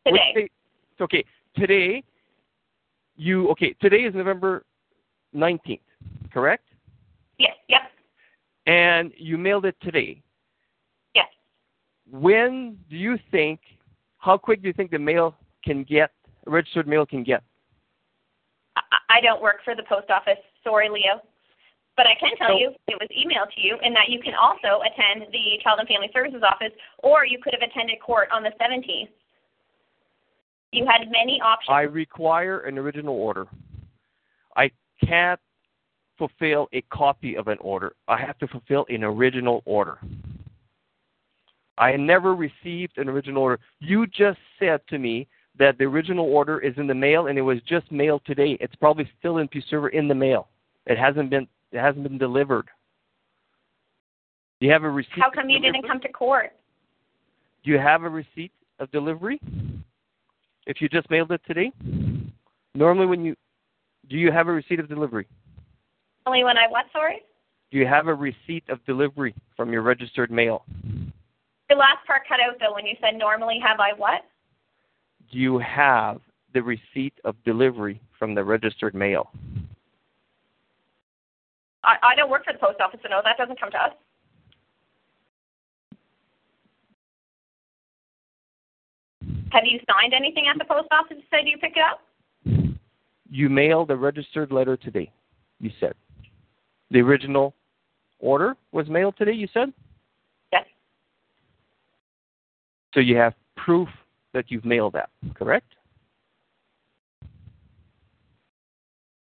today. 0.07 0.49
Okay, 1.01 1.25
today. 1.57 2.05
You 3.17 3.49
okay? 3.51 3.73
Today 3.81 4.05
is 4.05 4.15
November 4.15 4.65
nineteenth, 5.33 5.83
correct? 6.33 6.67
Yes. 7.39 7.57
Yep. 7.69 7.81
And 8.67 9.13
you 9.17 9.39
mailed 9.39 9.65
it 9.65 9.77
today. 9.81 10.23
Yes. 11.15 11.29
When 12.11 12.79
do 12.91 12.97
you 12.97 13.19
think? 13.31 13.61
How 14.19 14.37
quick 14.37 14.63
do 14.63 14.69
you 14.69 14.73
think 14.75 14.91
the 14.91 14.99
mail 14.99 15.35
can 15.65 15.85
get? 15.85 16.11
Registered 16.47 16.87
mail 16.87 17.07
can 17.07 17.25
get? 17.25 17.43
I, 18.95 19.19
I 19.19 19.21
don't 19.21 19.43
work 19.43 19.57
for 19.65 19.75
the 19.75 19.83
post 19.89 20.11
office. 20.11 20.39
Sorry, 20.63 20.89
Leo. 20.89 21.21
But 21.97 22.07
I 22.07 22.15
can 22.19 22.37
tell 22.37 22.49
So- 22.49 22.59
you 22.59 22.71
it 22.89 22.99
was 22.99 23.09
emailed 23.11 23.55
to 23.55 23.61
you, 23.61 23.79
and 23.83 23.95
that 23.95 24.09
you 24.09 24.21
can 24.21 24.35
also 24.35 24.83
attend 24.83 25.31
the 25.33 25.59
Child 25.63 25.81
and 25.81 25.89
Family 25.89 26.11
Services 26.13 26.43
office, 26.43 26.73
or 26.99 27.25
you 27.25 27.39
could 27.43 27.55
have 27.59 27.69
attended 27.69 28.01
court 28.01 28.29
on 28.33 28.43
the 28.43 28.51
17th. 28.61 29.11
You 30.73 30.87
had 30.87 31.09
many 31.11 31.41
options. 31.41 31.73
I 31.73 31.83
require 31.83 32.61
an 32.61 32.79
original 32.79 33.15
order. 33.15 33.47
I 34.57 34.71
can't 35.05 35.39
fulfill 36.19 36.69
a 36.73 36.81
copy 36.93 37.37
of 37.37 37.47
an 37.47 37.59
order. 37.61 37.95
I 38.09 38.19
have 38.19 38.39
to 38.39 38.49
fulfill 38.49 38.85
an 38.89 39.05
original 39.05 39.63
order. 39.67 39.99
I 41.79 41.97
never 41.97 42.35
received 42.35 42.99
an 42.99 43.09
original 43.09 43.43
order. 43.43 43.61
You 43.81 44.07
just 44.07 44.39
said 44.59 44.81
to 44.89 44.99
me 44.99 45.29
that 45.59 45.79
the 45.79 45.85
original 45.85 46.27
order 46.27 46.59
is 46.61 46.75
in 46.77 46.87
the 46.87 46.95
mail 46.95 47.29
and 47.29 47.39
it 47.39 47.43
was 47.43 47.59
just 47.69 47.91
mailed 47.93 48.23
today. 48.27 48.57
It's 48.61 48.75
probably 48.77 49.09
still 49.19 49.39
in 49.39 49.49
Peace 49.49 49.65
River 49.71 49.89
in 49.89 50.09
the 50.09 50.15
mail. 50.15 50.49
It 50.87 50.99
hasn't 50.99 51.31
been 51.31 51.47
it 51.73 51.79
hasn't 51.81 52.05
been 52.05 52.19
delivered. 52.19 52.67
Do 54.61 54.67
you 54.67 54.73
have 54.73 54.85
a 54.85 54.91
receipt? 54.91 55.19
How 55.19 55.31
come 55.31 55.49
you 55.49 55.61
didn't 55.61 55.87
come 55.87 56.01
to 56.01 56.09
court? 56.09 56.53
Do 57.65 57.71
you 57.71 57.79
have 57.79 58.03
a 58.03 58.09
receipt 58.09 58.53
of 58.79 58.91
delivery? 58.93 59.41
If 60.67 60.81
you 60.81 60.89
just 60.89 61.11
mailed 61.11 61.33
it 61.33 61.41
today? 61.47 61.73
Normally 62.75 63.07
when 63.07 63.25
you 63.25 63.37
do 64.09 64.17
you 64.17 64.31
have 64.31 64.49
a 64.49 64.53
receipt 64.53 64.81
of 64.81 64.89
delivery? 64.89 65.27
Only 66.27 66.45
when 66.45 66.57
I 66.57 66.69
what? 66.69 66.87
Sorry. 66.93 67.23
Do 67.71 67.79
you 67.79 67.87
have 67.87 68.07
a 68.07 68.15
receipt 68.15 68.65
of 68.69 68.85
delivery 68.85 69.35
from 69.57 69.73
your 69.73 69.83
registered 69.83 70.31
mail? 70.31 70.65
The 71.69 71.75
last 71.75 72.07
part 72.07 72.23
cut 72.29 72.39
out 72.41 72.57
though 72.61 72.75
when 72.75 72.87
you 72.87 72.95
said 73.01 73.19
normally 73.19 73.59
have 73.65 73.81
I 73.81 73.93
what? 73.97 74.23
Do 75.31 75.39
you 75.39 75.59
have 75.59 76.21
the 76.53 76.63
receipt 76.63 77.15
of 77.25 77.37
delivery 77.45 78.01
from 78.19 78.35
the 78.35 78.45
registered 78.45 78.95
mail? 78.95 79.31
I, 81.83 81.97
I 82.03 82.15
don't 82.15 82.31
work 82.31 82.45
for 82.45 82.53
the 82.53 82.59
post 82.59 82.81
office, 82.81 83.01
so 83.03 83.09
no, 83.09 83.21
that 83.25 83.37
doesn't 83.37 83.61
come 83.61 83.71
to 83.71 83.79
us. 83.79 83.93
Have 89.51 89.65
you 89.65 89.79
signed 89.89 90.15
anything 90.15 90.47
at 90.49 90.59
the 90.59 90.65
post 90.65 90.89
office 90.91 91.17
to 91.19 91.23
say 91.31 91.49
you 91.49 91.59
pick 91.59 91.75
it 91.77 91.83
up? 91.83 92.01
You 93.31 93.49
mailed 93.49 93.91
a 93.91 93.97
registered 93.97 94.51
letter 94.51 94.77
today, 94.77 95.13
you 95.61 95.71
said. 95.79 95.95
The 96.91 97.01
original 97.01 97.55
order 98.19 98.57
was 98.73 98.89
mailed 98.89 99.17
today, 99.17 99.33
you 99.33 99.49
said? 99.53 99.73
Yes. 100.53 100.65
So 102.95 103.01
you 103.01 103.17
have 103.17 103.35
proof 103.57 103.89
that 104.35 104.51
you've 104.51 104.65
mailed 104.65 104.93
that, 104.93 105.09
correct? 105.35 105.75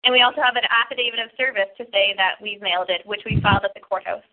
And 0.03 0.13
we 0.13 0.21
also 0.21 0.41
have 0.41 0.55
an 0.55 0.63
affidavit 0.69 1.19
of 1.19 1.31
service 1.35 1.67
to 1.77 1.85
say 1.91 2.13
that 2.15 2.35
we've 2.41 2.61
mailed 2.61 2.89
it, 2.89 3.01
which 3.05 3.21
we 3.25 3.41
filed 3.41 3.65
at 3.65 3.73
the 3.73 3.81
courthouse. 3.81 4.23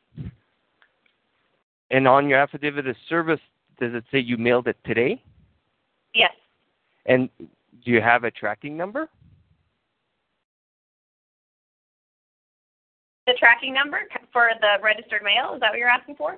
And 1.91 2.07
on 2.07 2.29
your 2.29 2.39
affidavit 2.39 2.87
of 2.87 2.97
service, 3.09 3.41
does 3.81 3.93
it 3.95 4.05
say 4.13 4.19
you 4.19 4.37
mailed 4.37 4.69
it 4.69 4.77
today? 4.85 5.21
Yes. 6.15 6.33
And 7.07 7.29
do 7.39 7.91
you 7.91 8.01
have 8.01 8.25
a 8.25 8.31
tracking 8.31 8.77
number? 8.77 9.09
The 13.27 13.35
tracking 13.39 13.75
number 13.75 14.01
for 14.33 14.51
the 14.61 14.83
registered 14.83 15.23
mail, 15.23 15.55
is 15.55 15.61
that 15.61 15.71
what 15.71 15.79
you're 15.79 15.89
asking 15.89 16.17
for? 16.17 16.37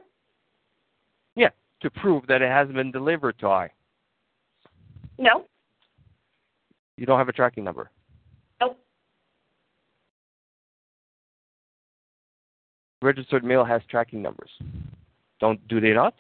Yeah, 1.34 1.51
to 1.82 1.91
prove 1.91 2.26
that 2.28 2.43
it 2.43 2.49
has 2.49 2.68
been 2.68 2.91
delivered 2.91 3.39
to 3.41 3.49
I. 3.49 3.70
No. 5.19 5.47
You 6.97 7.07
don't 7.07 7.19
have 7.19 7.29
a 7.29 7.33
tracking 7.33 7.64
number. 7.64 7.91
Nope. 8.61 8.79
Registered 13.03 13.45
mail 13.45 13.64
has 13.64 13.83
tracking 13.91 14.23
numbers. 14.23 14.51
Don't 15.41 15.67
do 15.69 15.81
they 15.81 15.93
not? 15.93 16.14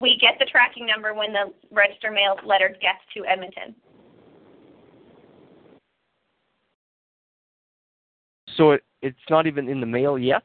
We 0.00 0.18
get 0.20 0.38
the 0.38 0.46
tracking 0.46 0.86
number 0.86 1.14
when 1.14 1.32
the 1.32 1.52
registered 1.70 2.12
mail 2.12 2.36
letter 2.44 2.68
gets 2.68 3.00
to 3.14 3.24
Edmonton. 3.24 3.74
So 8.56 8.72
it, 8.72 8.84
it's 9.02 9.18
not 9.28 9.46
even 9.46 9.68
in 9.68 9.80
the 9.80 9.86
mail 9.86 10.18
yet? 10.18 10.42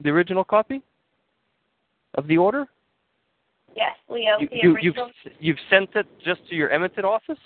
The 0.00 0.10
original 0.10 0.44
copy 0.44 0.82
of 2.14 2.26
the 2.26 2.38
order? 2.38 2.66
Yes, 3.76 3.96
Leo. 4.08 4.38
You, 4.38 4.48
you, 4.52 4.76
you've 4.80 4.96
you've 5.40 5.58
sent 5.70 5.90
it 5.94 6.06
just 6.24 6.46
to 6.48 6.54
your 6.54 6.72
Edmonton 6.72 7.04
office? 7.04 7.38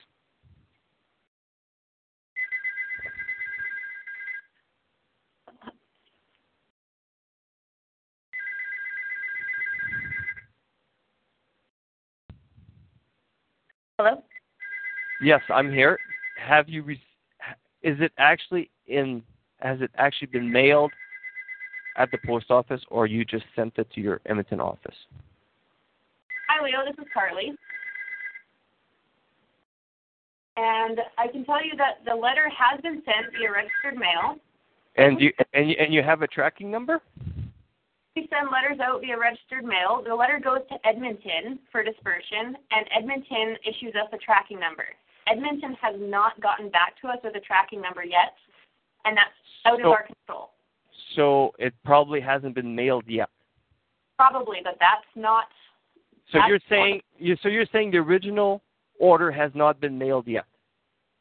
Hello. 13.98 14.22
Yes, 15.22 15.40
I'm 15.48 15.72
here. 15.72 15.98
Have 16.36 16.68
you? 16.68 16.82
Re- 16.82 17.02
is 17.82 17.96
it 18.00 18.12
actually 18.18 18.70
in? 18.86 19.22
Has 19.60 19.80
it 19.80 19.90
actually 19.96 20.28
been 20.28 20.50
mailed 20.50 20.92
at 21.96 22.10
the 22.10 22.18
post 22.26 22.50
office, 22.50 22.82
or 22.90 23.06
you 23.06 23.24
just 23.24 23.44
sent 23.54 23.78
it 23.78 23.90
to 23.94 24.00
your 24.00 24.20
Edmonton 24.26 24.60
office? 24.60 24.94
Hi, 26.56 26.64
Leo. 26.64 26.78
This 26.86 26.96
is 26.98 27.10
Carly. 27.12 27.52
And 30.56 31.00
I 31.18 31.28
can 31.28 31.44
tell 31.44 31.62
you 31.62 31.76
that 31.76 32.00
the 32.06 32.14
letter 32.14 32.48
has 32.48 32.80
been 32.80 33.02
sent 33.04 33.32
via 33.36 33.52
registered 33.52 33.96
mail. 33.96 34.36
And 34.96 35.20
you 35.20 35.32
and 35.52 35.68
you, 35.68 35.76
and 35.78 35.92
you 35.92 36.02
have 36.02 36.22
a 36.22 36.26
tracking 36.26 36.70
number? 36.70 37.02
We 38.14 38.28
send 38.32 38.48
letters 38.50 38.80
out 38.80 39.02
via 39.02 39.18
registered 39.18 39.64
mail. 39.64 40.02
The 40.06 40.14
letter 40.14 40.40
goes 40.42 40.60
to 40.70 40.76
Edmonton 40.88 41.58
for 41.70 41.82
dispersion, 41.82 42.56
and 42.70 42.86
Edmonton 42.96 43.56
issues 43.66 43.92
us 43.94 44.08
a 44.14 44.18
tracking 44.18 44.58
number. 44.58 44.86
Edmonton 45.28 45.76
has 45.82 45.96
not 45.98 46.40
gotten 46.40 46.70
back 46.70 46.94
to 47.02 47.08
us 47.08 47.18
with 47.22 47.36
a 47.36 47.40
tracking 47.40 47.82
number 47.82 48.04
yet, 48.04 48.32
and 49.04 49.16
that's 49.16 49.36
out 49.66 49.78
So- 49.80 49.86
of 49.88 49.92
our 49.92 50.02
control. 50.04 50.50
So 51.14 51.54
it 51.58 51.74
probably 51.84 52.20
hasn't 52.20 52.54
been 52.54 52.74
mailed 52.74 53.04
yet. 53.06 53.28
Probably, 54.16 54.60
but 54.64 54.76
that's 54.80 55.04
not. 55.14 55.48
So 56.32 56.38
That's- 56.38 56.48
you're 56.48 56.60
saying 56.68 57.02
you 57.18 57.36
so 57.42 57.48
you're 57.48 57.66
saying 57.66 57.92
the 57.92 57.98
original 57.98 58.62
order 58.98 59.30
has 59.30 59.54
not 59.54 59.80
been 59.80 59.96
mailed 59.96 60.26
yet. 60.26 60.44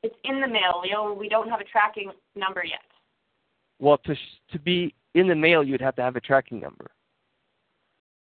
It's 0.03 0.15
in 0.23 0.41
the 0.41 0.47
mail, 0.47 0.81
Leo. 0.83 1.13
We 1.13 1.29
don't 1.29 1.49
have 1.49 1.59
a 1.59 1.63
tracking 1.63 2.11
number 2.35 2.63
yet. 2.63 2.81
Well, 3.79 3.97
to 3.99 4.15
sh- 4.15 4.39
to 4.51 4.59
be 4.59 4.93
in 5.13 5.27
the 5.27 5.35
mail, 5.35 5.63
you'd 5.63 5.81
have 5.81 5.95
to 5.95 6.01
have 6.01 6.15
a 6.15 6.21
tracking 6.21 6.59
number. 6.59 6.91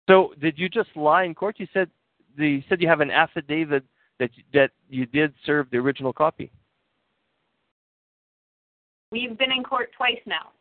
So 0.09 0.33
did 0.39 0.57
you 0.57 0.67
just 0.69 0.95
lie 0.95 1.23
in 1.23 1.33
court? 1.33 1.59
You 1.59 1.67
said 1.73 1.89
the 2.37 2.49
you 2.49 2.63
said 2.67 2.81
you 2.81 2.87
have 2.87 3.01
an 3.01 3.11
affidavit 3.11 3.83
that 4.19 4.31
that 4.53 4.71
you 4.89 5.05
did 5.05 5.33
serve 5.45 5.69
the 5.69 5.77
original 5.77 6.11
copy. 6.11 6.51
We've 9.11 9.37
been 9.37 9.51
in 9.51 9.63
court 9.63 9.91
twice 9.95 10.19
now. 10.25 10.51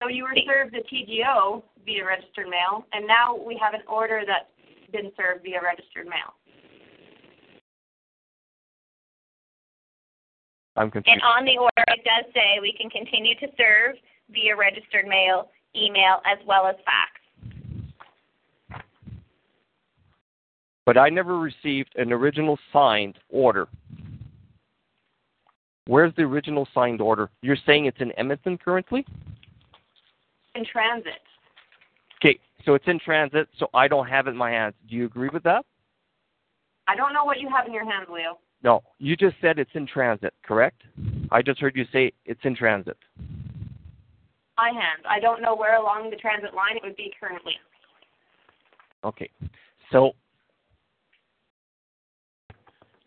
So 0.00 0.08
you 0.08 0.24
were 0.24 0.36
served 0.46 0.74
the 0.74 0.82
TGO 0.92 1.62
via 1.84 2.04
registered 2.04 2.48
mail, 2.48 2.86
and 2.92 3.06
now 3.06 3.36
we 3.36 3.58
have 3.60 3.74
an 3.74 3.82
order 3.88 4.22
that's 4.26 4.46
been 4.92 5.10
served 5.16 5.42
via 5.42 5.60
registered 5.62 6.06
mail. 6.06 6.34
I'm 10.76 10.90
confused. 10.90 11.12
And 11.12 11.22
on 11.22 11.44
the 11.44 11.58
order, 11.58 11.84
it 11.88 12.04
does 12.04 12.32
say 12.32 12.58
we 12.60 12.72
can 12.72 12.88
continue 12.88 13.34
to 13.36 13.46
serve 13.56 13.96
via 14.30 14.56
registered 14.56 15.06
mail, 15.06 15.50
email, 15.76 16.22
as 16.24 16.38
well 16.46 16.66
as 16.66 16.76
fax. 16.84 17.12
But 20.84 20.98
I 20.98 21.10
never 21.10 21.38
received 21.38 21.94
an 21.96 22.12
original 22.12 22.58
signed 22.72 23.18
order. 23.28 23.68
Where's 25.86 26.14
the 26.16 26.22
original 26.22 26.66
signed 26.74 27.00
order? 27.00 27.28
You're 27.42 27.56
saying 27.66 27.86
it's 27.86 28.00
in 28.00 28.12
Edmonton 28.16 28.58
currently? 28.58 29.04
In 30.54 30.64
transit. 30.64 31.22
So 32.64 32.74
it's 32.74 32.86
in 32.86 32.98
transit, 32.98 33.48
so 33.58 33.68
I 33.74 33.88
don't 33.88 34.06
have 34.06 34.26
it 34.26 34.30
in 34.30 34.36
my 34.36 34.50
hands. 34.50 34.74
Do 34.88 34.94
you 34.94 35.06
agree 35.06 35.30
with 35.32 35.42
that? 35.42 35.64
I 36.86 36.96
don't 36.96 37.12
know 37.12 37.24
what 37.24 37.40
you 37.40 37.48
have 37.48 37.66
in 37.66 37.72
your 37.72 37.84
hands, 37.84 38.08
Leo. 38.12 38.38
No, 38.62 38.82
you 38.98 39.16
just 39.16 39.34
said 39.40 39.58
it's 39.58 39.70
in 39.74 39.86
transit, 39.86 40.34
correct? 40.44 40.82
I 41.30 41.42
just 41.42 41.60
heard 41.60 41.74
you 41.74 41.84
say 41.92 42.12
it's 42.24 42.40
in 42.44 42.54
transit. 42.54 42.96
My 44.56 44.68
hands. 44.68 45.04
I 45.08 45.18
don't 45.18 45.42
know 45.42 45.56
where 45.56 45.76
along 45.76 46.10
the 46.10 46.16
transit 46.16 46.54
line 46.54 46.76
it 46.76 46.82
would 46.84 46.96
be 46.96 47.12
currently. 47.18 47.54
Okay, 49.04 49.28
so 49.90 50.12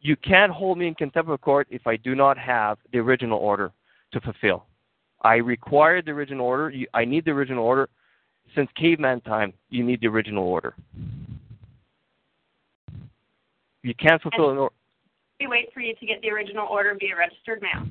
you 0.02 0.18
can't 0.18 0.52
hold 0.52 0.78
me 0.78 0.88
in 0.88 0.96
contempt 0.96 1.30
of 1.30 1.40
court 1.40 1.68
if 1.70 1.88
I 1.88 1.96
do 1.96 2.16
not 2.16 2.38
have 2.38 2.78
the 2.92 3.00
original 3.00 3.40
order 3.40 3.72
to 4.12 4.20
fulfill. 4.20 4.66
I 5.22 5.36
require 5.36 6.02
the 6.02 6.12
original 6.12 6.46
order. 6.46 6.72
I 6.94 7.06
need 7.06 7.24
the 7.24 7.32
original 7.32 7.64
order. 7.64 7.88
Since 8.54 8.70
caveman 8.78 9.22
time, 9.22 9.54
you 9.70 9.84
need 9.84 10.02
the 10.02 10.08
original 10.08 10.44
order. 10.44 10.76
You 13.84 13.94
can't 13.96 14.22
fulfill 14.22 14.52
an 14.52 14.58
order. 14.58 14.76
We 15.40 15.48
wait 15.48 15.70
for 15.74 15.82
you 15.82 15.94
to 15.96 16.06
get 16.06 16.22
the 16.22 16.32
original 16.32 16.68
order 16.68 16.96
via 17.00 17.16
registered 17.16 17.62
mail. 17.62 17.86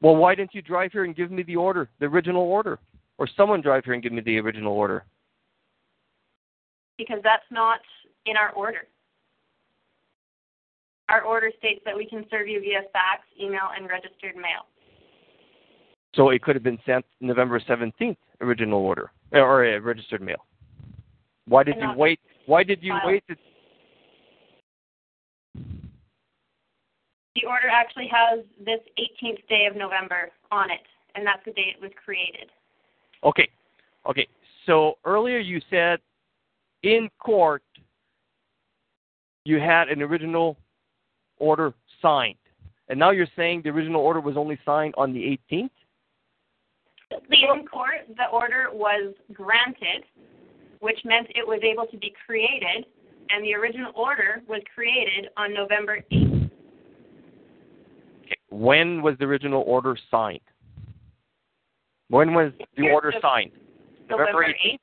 Well, 0.00 0.16
why 0.16 0.34
didn't 0.34 0.54
you 0.54 0.62
drive 0.62 0.92
here 0.92 1.04
and 1.04 1.14
give 1.14 1.30
me 1.30 1.42
the 1.42 1.56
order, 1.56 1.88
the 2.00 2.06
original 2.06 2.42
order? 2.42 2.78
Or 3.18 3.26
someone 3.36 3.60
drive 3.60 3.84
here 3.84 3.94
and 3.94 4.02
give 4.02 4.12
me 4.12 4.20
the 4.20 4.38
original 4.38 4.72
order? 4.72 5.04
Because 6.98 7.18
that's 7.22 7.44
not 7.50 7.80
in 8.26 8.36
our 8.36 8.50
order. 8.52 8.86
Our 11.08 11.22
order 11.22 11.50
states 11.58 11.80
that 11.84 11.96
we 11.96 12.06
can 12.06 12.24
serve 12.30 12.48
you 12.48 12.60
via 12.60 12.82
fax, 12.92 13.22
email, 13.40 13.68
and 13.76 13.88
registered 13.88 14.36
mail. 14.36 14.66
So 16.14 16.30
it 16.30 16.42
could 16.42 16.56
have 16.56 16.64
been 16.64 16.78
sent 16.84 17.04
November 17.20 17.60
17th, 17.60 18.16
original 18.40 18.80
order, 18.80 19.10
or 19.32 19.64
uh, 19.64 19.78
registered 19.80 20.22
mail. 20.22 20.44
Why 21.48 21.62
did 21.62 21.76
you 21.76 21.88
wait? 21.96 22.20
Why 22.46 22.62
did 22.62 22.82
you 22.82 22.94
wait? 23.04 23.22
To, 23.28 23.36
The 27.36 27.46
order 27.46 27.68
actually 27.70 28.08
has 28.10 28.44
this 28.58 28.80
18th 28.98 29.46
day 29.48 29.66
of 29.70 29.76
November 29.76 30.30
on 30.50 30.70
it, 30.70 30.80
and 31.14 31.26
that's 31.26 31.44
the 31.44 31.52
day 31.52 31.74
it 31.76 31.80
was 31.80 31.90
created. 32.02 32.48
okay, 33.24 33.48
okay. 34.08 34.26
So 34.64 34.94
earlier 35.04 35.38
you 35.38 35.60
said 35.70 36.00
in 36.82 37.08
court 37.18 37.62
you 39.44 39.60
had 39.60 39.88
an 39.88 40.02
original 40.02 40.56
order 41.38 41.74
signed, 42.02 42.38
and 42.88 42.98
now 42.98 43.10
you're 43.10 43.28
saying 43.36 43.62
the 43.62 43.70
original 43.70 44.00
order 44.00 44.20
was 44.20 44.36
only 44.36 44.58
signed 44.64 44.94
on 44.96 45.12
the 45.12 45.38
18th. 45.52 45.70
The 47.10 47.16
in 47.54 47.66
court, 47.66 48.06
the 48.16 48.26
order 48.32 48.68
was 48.72 49.14
granted, 49.32 50.04
which 50.80 50.98
meant 51.04 51.28
it 51.34 51.46
was 51.46 51.60
able 51.62 51.86
to 51.86 51.96
be 51.96 52.12
created, 52.26 52.86
and 53.30 53.44
the 53.44 53.54
original 53.54 53.92
order 53.94 54.42
was 54.48 54.60
created 54.74 55.28
on 55.36 55.54
November 55.54 56.02
8th. 56.10 56.50
Okay. 58.24 58.36
When 58.50 59.02
was 59.02 59.14
the 59.18 59.24
original 59.24 59.62
order 59.66 59.96
signed? 60.10 60.40
When 62.08 62.34
was 62.34 62.52
the 62.58 62.66
Here's 62.82 62.94
order 62.94 63.12
the- 63.12 63.20
signed? 63.20 63.52
November 64.08 64.32
November 64.32 64.54
18th? 64.64 64.80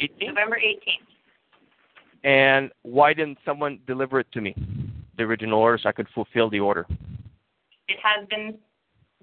18th? 0.00 0.28
November 0.28 0.56
18th. 0.56 1.06
And 2.24 2.72
why 2.82 3.12
didn't 3.14 3.38
someone 3.44 3.80
deliver 3.86 4.20
it 4.20 4.30
to 4.32 4.40
me, 4.40 4.54
the 5.16 5.22
original 5.24 5.60
order, 5.60 5.78
so 5.78 5.88
I 5.88 5.92
could 5.92 6.08
fulfill 6.14 6.50
the 6.50 6.60
order? 6.60 6.86
It 7.88 7.98
has 8.02 8.26
been 8.28 8.58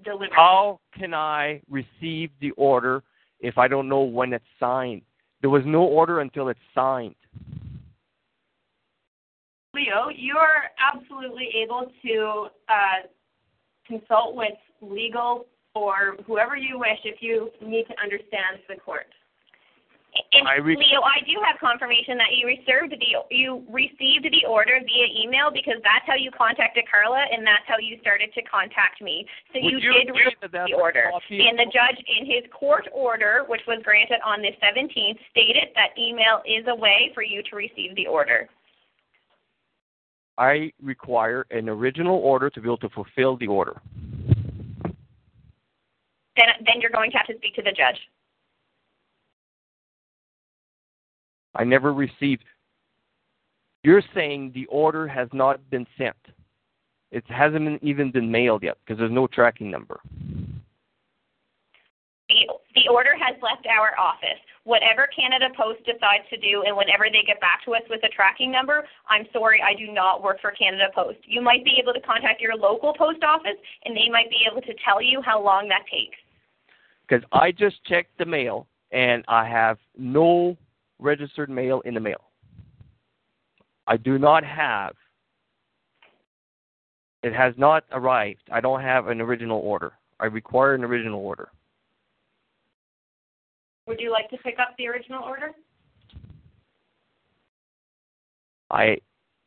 delivered. 0.04 0.30
How 0.34 0.80
can 0.96 1.14
I 1.14 1.60
receive 1.68 2.30
the 2.40 2.50
order 2.56 3.02
if 3.40 3.58
I 3.58 3.68
don't 3.68 3.88
know 3.88 4.02
when 4.02 4.32
it's 4.32 4.44
signed? 4.58 5.02
There 5.40 5.50
was 5.50 5.62
no 5.66 5.82
order 5.82 6.20
until 6.20 6.48
it's 6.48 6.60
signed. 6.74 7.14
Leo, 9.74 10.08
you 10.14 10.36
are 10.38 10.70
absolutely 10.80 11.48
able 11.62 11.92
to 12.02 12.46
uh, 12.68 13.06
consult 13.86 14.34
with 14.34 14.54
legal 14.80 15.46
or 15.74 16.16
whoever 16.26 16.56
you 16.56 16.78
wish 16.78 16.98
if 17.04 17.20
you 17.20 17.50
need 17.60 17.84
to 17.84 17.94
understand 18.02 18.58
the 18.68 18.76
court. 18.76 19.06
And 20.32 20.48
I 20.48 20.56
re- 20.56 20.76
Leo, 20.76 21.00
I 21.02 21.20
do 21.24 21.36
have 21.44 21.58
confirmation 21.60 22.16
that 22.18 22.32
you 22.36 22.46
received 22.46 22.92
the 22.92 23.10
you 23.30 23.64
received 23.68 24.24
the 24.24 24.44
order 24.48 24.78
via 24.80 25.08
email 25.12 25.50
because 25.52 25.80
that's 25.82 26.04
how 26.06 26.14
you 26.14 26.30
contacted 26.30 26.84
Carla 26.90 27.24
and 27.32 27.46
that's 27.46 27.64
how 27.66 27.76
you 27.78 27.98
started 28.00 28.32
to 28.34 28.42
contact 28.42 29.00
me. 29.00 29.26
So 29.52 29.58
you, 29.60 29.78
you 29.78 29.92
did 29.92 30.08
receive 30.12 30.52
that 30.52 30.68
the 30.68 30.76
order. 30.76 31.10
And 31.30 31.58
the 31.58 31.68
judge 31.68 31.98
in 32.04 32.26
his 32.26 32.44
court 32.52 32.88
order, 32.92 33.44
which 33.48 33.62
was 33.66 33.82
granted 33.84 34.20
on 34.24 34.40
the 34.40 34.52
17th, 34.62 35.18
stated 35.30 35.72
that 35.74 35.96
email 35.98 36.42
is 36.44 36.64
a 36.68 36.74
way 36.74 37.10
for 37.14 37.22
you 37.22 37.42
to 37.50 37.56
receive 37.56 37.94
the 37.96 38.06
order. 38.06 38.48
I 40.38 40.72
require 40.82 41.46
an 41.50 41.68
original 41.68 42.16
order 42.16 42.50
to 42.50 42.60
be 42.60 42.68
able 42.68 42.76
to 42.78 42.90
fulfill 42.90 43.36
the 43.36 43.46
order. 43.46 43.80
Then 46.36 46.52
then 46.66 46.80
you're 46.80 46.90
going 46.90 47.10
to 47.12 47.16
have 47.16 47.26
to 47.28 47.36
speak 47.36 47.54
to 47.54 47.62
the 47.62 47.72
judge. 47.72 47.96
I 51.56 51.64
never 51.64 51.92
received. 51.92 52.44
You're 53.82 54.02
saying 54.14 54.52
the 54.54 54.66
order 54.66 55.06
has 55.08 55.28
not 55.32 55.68
been 55.70 55.86
sent. 55.96 56.16
It 57.12 57.24
hasn't 57.28 57.64
been, 57.64 57.78
even 57.82 58.10
been 58.10 58.30
mailed 58.30 58.62
yet 58.62 58.78
because 58.84 58.98
there's 58.98 59.12
no 59.12 59.26
tracking 59.26 59.70
number. 59.70 60.00
the, 62.28 62.50
the 62.74 62.88
order 62.92 63.14
has 63.18 63.36
left 63.42 63.66
our 63.66 63.98
office. 63.98 64.40
Whatever 64.64 65.08
Canada 65.14 65.46
Post 65.56 65.78
decides 65.86 66.26
to 66.30 66.36
do, 66.36 66.64
and 66.66 66.76
whenever 66.76 67.06
they 67.06 67.22
get 67.24 67.40
back 67.40 67.64
to 67.64 67.74
us 67.74 67.82
with 67.88 68.02
a 68.02 68.08
tracking 68.08 68.50
number, 68.50 68.84
I'm 69.08 69.24
sorry, 69.32 69.62
I 69.62 69.78
do 69.78 69.92
not 69.92 70.24
work 70.24 70.40
for 70.40 70.50
Canada 70.50 70.88
Post. 70.92 71.18
You 71.24 71.40
might 71.40 71.64
be 71.64 71.78
able 71.80 71.92
to 71.94 72.00
contact 72.00 72.40
your 72.40 72.56
local 72.56 72.92
post 72.92 73.22
office, 73.22 73.56
and 73.84 73.96
they 73.96 74.10
might 74.10 74.28
be 74.28 74.42
able 74.50 74.62
to 74.62 74.74
tell 74.84 75.00
you 75.00 75.22
how 75.22 75.40
long 75.40 75.68
that 75.68 75.84
takes. 75.86 76.18
Because 77.06 77.24
I 77.30 77.52
just 77.52 77.84
checked 77.84 78.18
the 78.18 78.26
mail 78.26 78.66
and 78.90 79.24
I 79.28 79.48
have 79.48 79.78
no 79.96 80.56
registered 80.98 81.50
mail 81.50 81.80
in 81.84 81.94
the 81.94 82.00
mail. 82.00 82.30
I 83.86 83.96
do 83.96 84.18
not 84.18 84.44
have. 84.44 84.94
It 87.22 87.32
has 87.32 87.54
not 87.56 87.84
arrived. 87.92 88.42
I 88.52 88.60
don't 88.60 88.80
have 88.80 89.08
an 89.08 89.20
original 89.20 89.60
order. 89.60 89.92
I 90.20 90.26
require 90.26 90.74
an 90.74 90.84
original 90.84 91.20
order. 91.20 91.50
Would 93.86 94.00
you 94.00 94.10
like 94.10 94.28
to 94.30 94.38
pick 94.38 94.58
up 94.58 94.74
the 94.78 94.88
original 94.88 95.22
order? 95.22 95.52
I 98.70 98.98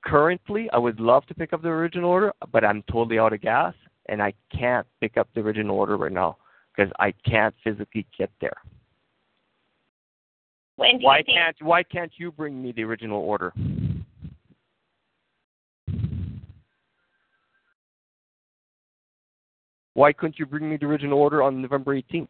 currently 0.05 0.69
I 0.71 0.77
would 0.77 0.99
love 0.99 1.25
to 1.27 1.35
pick 1.35 1.51
up 1.51 1.61
the 1.61 1.67
original 1.69 2.09
order, 2.09 2.33
but 2.51 2.63
I'm 2.63 2.83
totally 2.89 3.19
out 3.19 3.33
of 3.33 3.41
gas 3.41 3.73
and 4.07 4.21
I 4.21 4.33
can't 4.55 4.87
pick 5.01 5.17
up 5.17 5.27
the 5.33 5.41
original 5.41 5.77
order 5.77 5.97
right 5.97 6.11
now 6.11 6.37
because 6.75 6.91
I 6.99 7.13
can't 7.25 7.53
physically 7.63 8.05
get 8.17 8.31
there. 8.39 8.57
When 10.79 11.01
Why 11.01 11.17
think? 11.17 11.37
can't 11.37 11.55
why 11.61 11.83
can't 11.83 12.11
you 12.15 12.31
bring 12.31 12.61
me 12.61 12.71
the 12.71 12.85
original 12.85 13.19
order? 13.19 13.51
Why 19.93 20.13
couldn't 20.13 20.39
you 20.39 20.45
bring 20.45 20.69
me 20.69 20.77
the 20.77 20.85
original 20.85 21.19
order 21.19 21.43
on 21.43 21.61
November 21.61 21.93
18th? 21.93 22.29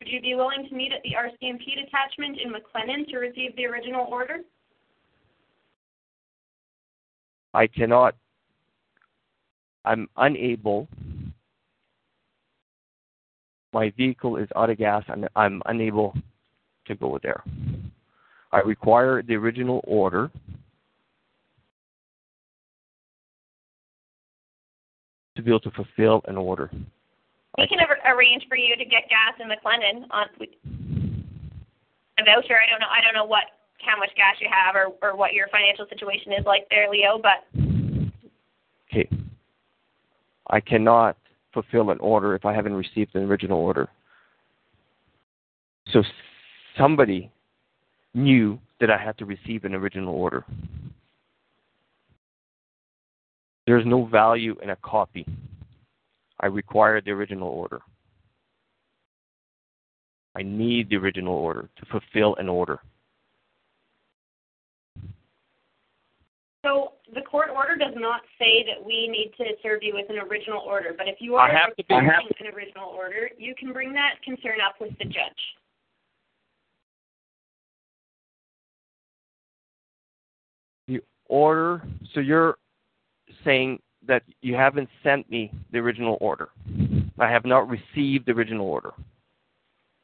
Would 0.00 0.08
you 0.08 0.20
be 0.20 0.34
willing 0.34 0.66
to 0.68 0.74
meet 0.74 0.90
at 0.92 1.02
the 1.04 1.10
RCMP 1.10 1.76
detachment 1.84 2.38
in 2.44 2.52
McLennan 2.52 3.06
to 3.10 3.18
receive 3.18 3.54
the 3.54 3.66
original 3.66 4.06
order? 4.10 4.38
I 7.54 7.68
cannot. 7.68 8.16
I'm 9.84 10.08
unable. 10.16 10.88
My 13.74 13.92
vehicle 13.96 14.36
is 14.36 14.48
out 14.54 14.70
of 14.70 14.78
gas 14.78 15.02
and 15.08 15.28
I'm 15.34 15.60
unable 15.66 16.14
to 16.86 16.94
go 16.94 17.18
there. 17.20 17.42
I 18.52 18.60
require 18.60 19.20
the 19.20 19.34
original 19.34 19.80
order. 19.84 20.30
To 25.34 25.42
be 25.42 25.50
able 25.50 25.58
to 25.60 25.72
fulfill 25.72 26.22
an 26.28 26.36
order. 26.36 26.70
We 27.58 27.66
can 27.66 27.80
arrange 28.06 28.44
for 28.48 28.56
you 28.56 28.76
to 28.76 28.84
get 28.84 29.08
gas 29.10 29.34
in 29.40 29.48
McLennan 29.48 30.06
on 30.12 30.26
a 32.20 32.24
voucher. 32.24 32.54
I 32.54 32.70
don't 32.70 32.78
know. 32.78 32.86
I 32.86 33.00
don't 33.02 33.14
know 33.14 33.24
what 33.24 33.42
how 33.78 33.98
much 33.98 34.10
gas 34.16 34.36
you 34.40 34.48
have 34.48 34.76
or 34.76 34.92
or 35.02 35.16
what 35.16 35.32
your 35.32 35.48
financial 35.48 35.86
situation 35.88 36.32
is 36.32 36.46
like 36.46 36.68
there, 36.70 36.88
Leo. 36.88 37.20
But 37.20 37.42
Okay. 38.88 39.08
I 40.50 40.60
cannot 40.60 41.16
fulfill 41.54 41.90
an 41.90 41.98
order 42.00 42.34
if 42.34 42.44
I 42.44 42.52
haven't 42.52 42.74
received 42.74 43.14
an 43.14 43.22
original 43.24 43.58
order. 43.58 43.88
So 45.92 46.02
somebody 46.76 47.30
knew 48.12 48.58
that 48.80 48.90
I 48.90 48.98
had 48.98 49.16
to 49.18 49.24
receive 49.24 49.64
an 49.64 49.74
original 49.74 50.14
order. 50.14 50.44
There's 53.66 53.86
no 53.86 54.04
value 54.04 54.56
in 54.62 54.70
a 54.70 54.76
copy. 54.76 55.24
I 56.40 56.46
require 56.46 57.00
the 57.00 57.12
original 57.12 57.48
order. 57.48 57.80
I 60.36 60.42
need 60.42 60.90
the 60.90 60.96
original 60.96 61.34
order 61.34 61.70
to 61.76 61.86
fulfill 61.86 62.34
an 62.36 62.48
order. 62.48 62.80
so 66.64 66.93
the 67.12 67.20
court 67.20 67.50
order 67.54 67.76
does 67.76 67.92
not 67.96 68.22
say 68.38 68.64
that 68.64 68.84
we 68.84 69.08
need 69.08 69.32
to 69.36 69.44
serve 69.62 69.82
you 69.82 69.92
with 69.94 70.08
an 70.08 70.18
original 70.18 70.60
order. 70.60 70.94
But 70.96 71.08
if 71.08 71.16
you 71.20 71.36
are 71.36 71.50
have 71.50 71.76
to 71.76 71.84
be- 71.84 71.94
requesting 71.94 72.46
an 72.46 72.54
original 72.54 72.88
order, 72.88 73.28
you 73.36 73.54
can 73.58 73.72
bring 73.72 73.92
that 73.92 74.22
concern 74.24 74.58
up 74.64 74.76
with 74.80 74.96
the 74.98 75.04
judge. 75.04 75.42
the 80.86 81.00
order 81.28 81.82
so 82.12 82.20
you're 82.20 82.56
saying 83.42 83.80
that 84.06 84.22
you 84.42 84.54
haven't 84.54 84.88
sent 85.02 85.28
me 85.30 85.50
the 85.72 85.78
original 85.78 86.18
order 86.20 86.50
i 87.18 87.26
have 87.26 87.46
not 87.46 87.66
received 87.68 88.26
the 88.26 88.32
original 88.32 88.66
order 88.66 88.92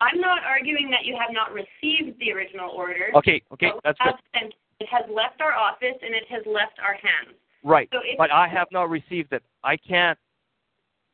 I'm 0.02 0.18
not 0.18 0.42
arguing 0.44 0.88
that 0.92 1.04
you 1.04 1.14
have 1.20 1.28
not 1.30 1.52
received 1.52 2.18
the 2.20 2.32
original 2.32 2.70
order. 2.70 3.10
okay 3.14 3.42
okay 3.52 3.66
but 3.68 3.74
we 3.74 3.80
that's 3.84 3.98
good 3.98 4.06
have 4.06 4.18
sent- 4.32 4.54
it 4.80 4.88
has 4.88 5.04
left 5.14 5.40
our 5.40 5.52
office 5.52 5.96
and 6.02 6.14
it 6.14 6.24
has 6.28 6.42
left 6.46 6.78
our 6.82 6.94
hands. 6.94 7.36
right 7.62 7.88
So 7.92 8.00
but 8.18 8.30
i 8.32 8.48
have 8.48 8.68
not 8.72 8.88
received 8.90 9.32
it 9.32 9.42
i 9.62 9.76
can't 9.76 10.18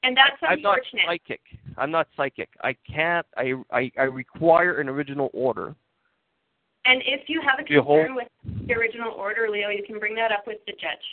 And 0.03 0.17
that's 0.17 0.37
i'm 0.43 0.63
not 0.63 0.79
unfortunate. 0.79 1.05
psychic 1.07 1.41
i'm 1.77 1.91
not 1.91 2.07
psychic 2.17 2.49
i 2.63 2.75
can't 2.89 3.27
i 3.37 3.53
i, 3.73 3.91
I 3.99 4.03
require 4.05 4.81
an 4.81 4.89
original 4.89 5.31
order 5.35 5.75
And 6.85 7.03
if 7.05 7.29
you 7.29 7.41
have 7.43 7.59
a 7.59 7.65
concern 7.65 8.15
with 8.15 8.29
the 8.69 8.75
original 8.75 9.11
order, 9.13 9.49
Leo, 9.51 9.71
you 9.71 9.83
can 9.85 9.99
bring 9.99 10.15
that 10.15 10.31
up 10.31 10.45
with 10.47 10.59
the 10.67 10.73
judge. 10.73 11.07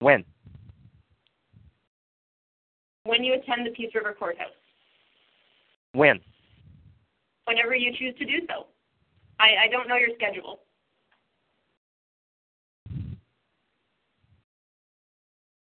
when 0.00 0.24
When 3.04 3.22
you 3.24 3.34
attend 3.34 3.66
the 3.66 3.70
Peace 3.70 3.92
River 3.94 4.14
Courthouse, 4.18 4.56
when 5.92 6.20
whenever 7.44 7.74
you 7.74 7.90
choose 7.98 8.14
to 8.18 8.24
do 8.24 8.38
so. 8.48 8.66
I, 9.40 9.66
I 9.66 9.68
don't 9.70 9.88
know 9.88 9.96
your 9.96 10.10
schedule. 10.16 10.60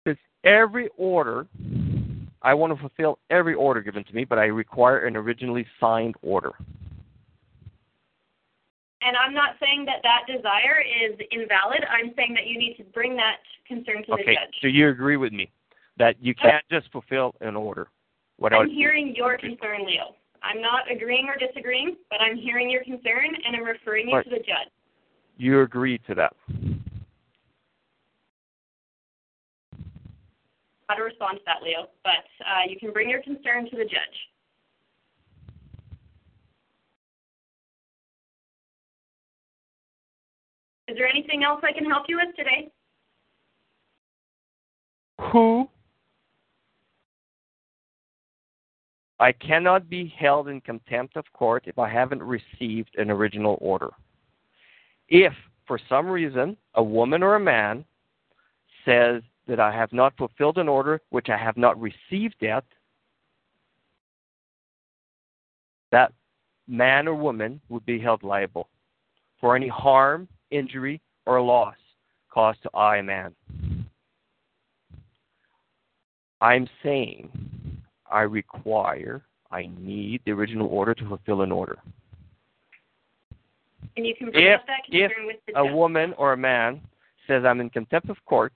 because 0.03 0.19
every 0.43 0.89
order 0.97 1.47
i 2.41 2.53
want 2.53 2.73
to 2.73 2.79
fulfill 2.79 3.19
every 3.29 3.53
order 3.53 3.81
given 3.81 4.03
to 4.03 4.13
me 4.13 4.23
but 4.23 4.37
i 4.39 4.45
require 4.45 5.05
an 5.05 5.15
originally 5.15 5.65
signed 5.79 6.15
order 6.21 6.53
And 9.01 9.15
I'm 9.15 9.33
not 9.33 9.55
saying 9.61 9.85
that 9.85 10.03
that 10.03 10.27
desire 10.27 10.83
is 10.83 11.17
invalid. 11.31 11.85
I'm 11.89 12.13
saying 12.17 12.33
that 12.35 12.47
you 12.47 12.59
need 12.59 12.75
to 12.77 12.83
bring 12.83 13.15
that 13.15 13.37
concern 13.65 14.03
to 14.03 14.07
the 14.07 14.13
okay 14.13 14.35
judge. 14.35 14.55
so 14.61 14.67
you 14.67 14.89
agree 14.89 15.17
with 15.17 15.31
me 15.31 15.49
that 15.97 16.15
you 16.21 16.35
can't 16.35 16.65
just 16.69 16.91
fulfill 16.91 17.33
an 17.41 17.55
order 17.55 17.87
without 18.39 18.63
I'm 18.63 18.69
hearing 18.69 19.15
your 19.15 19.37
concern, 19.37 19.85
Leo. 19.85 20.15
I'm 20.43 20.61
not 20.61 20.89
agreeing 20.91 21.27
or 21.27 21.35
disagreeing, 21.35 21.97
but 22.09 22.21
I'm 22.21 22.37
hearing 22.37 22.69
your 22.69 22.83
concern 22.83 23.35
and 23.45 23.55
I'm 23.55 23.63
referring 23.63 24.09
you 24.09 24.15
Right. 24.15 24.23
to 24.23 24.29
the 24.29 24.37
judge. 24.37 24.71
you 25.37 25.61
agree 25.61 25.97
to 25.99 26.15
that 26.15 26.33
how 30.89 30.95
to 30.95 31.03
respond 31.03 31.37
to 31.37 31.43
that, 31.45 31.61
Leo. 31.63 31.87
But 32.03 32.25
uh, 32.43 32.67
you 32.67 32.77
can 32.77 32.91
bring 32.91 33.09
your 33.09 33.21
concern 33.21 33.69
to 33.69 33.77
the 33.77 33.83
judge. 33.83 34.17
Is 40.87 40.97
there 40.97 41.07
anything 41.07 41.43
else 41.43 41.61
I 41.63 41.71
can 41.71 41.85
help 41.85 42.05
you 42.09 42.17
with 42.17 42.35
today? 42.35 42.71
Who 45.31 45.69
I 49.19 49.33
cannot 49.33 49.89
be 49.89 50.13
held 50.17 50.47
in 50.47 50.61
contempt 50.61 51.17
of 51.17 51.25
court 51.33 51.65
if 51.67 51.77
I 51.77 51.89
haven't 51.89 52.23
received 52.23 52.95
an 52.97 53.11
original 53.11 53.57
order. 53.59 53.89
If, 55.09 55.33
for 55.67 55.79
some 55.89 56.07
reason, 56.07 56.55
a 56.75 56.83
woman 56.83 57.21
or 57.21 57.35
a 57.35 57.39
man 57.39 57.83
says 58.85 59.21
that 59.47 59.59
I 59.59 59.73
have 59.75 59.91
not 59.91 60.15
fulfilled 60.17 60.57
an 60.57 60.69
order 60.69 61.01
which 61.09 61.27
I 61.29 61.37
have 61.37 61.57
not 61.57 61.79
received 61.79 62.35
yet, 62.39 62.63
that 65.91 66.13
man 66.67 67.07
or 67.07 67.15
woman 67.15 67.59
would 67.67 67.85
be 67.85 67.99
held 67.99 68.23
liable 68.23 68.69
for 69.41 69.55
any 69.55 69.67
harm, 69.67 70.27
injury, 70.51 71.01
or 71.25 71.41
loss 71.41 71.75
caused 72.31 72.61
to 72.63 72.77
I, 72.77 73.01
man. 73.01 73.35
I'm 76.41 76.69
saying 76.83 77.48
I 78.11 78.21
require, 78.21 79.21
I 79.51 79.69
need 79.79 80.21
the 80.25 80.31
original 80.31 80.67
order 80.67 80.93
to 80.93 81.07
fulfill 81.07 81.41
an 81.41 81.51
order. 81.51 81.79
And 83.97 84.05
you 84.05 84.15
can 84.15 84.31
bring 84.31 84.45
If, 84.45 84.61
up 84.61 84.67
that 84.67 84.83
concern 84.89 85.25
with 85.25 85.37
the 85.47 85.59
a 85.59 85.63
judge. 85.65 85.73
woman 85.73 86.13
or 86.17 86.33
a 86.33 86.37
man 86.37 86.81
says 87.27 87.43
I'm 87.45 87.59
in 87.61 87.69
contempt 87.69 88.09
of 88.09 88.17
court 88.25 88.53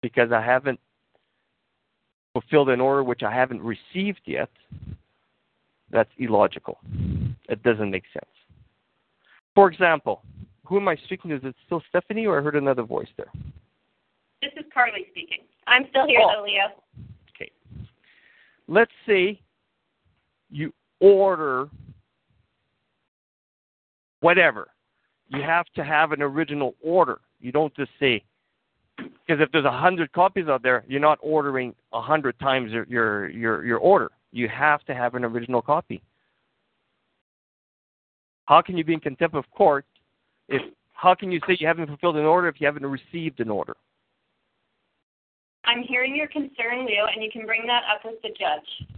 because 0.00 0.32
I 0.32 0.40
haven't 0.42 0.80
fulfilled 2.32 2.70
an 2.70 2.80
order 2.80 3.04
which 3.04 3.22
I 3.22 3.32
haven't 3.32 3.62
received 3.62 4.20
yet, 4.24 4.50
that's 5.90 6.10
illogical. 6.18 6.78
It 7.48 7.62
doesn't 7.62 7.90
make 7.90 8.04
sense. 8.12 8.30
For 9.54 9.70
example, 9.70 10.22
who 10.64 10.78
am 10.78 10.88
I 10.88 10.96
speaking 11.04 11.30
to? 11.30 11.36
Is 11.36 11.44
it 11.44 11.54
still 11.66 11.82
Stephanie 11.88 12.26
or 12.26 12.38
I 12.38 12.42
heard 12.42 12.56
another 12.56 12.82
voice 12.82 13.08
there? 13.16 13.30
This 14.40 14.52
is 14.56 14.64
Carly 14.72 15.06
speaking. 15.10 15.40
I'm 15.66 15.86
still 15.90 16.06
here, 16.06 16.20
Oh. 16.22 16.32
though, 16.36 16.42
Leo. 16.44 16.64
Okay. 17.30 17.50
Let's 18.68 18.92
see. 19.06 19.40
you 20.50 20.72
order 21.00 21.68
whatever. 24.20 24.68
You 25.28 25.42
have 25.42 25.66
to 25.74 25.82
have 25.82 26.12
an 26.12 26.20
original 26.22 26.74
order. 26.82 27.20
You 27.40 27.52
don't 27.52 27.74
just 27.74 27.90
say 27.98 28.22
because 28.98 29.40
if 29.40 29.50
there's 29.50 29.64
a 29.64 29.70
hundred 29.72 30.12
copies 30.12 30.48
out 30.48 30.62
there, 30.62 30.84
you're 30.86 31.00
not 31.00 31.18
ordering 31.22 31.74
a 31.92 32.00
hundred 32.02 32.38
times 32.38 32.70
your, 32.70 32.84
your 32.86 33.28
your 33.30 33.64
your 33.64 33.78
order. 33.78 34.10
You 34.30 34.48
have 34.48 34.82
to 34.84 34.94
have 34.94 35.14
an 35.14 35.24
original 35.24 35.62
copy. 35.62 36.02
How 38.44 38.60
can 38.60 38.76
you 38.76 38.84
be 38.84 38.92
in 38.92 39.00
contempt 39.00 39.34
of 39.34 39.50
court 39.50 39.86
if 40.48 40.62
how 40.92 41.14
can 41.14 41.32
you 41.32 41.40
say 41.46 41.56
you 41.58 41.66
haven't 41.66 41.86
fulfilled 41.86 42.16
an 42.16 42.24
order 42.26 42.48
if 42.48 42.60
you 42.60 42.66
haven't 42.66 42.86
received 42.86 43.40
an 43.40 43.48
order? 43.50 43.76
I'm 45.64 45.82
hearing 45.82 46.16
your 46.16 46.26
concern, 46.28 46.86
Leo, 46.86 47.06
and 47.12 47.22
you 47.22 47.30
can 47.32 47.46
bring 47.46 47.66
that 47.66 47.82
up 47.92 48.02
with 48.04 48.20
the 48.22 48.28
judge. 48.30 48.88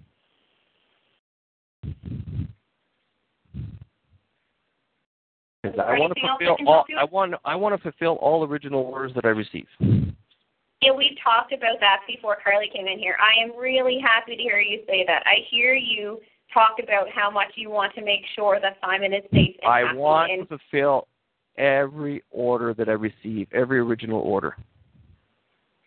Because 5.62 5.74
Is 5.74 5.76
there 5.76 5.96
I 5.96 5.98
want 5.98 6.12
to 6.14 6.20
anything 6.20 6.46
else 6.48 6.60
I 6.60 6.64
fulfill 6.64 6.68
all 6.68 6.84
I 6.98 7.04
want 7.04 7.34
I 7.44 7.54
want 7.54 7.74
to 7.74 7.82
fulfill 7.82 8.14
all 8.16 8.44
original 8.44 8.80
orders 8.82 9.12
that 9.14 9.24
I 9.24 9.28
receive. 9.28 9.66
Yeah, 9.80 10.92
we 10.92 11.16
talked 11.24 11.52
about 11.52 11.80
that 11.80 12.00
before 12.06 12.36
Carly 12.44 12.70
came 12.74 12.86
in 12.86 12.98
here. 12.98 13.16
I 13.18 13.42
am 13.42 13.58
really 13.58 13.98
happy 14.02 14.36
to 14.36 14.42
hear 14.42 14.60
you 14.60 14.80
say 14.86 15.04
that. 15.06 15.22
I 15.24 15.36
hear 15.50 15.74
you 15.74 16.20
talk 16.52 16.76
about 16.82 17.08
how 17.08 17.30
much 17.30 17.52
you 17.56 17.70
want 17.70 17.94
to 17.94 18.04
make 18.04 18.20
sure 18.34 18.60
that 18.60 18.76
Simon 18.84 19.14
is 19.14 19.22
safe 19.32 19.56
and 19.62 19.72
I 19.72 19.94
want 19.94 20.30
and 20.30 20.48
to 20.48 20.58
fulfill 20.58 21.08
every 21.56 22.22
order 22.30 22.74
that 22.74 22.88
I 22.88 22.92
receive, 22.92 23.48
every 23.52 23.78
original 23.78 24.20
order. 24.20 24.56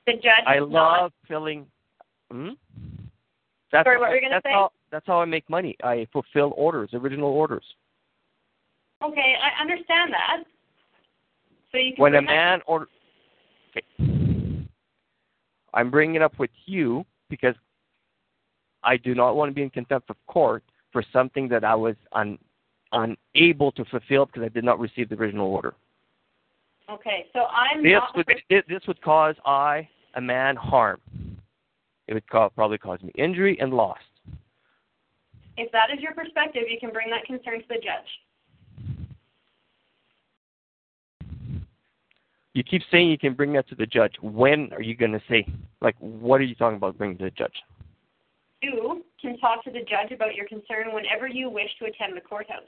The 0.08 0.14
judge 0.14 0.44
I 0.48 0.56
is 0.56 0.62
not 0.70 1.02
love 1.02 1.12
filling. 1.28 1.68
Hmm? 2.32 2.50
That's 3.72 3.86
Sorry, 3.86 4.00
what 4.00 4.10
were 4.10 4.16
you 4.16 4.22
gonna 4.22 4.36
that's 4.36 4.46
say? 4.46 4.52
how 4.54 4.72
that's 4.92 5.06
how 5.06 5.22
I 5.22 5.26
make 5.26 5.48
money. 5.50 5.76
I 5.84 6.08
fulfill 6.12 6.54
orders, 6.56 6.90
original 6.94 7.30
orders. 7.30 7.66
Okay, 9.04 9.36
I 9.42 9.62
understand 9.62 10.12
that. 10.14 10.44
So 11.72 11.78
you 11.78 11.94
can 11.94 12.02
When 12.02 12.16
a 12.16 12.22
man 12.22 12.62
order, 12.66 12.88
okay. 13.72 14.68
I'm 15.74 15.92
bringing 15.92 16.16
it 16.16 16.22
up 16.22 16.40
with 16.40 16.50
you 16.66 17.06
because 17.30 17.54
I 18.84 18.98
do 18.98 19.14
not 19.14 19.36
want 19.36 19.50
to 19.50 19.54
be 19.54 19.62
in 19.62 19.70
contempt 19.70 20.10
of 20.10 20.16
court 20.28 20.64
for 20.92 21.04
something 21.12 21.50
that 21.50 21.64
I 21.64 21.76
was 21.76 21.96
un, 22.14 22.40
unable 22.94 23.72
to 23.74 23.84
fulfill 23.86 24.26
because 24.26 24.44
I 24.44 24.50
did 24.50 24.64
not 24.64 24.80
receive 24.80 25.10
the 25.10 25.16
original 25.16 25.48
order. 25.48 25.76
Okay, 26.90 27.26
so 27.34 27.42
I'm 27.46 27.84
This 27.84 27.94
not 27.94 28.16
would 28.16 28.28
this 28.50 28.82
would 28.88 29.02
cause 29.02 29.36
I, 29.46 29.90
a 30.18 30.22
man, 30.22 30.56
harm. 30.56 31.00
It 32.08 32.16
would 32.16 32.26
probably 32.28 32.78
cause 32.78 33.02
me 33.02 33.12
injury 33.16 33.58
and 33.62 33.74
loss. 33.74 34.00
if 35.58 35.72
that 35.72 35.90
is 35.94 36.00
your 36.02 36.14
perspective, 36.14 36.64
you 36.70 36.80
can 36.80 36.92
bring 36.92 37.10
that 37.10 37.24
concern 37.26 37.62
to 37.62 37.68
the 37.70 37.76
judge. 37.76 38.10
You 42.54 42.64
keep 42.64 42.82
saying 42.92 43.12
you 43.12 43.20
can 43.20 43.34
bring 43.36 43.54
that 43.54 43.70
to 43.70 43.76
the 43.76 43.86
judge. 43.86 44.14
When 44.22 44.74
are 44.74 44.82
you 44.82 44.96
going 44.96 45.12
to 45.12 45.22
say, 45.30 45.46
like, 45.80 45.96
what 46.00 46.42
are 46.42 46.44
you 46.44 46.56
talking 46.56 46.78
about 46.78 46.98
bringing 46.98 47.18
to 47.20 47.26
the 47.26 47.32
judge? 47.32 47.54
You 48.64 49.04
can 49.22 49.38
talk 49.38 49.64
to 49.66 49.72
the 49.72 49.82
judge 49.82 50.12
about 50.12 50.34
your 50.34 50.48
concern 50.48 50.94
whenever 50.94 51.28
you 51.28 51.50
wish 51.50 51.70
to 51.80 51.86
attend 51.86 52.18
the 52.18 52.22
courthouse. 52.22 52.64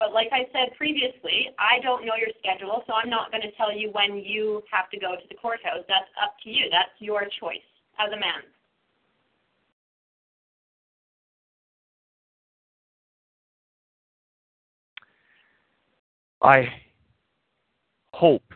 But 0.00 0.14
like 0.14 0.28
I 0.32 0.48
said 0.50 0.74
previously, 0.78 1.50
I 1.58 1.78
don't 1.82 2.06
know 2.06 2.14
your 2.16 2.32
schedule, 2.40 2.82
so 2.86 2.94
I'm 2.94 3.10
not 3.10 3.30
going 3.30 3.42
to 3.42 3.52
tell 3.52 3.70
you 3.70 3.90
when 3.92 4.16
you 4.16 4.62
have 4.72 4.88
to 4.90 4.98
go 4.98 5.14
to 5.14 5.28
the 5.28 5.34
courthouse. 5.34 5.84
That's 5.88 6.08
up 6.20 6.36
to 6.42 6.50
you. 6.50 6.68
That's 6.70 6.90
your 6.98 7.26
choice 7.38 7.60
as 7.98 8.10
a 8.10 8.18
man. 8.18 8.40
I 16.42 16.72
hope 18.14 18.54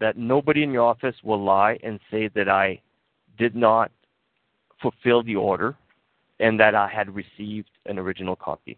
that 0.00 0.16
nobody 0.16 0.64
in 0.64 0.72
your 0.72 0.82
office 0.82 1.14
will 1.22 1.42
lie 1.42 1.78
and 1.84 2.00
say 2.10 2.28
that 2.34 2.48
I 2.48 2.80
did 3.38 3.54
not 3.54 3.92
fulfill 4.80 5.22
the 5.22 5.36
order 5.36 5.76
and 6.40 6.58
that 6.58 6.74
I 6.74 6.88
had 6.88 7.14
received 7.14 7.70
an 7.86 8.00
original 8.00 8.34
copy. 8.34 8.76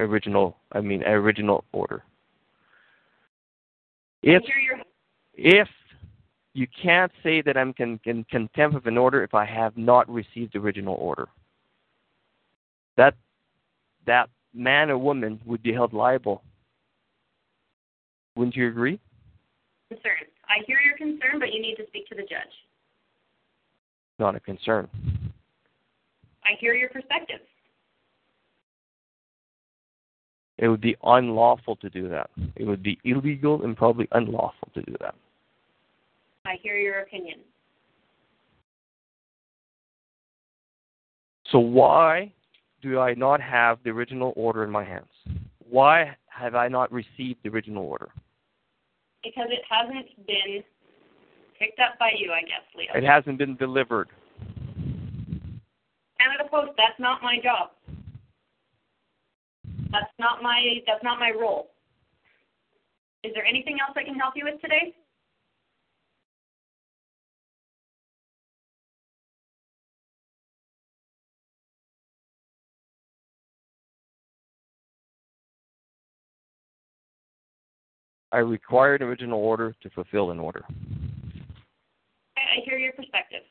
Original, 0.00 0.56
I 0.72 0.80
mean, 0.80 1.02
original 1.04 1.64
order. 1.72 2.02
If 4.22 4.42
if 5.34 5.68
you 6.54 6.66
can't 6.82 7.12
say 7.22 7.42
that 7.42 7.56
I'm 7.56 7.72
con- 7.72 8.00
in 8.04 8.24
contempt 8.24 8.76
of 8.76 8.86
an 8.86 8.98
order 8.98 9.22
if 9.22 9.34
I 9.34 9.44
have 9.44 9.76
not 9.76 10.08
received 10.10 10.54
the 10.54 10.58
original 10.58 10.94
order. 10.94 11.28
That 12.96 13.14
that 14.06 14.28
man 14.52 14.90
or 14.90 14.98
woman 14.98 15.40
would 15.44 15.62
be 15.62 15.72
held 15.72 15.92
liable. 15.92 16.42
Wouldn't 18.36 18.56
you 18.56 18.68
agree? 18.68 18.98
concern. 19.90 20.22
I 20.48 20.64
hear 20.66 20.78
your 20.80 20.96
concern, 20.96 21.38
but 21.38 21.52
you 21.52 21.60
need 21.60 21.76
to 21.76 21.86
speak 21.88 22.06
to 22.08 22.14
the 22.14 22.22
judge. 22.22 22.54
Not 24.18 24.36
a 24.36 24.40
concern. 24.40 24.88
I 26.44 26.58
hear 26.60 26.74
your 26.74 26.90
perspective. 26.90 27.40
It 30.60 30.68
would 30.68 30.82
be 30.82 30.94
unlawful 31.02 31.74
to 31.76 31.88
do 31.88 32.06
that. 32.10 32.28
It 32.54 32.64
would 32.64 32.82
be 32.82 32.98
illegal 33.04 33.62
and 33.62 33.74
probably 33.74 34.06
unlawful 34.12 34.68
to 34.74 34.82
do 34.82 34.94
that. 35.00 35.14
I 36.44 36.56
hear 36.62 36.76
your 36.76 37.00
opinion. 37.00 37.38
So 41.50 41.58
why 41.58 42.30
do 42.82 43.00
I 43.00 43.14
not 43.14 43.40
have 43.40 43.78
the 43.84 43.90
original 43.90 44.34
order 44.36 44.62
in 44.62 44.70
my 44.70 44.84
hands? 44.84 45.08
Why 45.68 46.14
have 46.26 46.54
I 46.54 46.68
not 46.68 46.92
received 46.92 47.38
the 47.42 47.48
original 47.48 47.84
order? 47.84 48.10
Because 49.24 49.48
it 49.50 49.62
hasn't 49.68 50.26
been 50.26 50.62
picked 51.58 51.80
up 51.80 51.98
by 51.98 52.10
you, 52.18 52.32
I 52.32 52.42
guess, 52.42 52.64
Leo. 52.76 52.88
It 52.94 53.04
hasn't 53.04 53.38
been 53.38 53.56
delivered. 53.56 54.08
Canada 56.18 56.44
Post, 56.50 56.72
that's 56.76 56.98
not 56.98 57.22
my 57.22 57.38
job. 57.42 57.70
That's 59.92 60.12
not 60.18 60.42
my 60.42 60.82
that's 60.86 61.02
not 61.02 61.18
my 61.18 61.30
role. 61.30 61.70
Is 63.24 63.32
there 63.34 63.44
anything 63.44 63.78
else 63.86 63.96
I 63.96 64.04
can 64.04 64.14
help 64.14 64.34
you 64.36 64.44
with 64.44 64.60
today? 64.60 64.94
I 78.32 78.38
require 78.38 78.94
an 78.94 79.02
original 79.02 79.40
order 79.40 79.74
to 79.82 79.90
fulfill 79.90 80.30
an 80.30 80.38
order. 80.38 80.64
I 82.36 82.40
I 82.40 82.64
hear 82.64 82.78
your 82.78 82.92
perspective. 82.92 83.42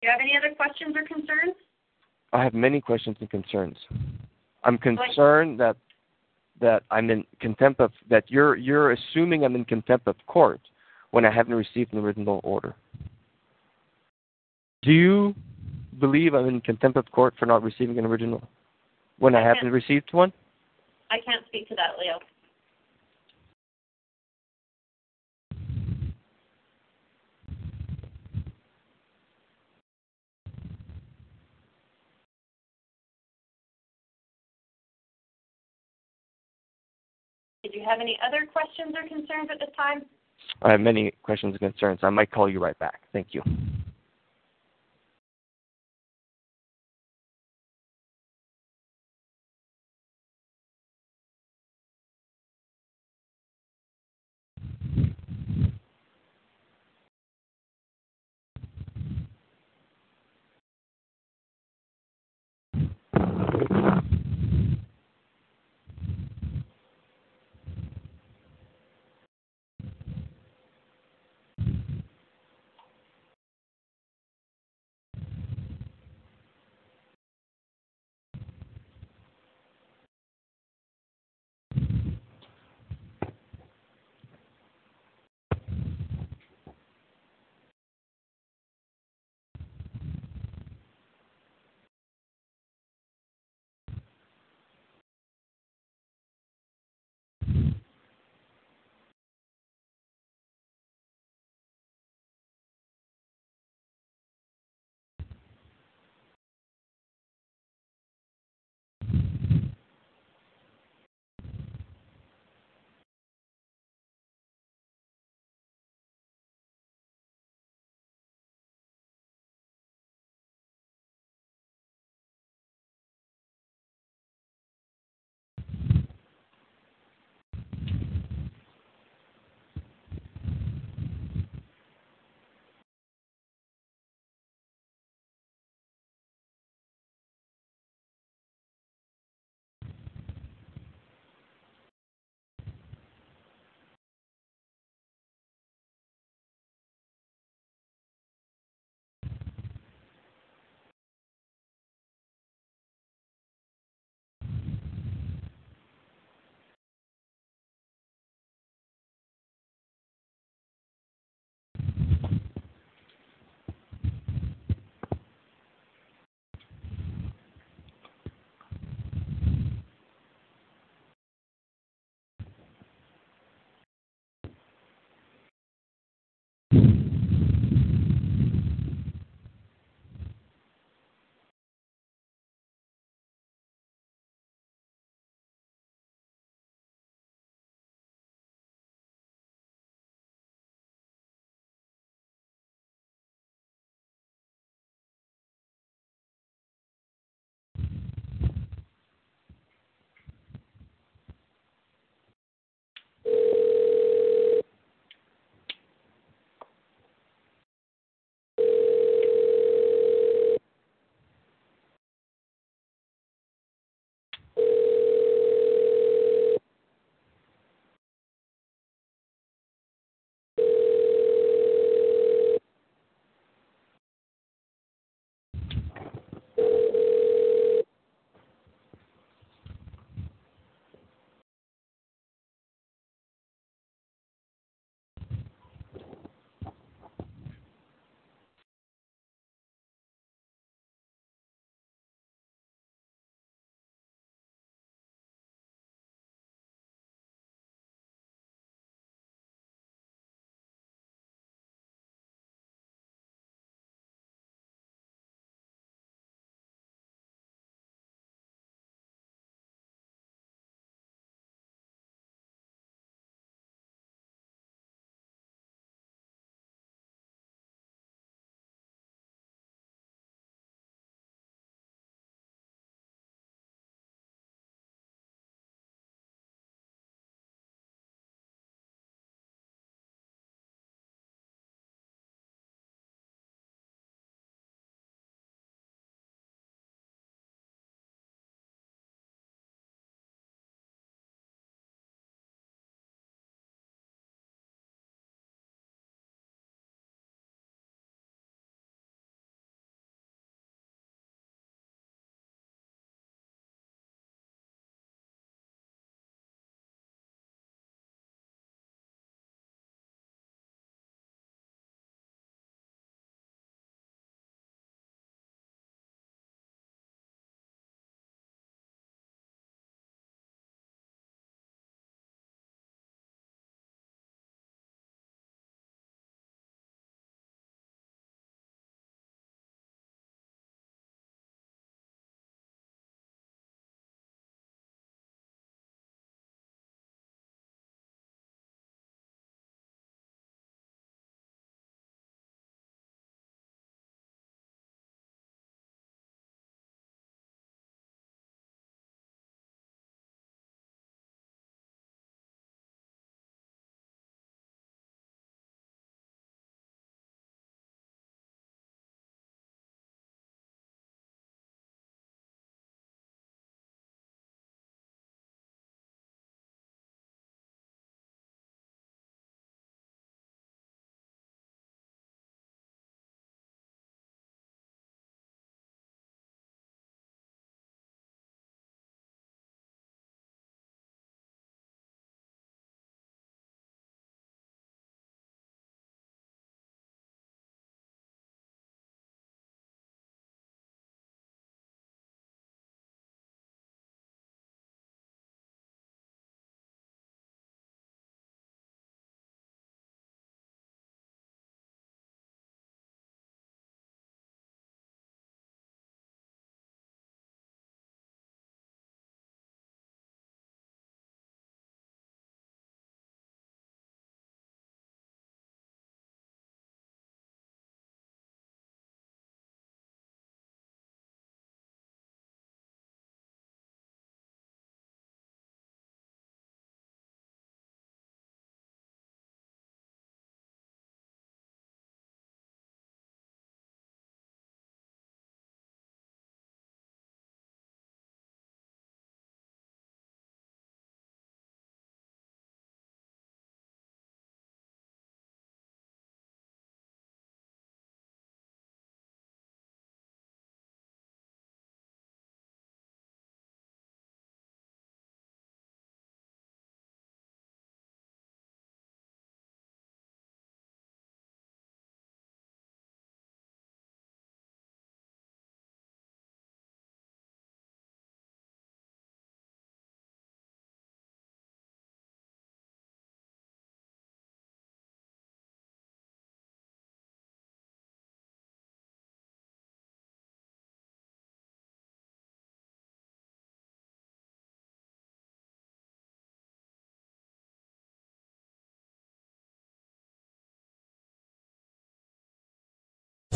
Do 0.00 0.06
you 0.06 0.12
have 0.12 0.20
any 0.20 0.36
other 0.36 0.54
questions 0.54 0.96
or 0.96 1.04
concerns? 1.04 1.54
I 2.32 2.42
have 2.42 2.54
many 2.54 2.80
questions 2.80 3.16
and 3.20 3.28
concerns. 3.28 3.76
I'm 4.64 4.78
concerned 4.78 5.60
that 5.60 5.76
that 6.60 6.82
I'm 6.90 7.10
in 7.10 7.24
contempt 7.40 7.80
of 7.80 7.92
that 8.08 8.24
you're 8.28 8.56
you're 8.56 8.92
assuming 8.92 9.44
I'm 9.44 9.56
in 9.56 9.64
contempt 9.64 10.06
of 10.06 10.16
court 10.26 10.60
when 11.10 11.24
I 11.24 11.30
haven't 11.30 11.54
received 11.54 11.92
an 11.92 11.98
original 11.98 12.40
order. 12.44 12.74
Do 14.82 14.92
you 14.92 15.34
believe 15.98 16.34
I'm 16.34 16.48
in 16.48 16.60
contempt 16.60 16.96
of 16.96 17.10
court 17.10 17.34
for 17.38 17.46
not 17.46 17.62
receiving 17.62 17.98
an 17.98 18.06
original 18.06 18.42
when 19.18 19.34
I 19.34 19.42
haven't 19.42 19.70
received 19.70 20.12
one? 20.12 20.32
I 21.10 21.16
can't 21.16 21.44
speak 21.46 21.68
to 21.68 21.74
that, 21.74 21.98
Leo. 21.98 22.18
Did 37.70 37.78
you 37.78 37.86
have 37.88 38.00
any 38.00 38.18
other 38.26 38.46
questions 38.52 38.94
or 38.96 39.06
concerns 39.06 39.48
at 39.52 39.60
this 39.60 39.68
time? 39.76 40.04
I 40.62 40.72
have 40.72 40.80
many 40.80 41.12
questions 41.22 41.56
and 41.60 41.72
concerns. 41.72 42.00
I 42.02 42.10
might 42.10 42.32
call 42.32 42.50
you 42.50 42.58
right 42.58 42.76
back. 42.80 43.02
Thank 43.12 43.28
you. 43.30 43.42